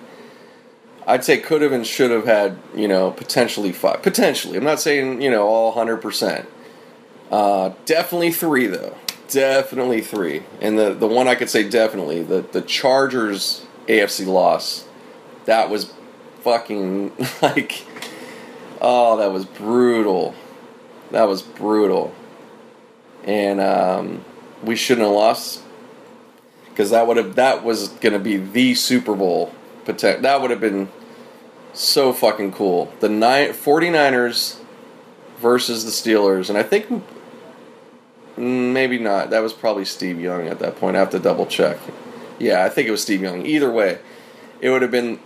[1.08, 4.02] I'd say could have and should have had you know potentially five.
[4.02, 6.48] Potentially, I'm not saying you know all hundred percent.
[7.32, 8.96] Uh, definitely three though
[9.32, 10.44] definitely three.
[10.62, 14.88] And the, the one I could say definitely, the, the Chargers AFC loss,
[15.46, 15.94] that was
[16.42, 17.86] fucking like,
[18.82, 20.36] oh, that was brutal.
[21.12, 22.14] That was brutal.
[23.24, 24.26] And um,
[24.64, 25.62] we shouldn't have lost
[26.70, 29.54] because that would have that was going to be the Super Bowl.
[29.86, 30.90] That would have been
[31.74, 32.94] so fucking cool.
[33.00, 34.60] The nine, 49ers
[35.40, 36.48] versus the Steelers.
[36.50, 37.04] And I think
[38.40, 39.32] Mm, maybe not.
[39.32, 40.96] That was probably Steve Young at that point.
[40.96, 41.78] I have to double check.
[42.40, 43.46] Yeah, I think it was Steve Young.
[43.46, 44.00] Either way,
[44.62, 45.20] it would have been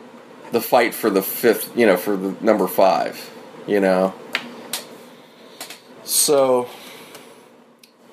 [0.51, 3.31] the fight for the fifth, you know, for the number five,
[3.67, 4.15] you know.
[6.03, 6.67] So,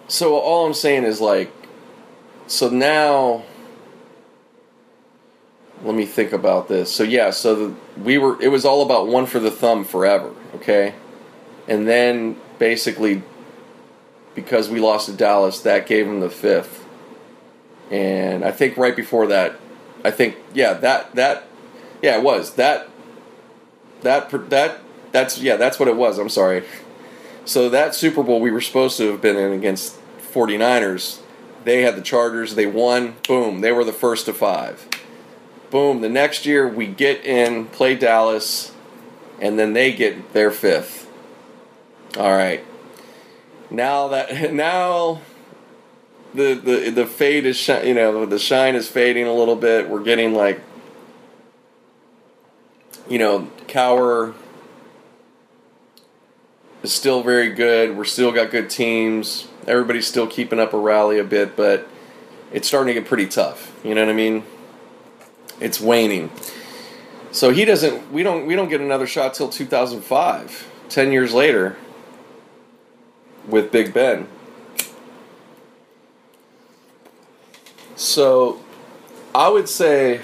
[0.07, 1.51] so all I'm saying is like,
[2.47, 3.45] so now,
[5.83, 6.93] let me think about this.
[6.93, 10.35] So yeah, so the, we were, it was all about one for the thumb forever,
[10.57, 10.95] okay,
[11.69, 13.23] and then basically,
[14.34, 16.86] because we lost to Dallas, that gave them the fifth,
[17.91, 19.57] and I think right before that,
[20.05, 21.44] I think yeah that that
[22.02, 22.89] yeah it was that
[24.02, 24.81] that that
[25.12, 26.18] that's yeah that's what it was.
[26.18, 26.65] I'm sorry.
[27.44, 29.99] So that Super Bowl we were supposed to have been in against
[30.33, 31.20] 49ers,
[31.65, 34.86] they had the Chargers, they won, boom, they were the first to five.
[35.70, 38.73] Boom, the next year we get in, play Dallas,
[39.41, 41.09] and then they get their fifth.
[42.17, 42.65] All right.
[43.71, 45.21] Now that now
[46.35, 49.89] the the the fade is shi- you know the shine is fading a little bit.
[49.89, 50.61] We're getting like
[53.09, 54.35] you know Cowher
[56.83, 57.97] is still very good.
[57.97, 59.47] We're still got good teams.
[59.67, 61.87] Everybody's still keeping up a rally a bit, but
[62.53, 63.73] it's starting to get pretty tough.
[63.85, 64.45] You know what I mean?
[65.61, 66.31] It's waning.
[67.33, 68.11] So he doesn't.
[68.11, 68.47] We don't.
[68.47, 70.67] We don't get another shot till 2005.
[70.89, 71.77] Ten years later,
[73.49, 74.28] with Big Ben.
[77.97, 78.60] So,
[79.35, 80.20] I would say.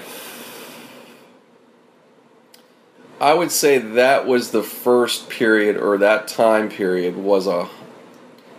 [3.19, 7.67] I would say that was the first period, or that time period was a.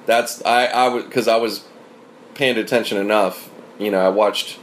[0.06, 1.64] That's I I would because I was
[2.34, 3.50] paying attention enough.
[3.78, 4.58] You know, I watched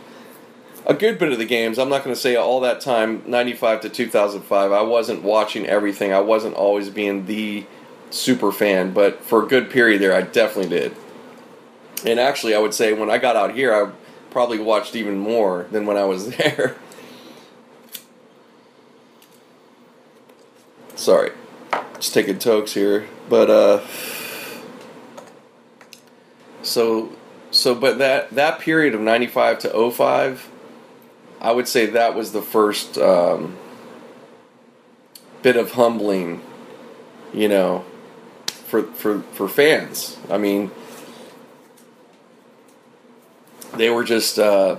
[0.86, 1.78] a good bit of the games.
[1.78, 4.72] I'm not going to say all that time, 95 to 2005.
[4.72, 6.14] I wasn't watching everything.
[6.14, 7.66] I wasn't always being the
[8.10, 10.96] super fan, but for a good period there, I definitely did.
[12.06, 13.92] And actually, I would say when I got out here, I
[14.30, 16.76] probably watched even more than when I was there.
[20.96, 21.32] Sorry,
[21.96, 23.82] just taking tokes here, but uh,
[26.66, 27.12] so
[27.52, 30.50] so but that that period of 95 to 05
[31.40, 33.56] i would say that was the first um,
[35.42, 36.42] bit of humbling
[37.34, 37.86] you know
[38.66, 40.70] for for for fans i mean
[43.78, 44.78] they were just uh,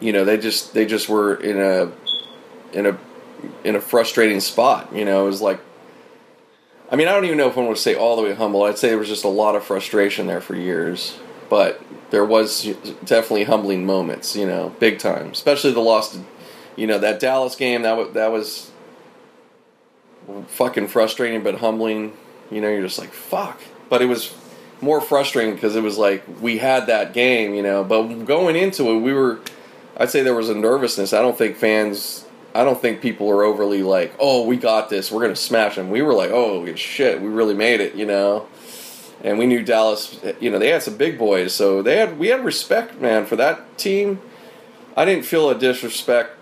[0.00, 1.92] you know they just they just were in a
[2.76, 2.98] in a
[3.64, 5.60] in a frustrating spot you know it was like
[6.90, 8.62] I mean, I don't even know if want to say all the way humble.
[8.62, 11.18] I'd say there was just a lot of frustration there for years,
[11.50, 12.64] but there was
[13.04, 15.30] definitely humbling moments, you know, big time.
[15.30, 16.24] Especially the loss, to,
[16.76, 17.82] you know, that Dallas game.
[17.82, 18.70] That was that was
[20.48, 22.16] fucking frustrating, but humbling.
[22.50, 23.60] You know, you're just like fuck.
[23.88, 24.34] But it was
[24.80, 27.84] more frustrating because it was like we had that game, you know.
[27.84, 29.40] But going into it, we were.
[29.96, 31.12] I'd say there was a nervousness.
[31.12, 32.24] I don't think fans
[32.54, 35.90] I don't think people are overly like, oh, we got this, we're gonna smash them.
[35.90, 38.48] We were like, oh shit, we really made it, you know.
[39.22, 42.28] And we knew Dallas, you know, they had some big boys, so they had we
[42.28, 44.20] had respect, man, for that team.
[44.96, 46.37] I didn't feel a disrespect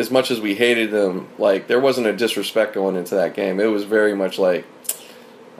[0.00, 1.28] as much as we hated them.
[1.38, 3.60] Like there wasn't a disrespect going into that game.
[3.60, 4.64] It was very much like,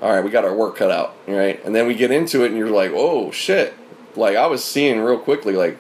[0.03, 1.65] all right, we got our work cut out, right?
[1.65, 3.75] And then we get into it, and you're like, oh shit.
[4.17, 5.79] Like I was seeing real quickly, like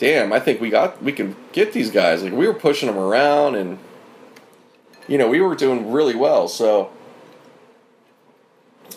[0.00, 2.22] damn, I think we got we can get these guys.
[2.22, 3.78] Like we were pushing them around, and
[5.06, 6.48] you know we were doing really well.
[6.48, 6.90] So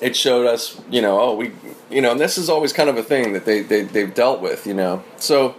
[0.01, 1.51] it showed us, you know, oh we,
[1.91, 4.41] you know, and this is always kind of a thing that they they they've dealt
[4.41, 5.03] with, you know.
[5.17, 5.55] So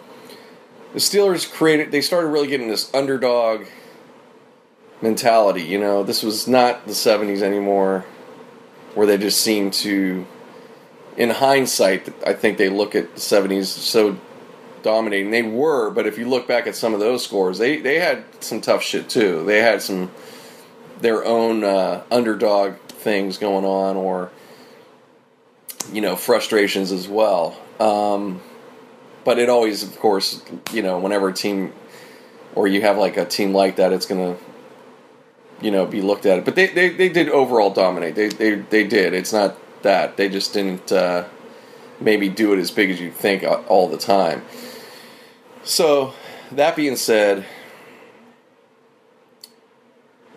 [0.94, 3.66] the Steelers created, they started really getting this underdog
[5.02, 5.62] mentality.
[5.62, 8.06] You know, this was not the '70s anymore,
[8.94, 10.26] where they just seemed to.
[11.16, 14.18] In hindsight, I think they look at the '70s so
[14.82, 15.30] dominating.
[15.30, 18.24] They were, but if you look back at some of those scores, they they had
[18.40, 19.44] some tough shit too.
[19.44, 20.12] They had some
[21.00, 24.30] their own uh, underdog things going on, or
[25.92, 27.56] you know frustrations as well.
[27.80, 28.40] Um,
[29.24, 31.72] but it always, of course, you know, whenever a team
[32.54, 34.36] or you have like a team like that, it's gonna
[35.60, 36.44] you know be looked at.
[36.44, 38.14] But they they, they did overall dominate.
[38.14, 39.14] They they they did.
[39.14, 40.92] It's not that they just didn't.
[40.92, 41.24] Uh,
[42.00, 44.42] maybe do it as big as you think all the time.
[45.62, 46.12] So,
[46.52, 47.46] that being said,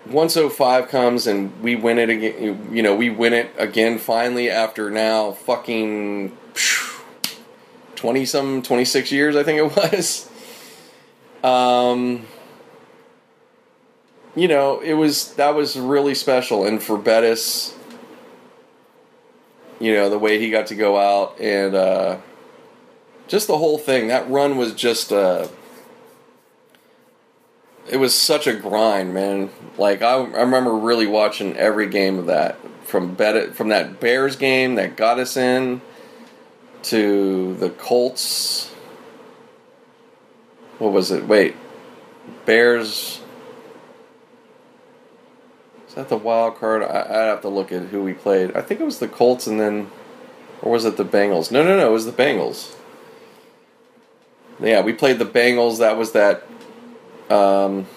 [0.06, 4.50] once 05 comes and we win it again, you know, we win it again finally
[4.50, 6.38] after now fucking
[7.98, 10.30] 20 some, 26 years, I think it was.
[11.44, 12.26] Um,
[14.36, 16.66] you know, it was, that was really special.
[16.66, 17.76] And for Bettis,
[19.80, 22.18] you know, the way he got to go out and, uh,
[23.28, 24.08] just the whole thing.
[24.08, 25.48] That run was just uh,
[27.90, 29.50] it was such a grind, man.
[29.78, 34.36] Like I, I remember really watching every game of that from bet from that Bears
[34.36, 35.82] game that got us in
[36.90, 38.70] to the Colts.
[40.80, 41.28] What was it?
[41.28, 41.56] Wait,
[42.46, 43.22] Bears.
[45.88, 46.84] Is that the wild card?
[46.84, 48.56] I, I'd have to look at who we played.
[48.56, 49.92] I think it was the Colts, and then,
[50.62, 51.52] or was it the Bengals?
[51.52, 51.88] No, no, no.
[51.88, 52.76] It was the Bengals.
[54.60, 55.80] Yeah, we played the Bengals.
[55.80, 56.44] That was that
[57.30, 57.88] um,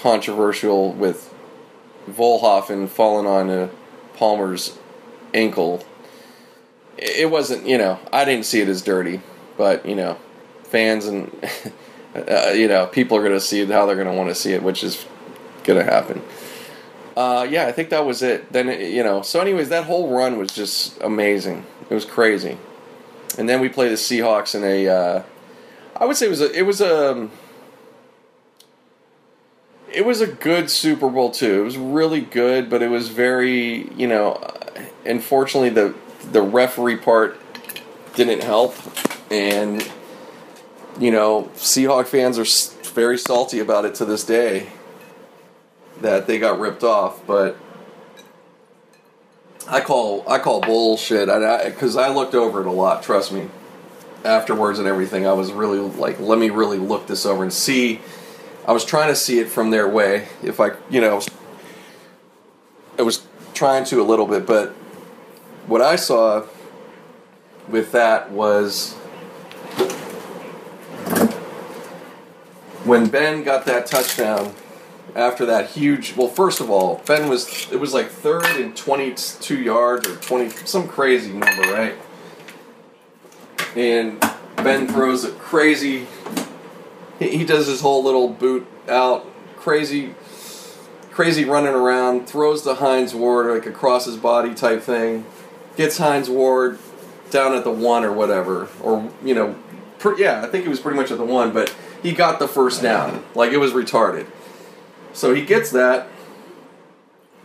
[0.00, 1.32] controversial with
[2.06, 3.68] von Oelhoffen falling on uh,
[4.14, 4.78] Palmer's
[5.32, 5.84] ankle.
[7.00, 9.22] It wasn't, you know, I didn't see it as dirty,
[9.56, 10.18] but you know,
[10.64, 11.34] fans and
[12.14, 14.52] uh, you know people are going to see how they're going to want to see
[14.52, 15.06] it, which is
[15.64, 16.22] going to happen.
[17.16, 18.52] Uh, yeah, I think that was it.
[18.52, 21.64] Then you know, so anyways, that whole run was just amazing.
[21.88, 22.58] It was crazy,
[23.38, 24.88] and then we played the Seahawks in a.
[24.88, 25.22] Uh,
[25.96, 26.52] I would say it was a.
[26.52, 27.12] It was a.
[27.12, 27.30] Um,
[29.92, 31.60] it was a good Super Bowl too.
[31.60, 34.40] It was really good, but it was very, you know,
[35.04, 35.94] unfortunately the
[36.32, 37.38] the referee part
[38.14, 38.74] didn't help,
[39.30, 39.88] and
[40.98, 44.68] you know, Seahawk fans are very salty about it to this day
[46.00, 47.26] that they got ripped off.
[47.26, 47.56] But
[49.68, 53.02] I call I call bullshit because I, I, I looked over it a lot.
[53.02, 53.48] Trust me.
[54.22, 58.00] Afterwards and everything, I was really like, let me really look this over and see
[58.66, 60.28] I was trying to see it from their way.
[60.42, 61.20] If I, you know,
[62.98, 64.74] I was trying to a little bit, but
[65.66, 66.46] what I saw
[67.68, 68.94] with that was
[72.84, 74.54] when Ben got that touchdown
[75.14, 79.60] after that huge well first of all Ben was it was like third and 22
[79.60, 81.94] yards or 20 some crazy number right?
[83.76, 84.20] And
[84.56, 86.06] Ben throws a crazy
[87.20, 90.14] he, does his whole little boot out, crazy,
[91.10, 95.26] crazy running around, throws the Hines Ward like across his body type thing,
[95.80, 96.78] gets Hines Ward
[97.30, 99.56] down at the one or whatever, or you know,
[99.98, 102.46] per, yeah, I think he was pretty much at the one, but he got the
[102.46, 104.26] first down, like it was retarded.
[105.14, 106.08] So he gets that,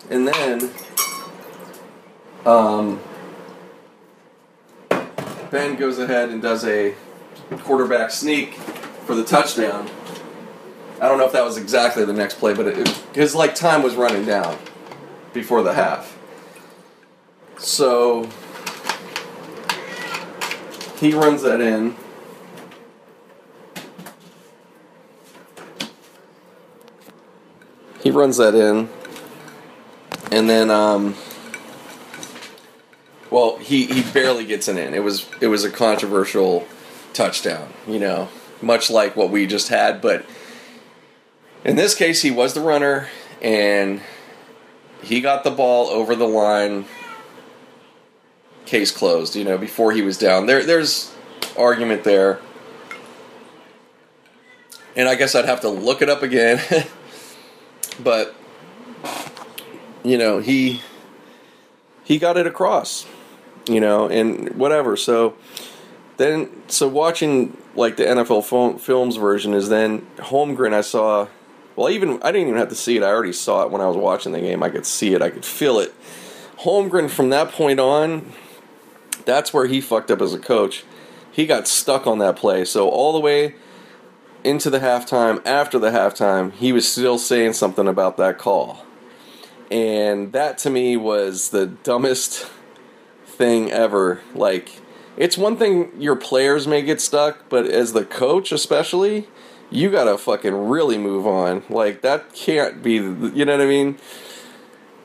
[0.10, 0.70] and then
[2.46, 3.00] um,
[5.50, 6.94] Ben goes ahead and does a
[7.60, 8.56] quarterback sneak
[9.06, 9.90] for the touchdown.
[11.00, 13.82] I don't know if that was exactly the next play, but it, his like time
[13.82, 14.58] was running down
[15.32, 16.15] before the half.
[17.58, 18.30] So
[20.98, 21.96] he runs that in.
[28.02, 28.88] He runs that in,
[30.32, 31.16] and then um,
[33.32, 34.94] well, he he barely gets it in.
[34.94, 36.68] It was it was a controversial
[37.14, 38.30] touchdown, you know
[38.62, 40.02] much like what we just had.
[40.02, 40.26] But
[41.64, 43.08] in this case, he was the runner,
[43.42, 44.02] and
[45.02, 46.86] he got the ball over the line.
[48.66, 49.36] Case closed.
[49.36, 50.46] You know, before he was down.
[50.46, 51.14] There, there's
[51.58, 52.40] argument there,
[54.96, 56.62] and I guess I'd have to look it up again.
[58.04, 58.36] but
[60.04, 60.82] you know, he
[62.04, 63.06] he got it across.
[63.68, 64.96] You know, and whatever.
[64.96, 65.36] So
[66.18, 70.74] then, so watching like the NFL Films version is then Holmgren.
[70.74, 71.28] I saw.
[71.76, 73.04] Well, even I didn't even have to see it.
[73.04, 74.64] I already saw it when I was watching the game.
[74.64, 75.22] I could see it.
[75.22, 75.94] I could feel it.
[76.60, 78.32] Holmgren from that point on,
[79.26, 80.84] that's where he fucked up as a coach.
[81.32, 82.66] He got stuck on that play.
[82.66, 83.56] So all the way
[84.44, 88.86] into the halftime, after the halftime, he was still saying something about that call.
[89.72, 92.48] And that to me was the dumbest
[93.26, 94.22] thing ever.
[94.34, 94.80] Like
[95.18, 99.28] it's one thing your players may get stuck, but as the coach, especially,
[99.70, 101.64] you gotta fucking really move on.
[101.70, 103.98] Like that can't be, you know what I mean?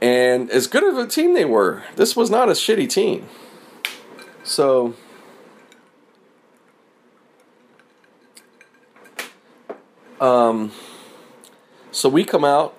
[0.00, 3.28] And as good of a team they were, this was not a shitty team.
[4.51, 4.95] So.
[10.20, 10.73] Um,
[11.93, 12.77] so we come out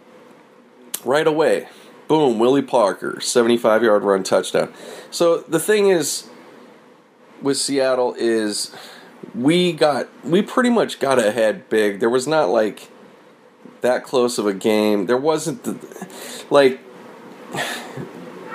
[1.06, 1.69] right away.
[2.09, 4.74] Boom, Willie Parker, 75 yard run touchdown.
[5.11, 6.30] So the thing is,
[7.41, 8.75] with Seattle is
[9.33, 12.01] we got we pretty much got ahead big.
[12.01, 12.90] There was not like
[13.80, 15.06] that close of a game.
[15.06, 15.80] There wasn't the
[16.50, 16.82] like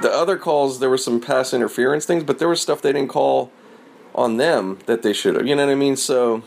[0.07, 0.79] the other calls.
[0.79, 3.51] There was some pass interference things, but there was stuff they didn't call
[4.15, 5.47] on them that they should have.
[5.47, 5.97] You know what I mean?
[5.97, 6.43] So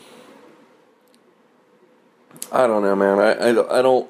[2.51, 3.19] I don't know, man.
[3.19, 4.09] I I, I don't.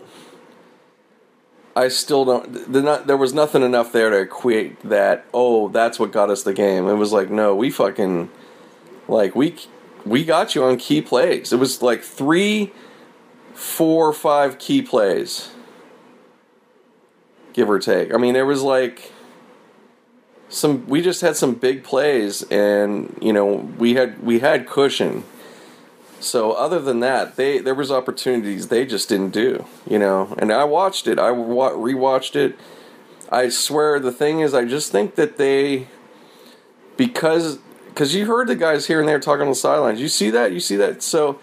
[1.76, 2.70] I still don't.
[2.70, 5.26] Not, there was nothing enough there to equate that.
[5.34, 6.88] Oh, that's what got us the game.
[6.88, 8.30] It was like, no, we fucking,
[9.08, 9.56] like we,
[10.06, 11.54] we got you on key plays.
[11.54, 12.74] It was like three
[13.54, 15.52] four five key plays,
[17.54, 18.14] give or take.
[18.14, 19.14] I mean, there was like
[20.50, 20.88] some.
[20.88, 23.46] We just had some big plays, and you know,
[23.78, 25.24] we had we had cushion.
[26.20, 29.66] So other than that, they there was opportunities they just didn't do.
[29.88, 31.18] You know, and I watched it.
[31.20, 32.60] I rewatched it.
[33.32, 35.88] I swear, the thing is, I just think that they
[36.98, 40.02] because because you heard the guys here and there talking on the sidelines.
[40.02, 40.52] You see that?
[40.52, 41.04] You see that?
[41.04, 41.40] So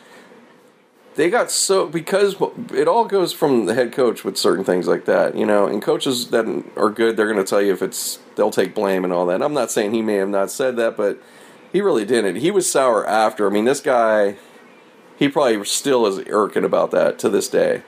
[1.17, 2.37] they got so because
[2.73, 5.67] it all goes from the head coach with certain things like that, you know.
[5.67, 6.47] And coaches that
[6.77, 9.43] are good, they're going to tell you if it's they'll take blame and all that.
[9.43, 11.21] I'm not saying he may have not said that, but
[11.73, 12.37] he really didn't.
[12.37, 13.47] He was sour after.
[13.47, 14.37] I mean, this guy,
[15.19, 17.83] he probably still is irking about that to this day.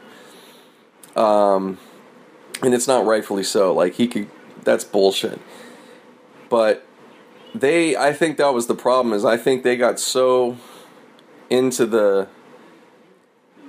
[1.15, 1.79] Um,
[2.63, 3.75] and it's not rightfully so.
[3.75, 4.29] Like he could,
[4.65, 5.39] that's bullshit.
[6.49, 6.87] But
[7.55, 9.15] they, I think that was the problem.
[9.15, 10.57] Is I think they got so
[11.51, 12.29] into the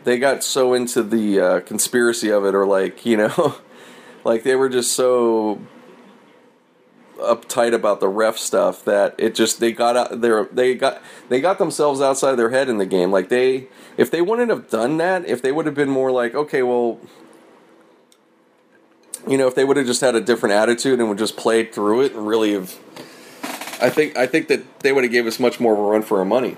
[0.04, 3.56] they got so into the uh, conspiracy of it, or like you know,
[4.24, 5.60] like they were just so
[7.20, 11.42] uptight about the ref stuff that it just they got out there they got they
[11.42, 13.12] got themselves outside their head in the game.
[13.12, 16.34] Like they if they wouldn't have done that if they would have been more like
[16.34, 17.00] okay well
[19.28, 21.74] you know if they would have just had a different attitude and would just played
[21.74, 22.78] through it and really have
[23.82, 26.02] I think I think that they would have gave us much more of a run
[26.02, 26.58] for our money.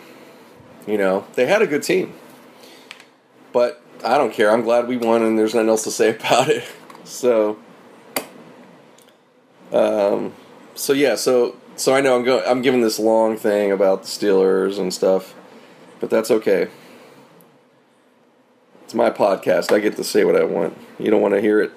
[0.88, 2.14] You know they had a good team
[3.54, 4.52] but I don't care.
[4.52, 6.64] I'm glad we won, and there's nothing else to say about it.
[7.04, 7.60] So,
[9.72, 10.34] um,
[10.76, 12.44] so yeah, so so I know I'm going.
[12.48, 15.34] I'm giving this long thing about the Steelers and stuff,
[16.00, 16.70] but that's okay.
[18.84, 19.72] It's my podcast.
[19.74, 20.78] I get to say what I want.
[21.00, 21.72] You don't want to hear it,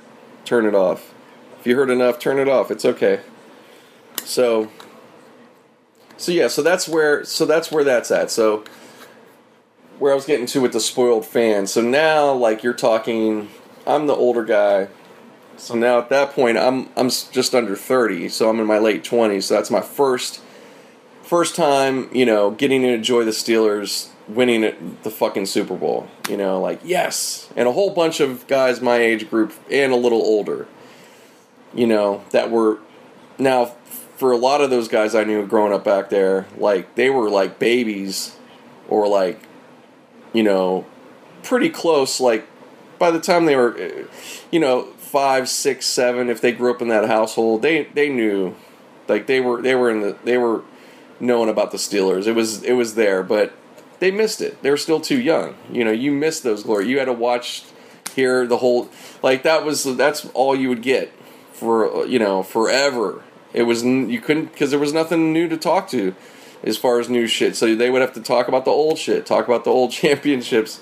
[0.45, 1.15] turn it off.
[1.61, 2.71] If you heard enough, turn it off.
[2.71, 3.21] It's okay.
[4.25, 4.71] So,
[6.17, 8.31] so yeah, so that's where so that's where that's at.
[8.31, 8.65] So
[9.99, 11.67] where I was getting to with the spoiled fan.
[11.67, 13.49] So now, like you're talking,
[13.87, 14.89] I'm the older guy.
[15.57, 18.29] So now at that point, I'm I'm just under 30.
[18.29, 19.45] So I'm in my late 20s.
[19.45, 20.41] So that's my first
[21.23, 26.09] first time, you know, getting to enjoy the Steelers winning it, the fucking Super Bowl.
[26.29, 29.97] You know, like yes, and a whole bunch of guys my age group and a
[29.97, 30.67] little older.
[31.73, 32.79] You know, that were
[33.39, 33.75] now
[34.17, 37.29] for a lot of those guys I knew growing up back there, like they were
[37.29, 38.37] like babies
[38.89, 39.41] or like
[40.35, 40.85] you know,
[41.43, 42.21] pretty close.
[42.21, 42.47] Like
[42.99, 44.07] by the time they were, uh,
[44.51, 48.55] you know, five, six, seven, if they grew up in that household, they they knew,
[49.09, 50.63] like they were they were in the they were
[51.21, 52.27] knowing about the Steelers.
[52.27, 53.55] It was it was there, but
[54.01, 54.61] they missed it.
[54.63, 55.55] They were still too young.
[55.73, 56.89] You know, you missed those glory.
[56.89, 57.63] You had to watch,
[58.15, 58.91] hear the whole
[59.23, 61.13] like that was that's all you would get
[61.53, 63.23] for you know forever.
[63.53, 66.15] It was you couldn't because there was nothing new to talk to
[66.65, 67.55] as far as new shit.
[67.55, 70.81] So they would have to talk about the old shit, talk about the old championships.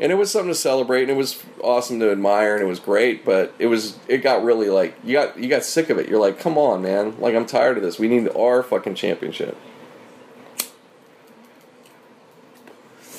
[0.00, 2.78] And it was something to celebrate and it was awesome to admire and it was
[2.78, 6.08] great, but it was it got really like you got you got sick of it.
[6.08, 7.18] You're like, "Come on, man.
[7.18, 7.98] Like I'm tired of this.
[7.98, 9.56] We need our fucking championship."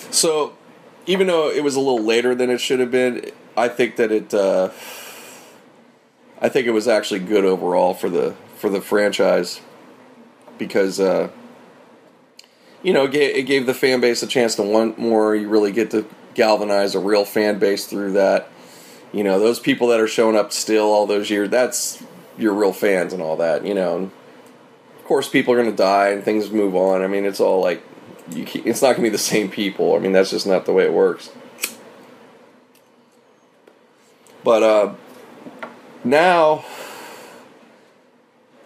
[0.10, 0.56] So,
[1.06, 4.10] even though it was a little later than it should have been, I think that
[4.10, 4.70] it uh,
[6.42, 9.60] I think it was actually good overall for the for the franchise
[10.58, 11.30] because uh,
[12.84, 15.36] you know, it gave, the fan base a chance to want more.
[15.36, 18.50] You really get to galvanize a real fan base through that.
[19.12, 22.04] You know, those people that are showing up still all those years, that's
[22.38, 23.98] your real fans and all that, you know.
[23.98, 24.12] And
[24.98, 27.02] of course, people are going to die and things move on.
[27.02, 27.84] I mean, it's all like,
[28.32, 29.96] you, it's not going to be the same people.
[29.96, 31.32] I mean, that's just not the way it works.
[34.44, 34.94] But uh,
[36.04, 36.64] now,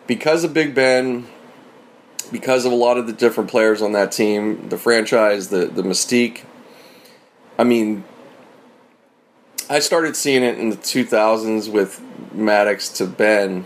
[0.05, 1.25] because of Big Ben,
[2.31, 5.83] because of a lot of the different players on that team, the franchise, the the
[5.83, 6.43] mystique.
[7.57, 8.03] I mean,
[9.69, 12.01] I started seeing it in the 2000s with
[12.33, 13.65] Maddox to Ben,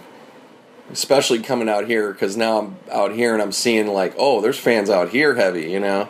[0.92, 4.60] especially coming out here because now I'm out here and I'm seeing like, oh, there's
[4.60, 6.10] fans out here heavy, you know.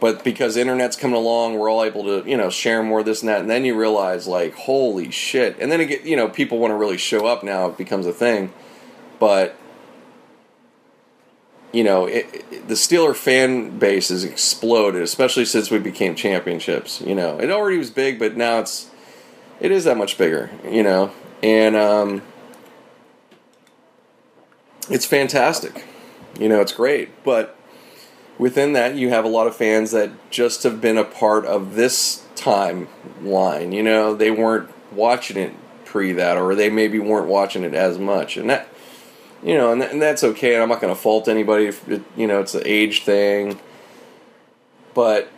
[0.00, 3.28] But because internet's coming along, we're all able to, you know, share more this and
[3.28, 5.56] that, and then you realize like, holy shit!
[5.60, 7.68] And then it get, you know, people want to really show up now.
[7.68, 8.52] It becomes a thing,
[9.20, 9.56] but
[11.72, 17.00] you know, it, it, the Steeler fan base has exploded, especially since we became championships.
[17.00, 18.90] You know, it already was big, but now it's
[19.58, 20.50] it is that much bigger.
[20.68, 22.22] You know, and um,
[24.90, 25.84] it's fantastic.
[26.38, 27.56] You know, it's great, but
[28.38, 31.74] within that, you have a lot of fans that just have been a part of
[31.74, 33.74] this timeline.
[33.74, 37.98] You know, they weren't watching it pre that, or they maybe weren't watching it as
[37.98, 38.68] much, and that
[39.42, 40.60] you know, and, and that's okay.
[40.60, 43.58] I'm not going to fault anybody if it, you know it's an age thing,
[44.94, 45.28] but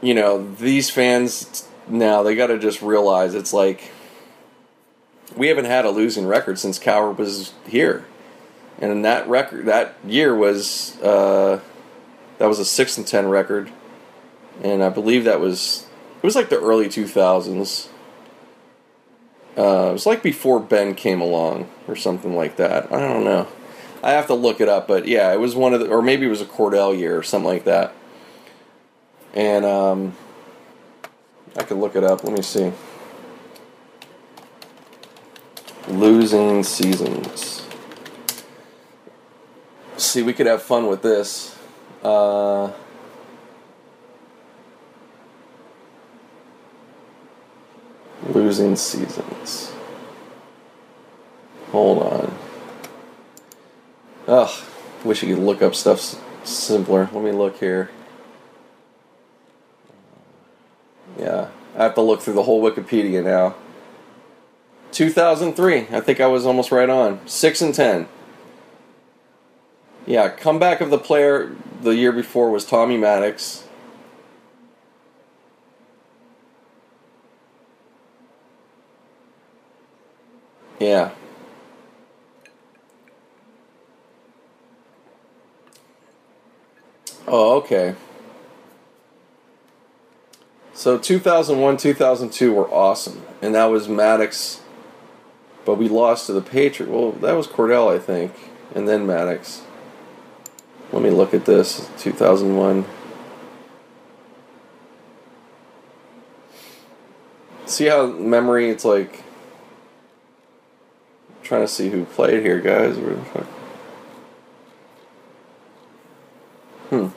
[0.00, 3.90] you know, these fans now they got to just realize it's like
[5.36, 8.06] we haven't had a losing record since Cowher was here,
[8.78, 11.60] and that record that year was uh,
[12.38, 13.72] that was a six and ten record,
[14.62, 15.86] and I believe that was
[16.16, 17.88] it was like the early two thousands.
[19.56, 22.92] Uh, it was like before Ben came along or something like that.
[22.92, 23.48] I don't know.
[24.02, 26.26] I have to look it up, but yeah, it was one of the, or maybe
[26.26, 27.92] it was a Kordell year or something like that.
[29.34, 30.14] And um,
[31.56, 32.22] I could look it up.
[32.22, 32.72] Let me see.
[35.88, 37.66] Losing seasons.
[39.96, 41.58] See, we could have fun with this.
[42.02, 42.70] Uh,
[48.28, 49.72] losing seasons.
[51.72, 52.38] Hold on.
[54.26, 54.64] Ugh,
[55.04, 56.00] wish you could look up stuff
[56.44, 57.08] simpler.
[57.12, 57.90] Let me look here.
[61.18, 63.54] Yeah, I have to look through the whole Wikipedia now.
[64.92, 67.20] 2003, I think I was almost right on.
[67.26, 68.08] 6 and 10.
[70.06, 73.64] Yeah, comeback of the player the year before was Tommy Maddox.
[80.80, 81.10] Yeah.
[87.30, 87.94] Oh, okay.
[90.72, 94.60] So 2001, 2002 were awesome, and that was Maddox.
[95.64, 96.90] But we lost to the Patriots.
[96.90, 98.32] Well, that was Kordell, I think,
[98.74, 99.62] and then Maddox.
[100.92, 101.90] Let me look at this.
[101.98, 102.86] 2001.
[107.66, 108.70] See how memory?
[108.70, 109.24] It's like
[111.28, 112.96] I'm trying to see who played here, guys.
[116.88, 117.08] Hmm.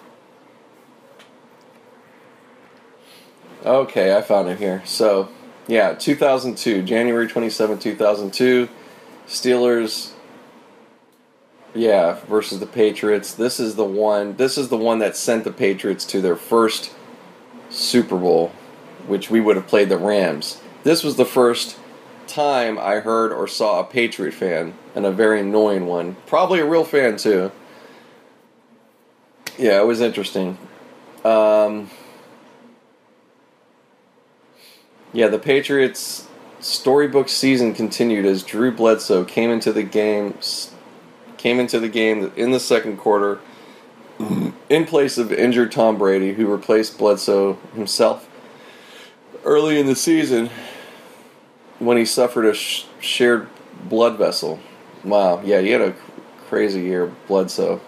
[3.64, 4.82] Okay, I found it here.
[4.86, 5.30] So,
[5.68, 8.68] yeah, 2002, January 27, 2002,
[9.28, 10.14] Steelers
[11.74, 13.34] yeah, versus the Patriots.
[13.34, 16.94] This is the one this is the one that sent the Patriots to their first
[17.70, 18.50] Super Bowl,
[19.08, 20.60] which we would have played the Rams.
[20.84, 21.78] This was the first
[22.28, 26.18] time I heard or saw a Patriot fan, and a very annoying one.
[26.26, 27.52] Probably a real fan too.
[29.58, 30.58] Yeah, it was interesting.
[31.24, 31.90] Um,
[35.14, 36.28] yeah, the Patriots'
[36.60, 40.38] storybook season continued as Drew Bledsoe came into the game
[41.38, 43.40] came into the game in the second quarter
[44.70, 48.30] in place of injured Tom Brady, who replaced Bledsoe himself
[49.44, 50.50] early in the season
[51.80, 53.48] when he suffered a sh- shared
[53.86, 54.60] blood vessel.
[55.04, 55.96] Wow, yeah, he had a
[56.48, 57.82] crazy year, Bledsoe.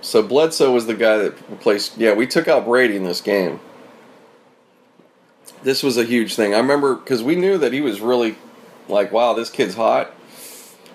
[0.00, 1.98] So Bledsoe was the guy that replaced.
[1.98, 3.60] Yeah, we took out Brady in this game.
[5.62, 6.54] This was a huge thing.
[6.54, 8.36] I remember because we knew that he was really
[8.88, 10.12] like, wow, this kid's hot.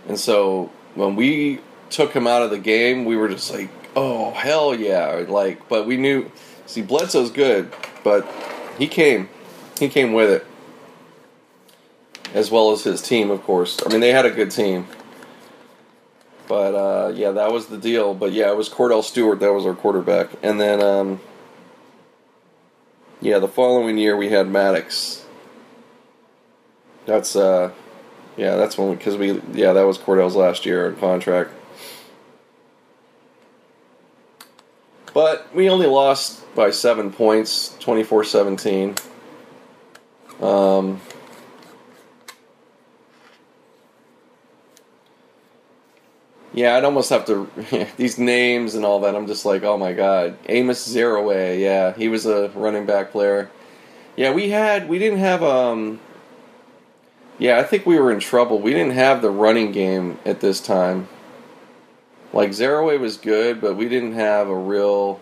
[0.08, 1.60] And so when we
[1.90, 5.26] took him out of the game, we were just like, oh hell yeah!
[5.28, 6.32] Like, but we knew.
[6.66, 7.72] See, Bledsoe's good,
[8.04, 8.28] but
[8.80, 9.30] he came,
[9.80, 10.48] he came with it,
[12.34, 13.80] as well as his team, of course.
[13.86, 14.88] I mean, they had a good team.
[16.48, 18.14] But uh, yeah, that was the deal.
[18.14, 21.20] But yeah, it was Kordell Stewart that was our quarterback, and then um,
[23.22, 25.26] yeah, the following year we had Maddox.
[27.06, 27.72] That's uh,
[28.38, 31.52] yeah, that's when because we, we yeah that was Cordell's last year in contract.
[35.16, 39.00] But we only lost by seven points, 24-17.
[40.42, 41.00] Um,
[46.56, 47.50] Yeah, I'd almost have to
[47.98, 49.14] these names and all that.
[49.14, 51.60] I'm just like, oh my god, Amos Zereoué.
[51.60, 53.52] Yeah, he was a running back player.
[54.16, 56.00] Yeah, we had we didn't have um.
[57.38, 58.62] Yeah, I think we were in trouble.
[58.62, 61.10] We didn't have the running game at this time.
[62.32, 65.20] Like Zereoué was good, but we didn't have a real.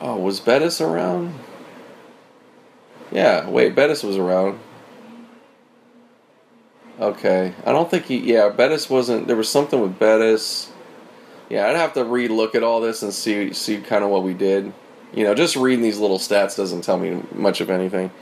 [0.00, 1.34] Oh, was Bettis around?
[3.10, 4.60] Yeah, wait, Bettis was around.
[7.00, 8.18] Okay, I don't think he.
[8.18, 9.26] Yeah, Bettis wasn't.
[9.26, 10.70] There was something with Bettis.
[11.50, 14.32] Yeah, I'd have to re-look at all this and see see kind of what we
[14.32, 14.72] did.
[15.12, 18.12] You know, just reading these little stats doesn't tell me much of anything,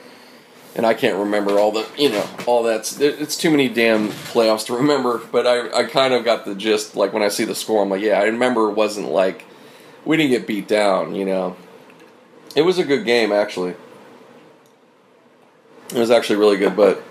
[0.74, 4.64] and I can't remember all the you know all that's it's too many damn playoffs
[4.66, 5.18] to remember.
[5.18, 6.96] But I I kind of got the gist.
[6.96, 9.44] Like when I see the score, I'm like, yeah, I remember it wasn't like
[10.06, 11.14] we didn't get beat down.
[11.14, 11.56] You know,
[12.56, 13.74] it was a good game actually.
[15.94, 17.04] It was actually really good, but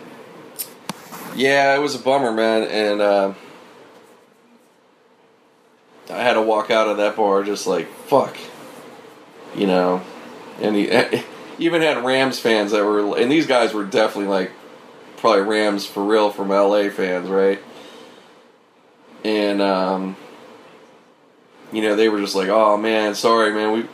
[1.35, 3.33] yeah, it was a bummer, man, and uh,
[6.09, 8.37] I had to walk out of that bar just like fuck,
[9.55, 10.01] you know,
[10.61, 10.89] and he
[11.59, 14.51] even had Rams fans that were, and these guys were definitely like
[15.17, 17.61] probably Rams for real from LA fans, right?
[19.23, 20.15] And um,
[21.71, 23.85] you know they were just like, oh man, sorry man, we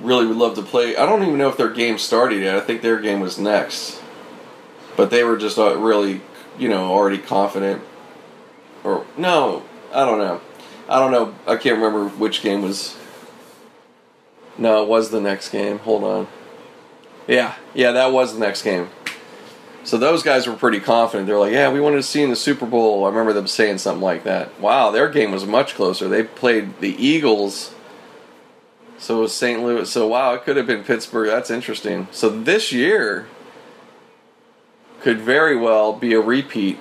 [0.00, 0.96] really would love to play.
[0.96, 2.56] I don't even know if their game started yet.
[2.56, 4.00] I think their game was next,
[4.96, 6.20] but they were just uh, really,
[6.60, 7.82] you know, already confident.
[8.84, 10.40] Or no, I don't know.
[10.88, 11.34] I don't know.
[11.46, 12.96] I can't remember which game was.
[14.58, 15.78] No, it was the next game.
[15.80, 16.28] Hold on.
[17.26, 18.90] Yeah, yeah, that was the next game.
[19.82, 21.26] So those guys were pretty confident.
[21.26, 23.78] They're like, "Yeah, we wanted to see in the Super Bowl." I remember them saying
[23.78, 24.60] something like that.
[24.60, 26.08] Wow, their game was much closer.
[26.08, 27.74] They played the Eagles.
[28.98, 29.62] So it was St.
[29.62, 29.90] Louis.
[29.90, 31.28] So wow, it could have been Pittsburgh.
[31.28, 32.08] That's interesting.
[32.10, 33.26] So this year
[35.00, 36.78] could very well be a repeat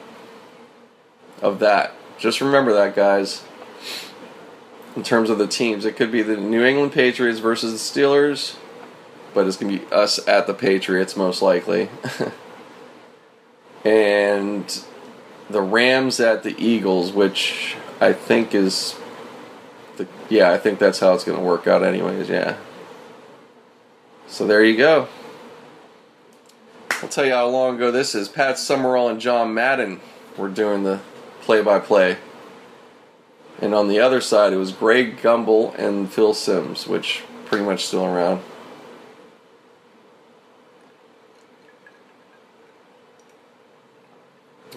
[1.41, 1.93] of that.
[2.17, 3.43] Just remember that, guys.
[4.95, 8.57] In terms of the teams, it could be the New England Patriots versus the Steelers,
[9.33, 11.89] but it's going to be us at the Patriots most likely.
[13.85, 14.83] and
[15.49, 18.95] the Rams at the Eagles, which I think is
[19.97, 22.57] the yeah, I think that's how it's going to work out anyways, yeah.
[24.27, 25.07] So there you go.
[27.01, 28.27] I'll tell you how long ago this is.
[28.27, 30.01] Pat Summerall and John Madden
[30.37, 30.99] were doing the
[31.41, 32.17] play by play.
[33.61, 37.85] And on the other side, it was Greg Gumbel and Phil Simms, which pretty much
[37.85, 38.41] still around.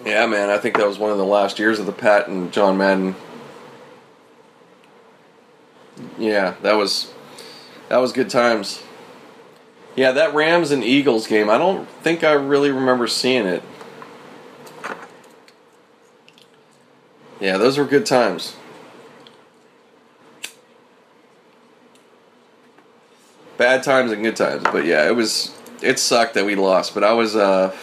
[0.05, 2.51] Yeah, man, I think that was one of the last years of the Pat and
[2.51, 3.15] John Madden.
[6.17, 7.13] Yeah, that was
[7.89, 8.81] that was good times.
[9.95, 13.61] Yeah, that Rams and Eagles game, I don't think I really remember seeing it.
[17.39, 18.55] Yeah, those were good times.
[23.57, 27.03] Bad times and good times, but yeah, it was it sucked that we lost, but
[27.03, 27.75] I was uh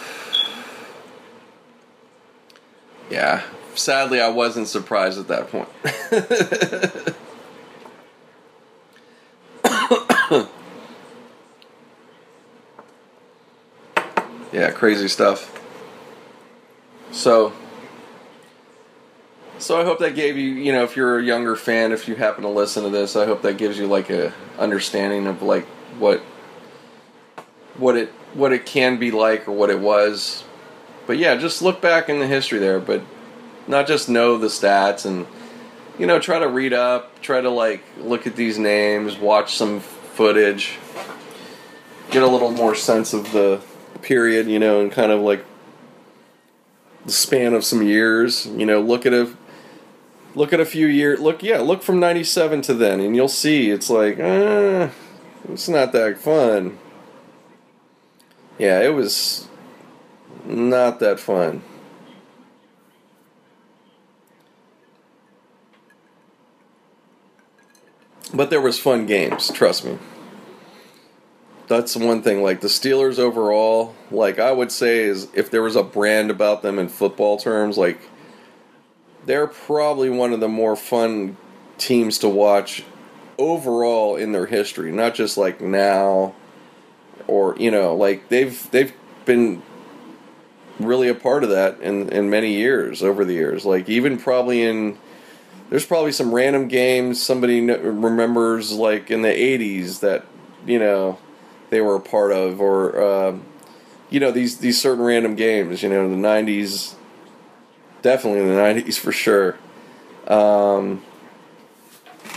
[3.09, 3.43] yeah,
[3.75, 5.69] sadly I wasn't surprised at that point.
[14.51, 15.59] yeah, crazy stuff.
[17.11, 17.53] So
[19.61, 22.15] so I hope that gave you, you know, if you're a younger fan, if you
[22.15, 25.65] happen to listen to this, I hope that gives you like a understanding of like
[25.99, 26.19] what
[27.77, 30.43] what it what it can be like or what it was.
[31.05, 33.01] But yeah, just look back in the history there, but
[33.67, 35.27] not just know the stats and
[35.99, 39.79] you know, try to read up, try to like look at these names, watch some
[39.79, 40.79] footage,
[42.09, 43.61] get a little more sense of the
[44.01, 45.45] period, you know, and kind of like
[47.05, 49.35] the span of some years, you know, look at a
[50.35, 53.69] look at a few years look yeah look from 97 to then and you'll see
[53.69, 54.89] it's like uh,
[55.49, 56.77] it's not that fun.
[58.57, 59.47] Yeah it was
[60.45, 61.63] not that fun.
[68.33, 69.97] But there was fun games trust me
[71.75, 75.75] that's one thing like the steelers overall like i would say is if there was
[75.75, 77.99] a brand about them in football terms like
[79.25, 81.37] they're probably one of the more fun
[81.77, 82.83] teams to watch
[83.37, 86.33] overall in their history, not just like now
[87.27, 88.93] or you know, like they've they've
[89.25, 89.61] been
[90.79, 93.65] really a part of that in in many years over the years.
[93.65, 94.97] Like even probably in
[95.69, 100.25] there's probably some random games somebody remembers like in the 80s that
[100.65, 101.17] you know
[101.71, 103.35] they were a part of or uh,
[104.11, 106.95] you know these these certain random games you know the 90s
[108.01, 109.57] definitely in the 90s for sure.
[110.27, 111.03] Um,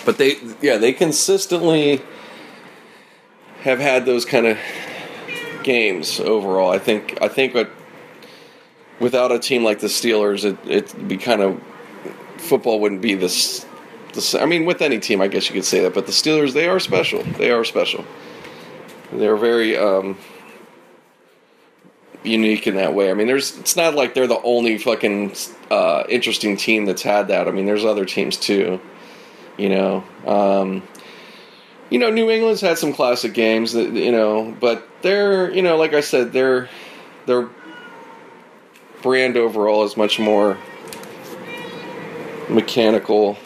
[0.05, 2.03] but they, yeah, they consistently
[3.63, 4.59] have had those kind of
[5.63, 6.71] games overall.
[6.71, 7.71] I think, I think what,
[9.01, 11.63] without a team like the Steelers, it, it'd be kind of,
[12.37, 13.65] football wouldn't be this,
[14.13, 16.53] this, I mean, with any team, I guess you could say that, but the Steelers,
[16.53, 17.23] they are special.
[17.23, 18.05] They are special.
[19.15, 20.19] They're very, um,
[22.25, 23.11] unique in that way.
[23.11, 25.35] I mean, there's it's not like they're the only fucking
[25.71, 27.47] uh, interesting team that's had that.
[27.47, 28.81] I mean, there's other teams too.
[29.57, 30.83] You know, um,
[31.91, 35.77] you know, New England's had some classic games that you know, but they're you know,
[35.77, 36.69] like I said, their
[37.27, 37.49] their
[39.03, 40.59] brand overall is much more
[42.49, 43.37] mechanical.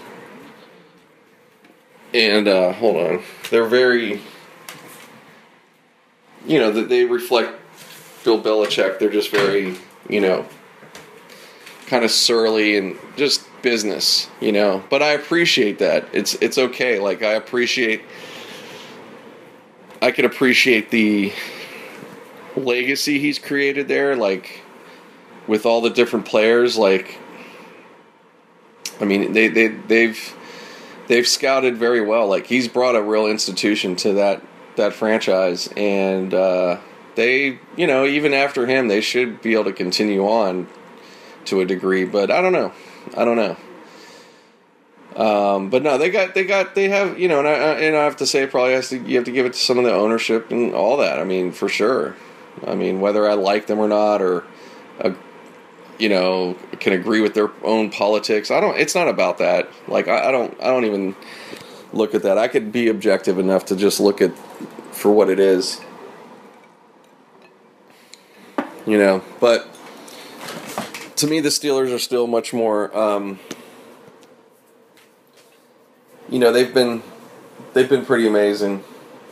[2.15, 4.23] And uh, hold on, they're very,
[6.47, 7.59] you know, that they reflect
[8.25, 9.77] Bill Belichick, they're just very,
[10.09, 10.47] you know,
[11.87, 14.83] kind of surly and just business, you know.
[14.91, 16.09] But I appreciate that.
[16.13, 16.99] It's it's okay.
[16.99, 18.03] Like I appreciate
[20.01, 21.33] I can appreciate the
[22.57, 24.63] legacy he's created there like
[25.47, 27.19] with all the different players like
[29.01, 30.35] I mean they they they've
[31.07, 34.43] they've scouted very well like he's brought a real institution to that
[34.79, 36.81] that franchise and uh
[37.15, 40.67] they you know even after him they should be able to continue on
[41.45, 42.73] to a degree but I don't know
[43.17, 43.57] I don't know
[45.19, 48.05] um, but no, they got they got they have you know, and I and I
[48.05, 49.93] have to say probably has to you have to give it to some of the
[49.93, 51.19] ownership and all that.
[51.19, 52.15] I mean, for sure.
[52.65, 54.45] I mean, whether I like them or not, or
[55.01, 55.15] uh,
[55.99, 58.53] you know, can agree with their own politics.
[58.53, 58.79] I don't.
[58.79, 59.69] It's not about that.
[59.89, 60.57] Like I, I don't.
[60.61, 61.17] I don't even
[61.93, 62.39] look at that.
[62.39, 64.31] I could be objective enough to just look at
[64.99, 65.81] for what it is.
[68.87, 69.69] You know, but
[71.17, 72.97] to me, the Steelers are still much more.
[72.97, 73.39] Um,
[76.29, 77.03] you know they've been
[77.73, 78.85] they've been pretty amazing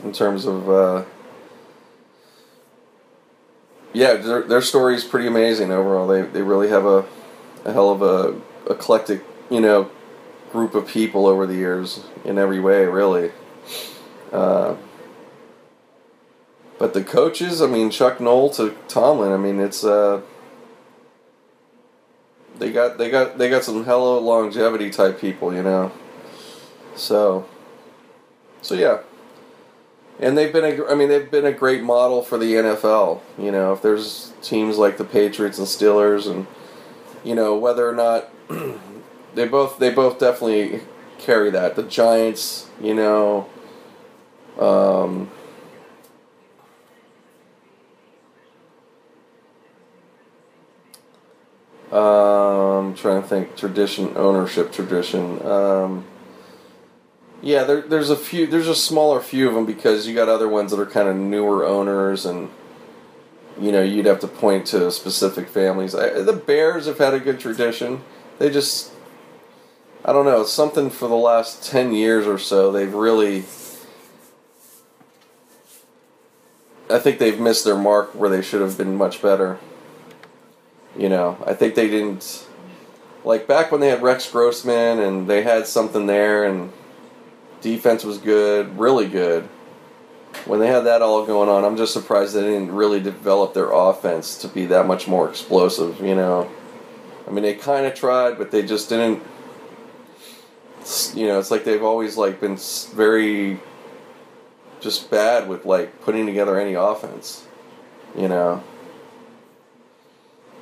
[0.03, 1.05] in terms of uh,
[3.93, 7.05] yeah their, their story is pretty amazing overall they, they really have a,
[7.65, 9.91] a hell of a eclectic you know
[10.53, 13.31] group of people over the years in every way really
[14.33, 14.75] uh,
[16.79, 20.23] but the coaches I mean Chuck Noll to Tomlin I mean it's uh,
[22.59, 25.93] they got they got they got some hello longevity type people you know
[26.97, 27.47] so,
[28.63, 29.01] so yeah.
[30.19, 33.21] And they've been a, I mean, they've been a great model for the NFL.
[33.39, 36.47] You know, if there's teams like the Patriots and Steelers, and
[37.23, 38.31] you know whether or not
[39.35, 40.81] they both they both definitely
[41.19, 41.77] carry that.
[41.77, 43.47] The Giants, you know,
[44.59, 45.31] um,
[51.93, 55.45] um, trying to think tradition, ownership tradition.
[55.47, 56.05] Um,
[57.43, 58.47] yeah, there, there's a few.
[58.47, 61.17] There's a smaller few of them because you got other ones that are kind of
[61.17, 62.51] newer owners, and
[63.61, 65.95] you know you'd have to point to specific families.
[65.95, 68.03] I, the Bears have had a good tradition.
[68.39, 68.91] They just,
[70.05, 72.73] I don't know, something for the last ten years or so.
[72.73, 73.45] They've really,
[76.91, 79.59] I think they've missed their mark where they should have been much better.
[80.99, 82.47] You know, I think they didn't.
[83.25, 86.73] Like back when they had Rex Grossman and they had something there and
[87.61, 89.49] Defense was good, really good.
[90.45, 93.73] When they had that all going on, I'm just surprised they didn't really develop their
[93.73, 96.49] offense to be that much more explosive, you know.
[97.27, 99.23] I mean, they kind of tried, but they just didn't
[101.15, 102.57] you know, it's like they've always like been
[102.95, 103.61] very
[104.81, 107.45] just bad with like putting together any offense,
[108.17, 108.63] you know.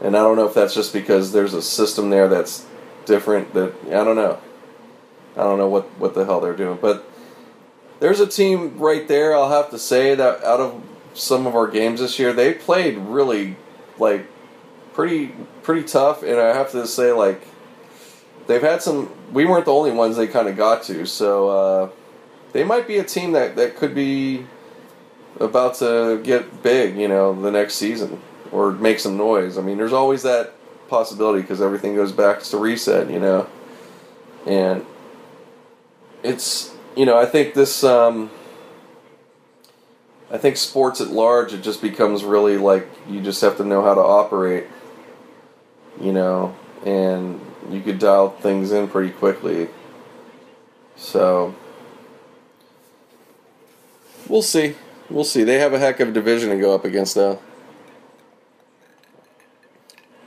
[0.05, 2.67] And I don't know if that's just because there's a system there that's
[3.07, 4.39] different that I don't know.
[5.35, 6.79] I don't know what, what the hell they're doing.
[6.79, 7.11] But
[8.01, 10.83] there's a team right there, I'll have to say, that out of
[11.15, 13.57] some of our games this year, they played really,
[13.99, 14.27] like,
[14.93, 16.23] pretty pretty tough.
[16.23, 17.43] And I have to say, like,
[18.47, 19.11] they've had some.
[19.33, 21.07] We weren't the only ones they kind of got to.
[21.07, 21.91] So uh,
[22.53, 24.45] they might be a team that, that could be
[25.41, 28.21] about to get big, you know, the next season
[28.55, 29.59] or make some noise.
[29.59, 30.53] I mean, there's always that
[30.89, 33.49] possibility because everything goes back to reset, you know.
[34.47, 34.87] And
[36.23, 38.31] it's you know I think this um,
[40.31, 43.83] I think sports at large it just becomes really like you just have to know
[43.83, 44.69] how to operate,
[46.01, 46.55] you know,
[46.87, 49.67] and you could dial things in pretty quickly.
[50.95, 51.57] So
[54.29, 54.77] we'll see.
[55.11, 55.43] We'll see.
[55.43, 57.41] They have a heck of a division to go up against though.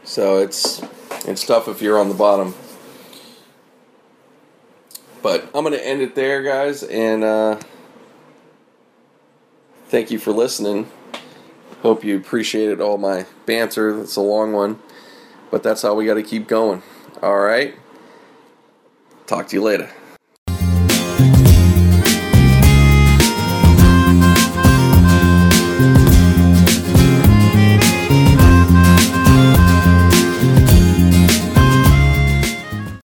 [0.08, 0.82] So it's
[1.26, 2.56] it's tough if you're on the bottom.
[5.22, 7.60] But I'm going to end it there, guys, and uh,
[9.90, 10.90] thank you for listening.
[11.82, 14.02] Hope you appreciated all my banter.
[14.02, 14.80] It's a long one,
[15.52, 16.84] but that's how we got to keep going.
[17.22, 17.76] All right.
[19.26, 19.92] Talk to you later.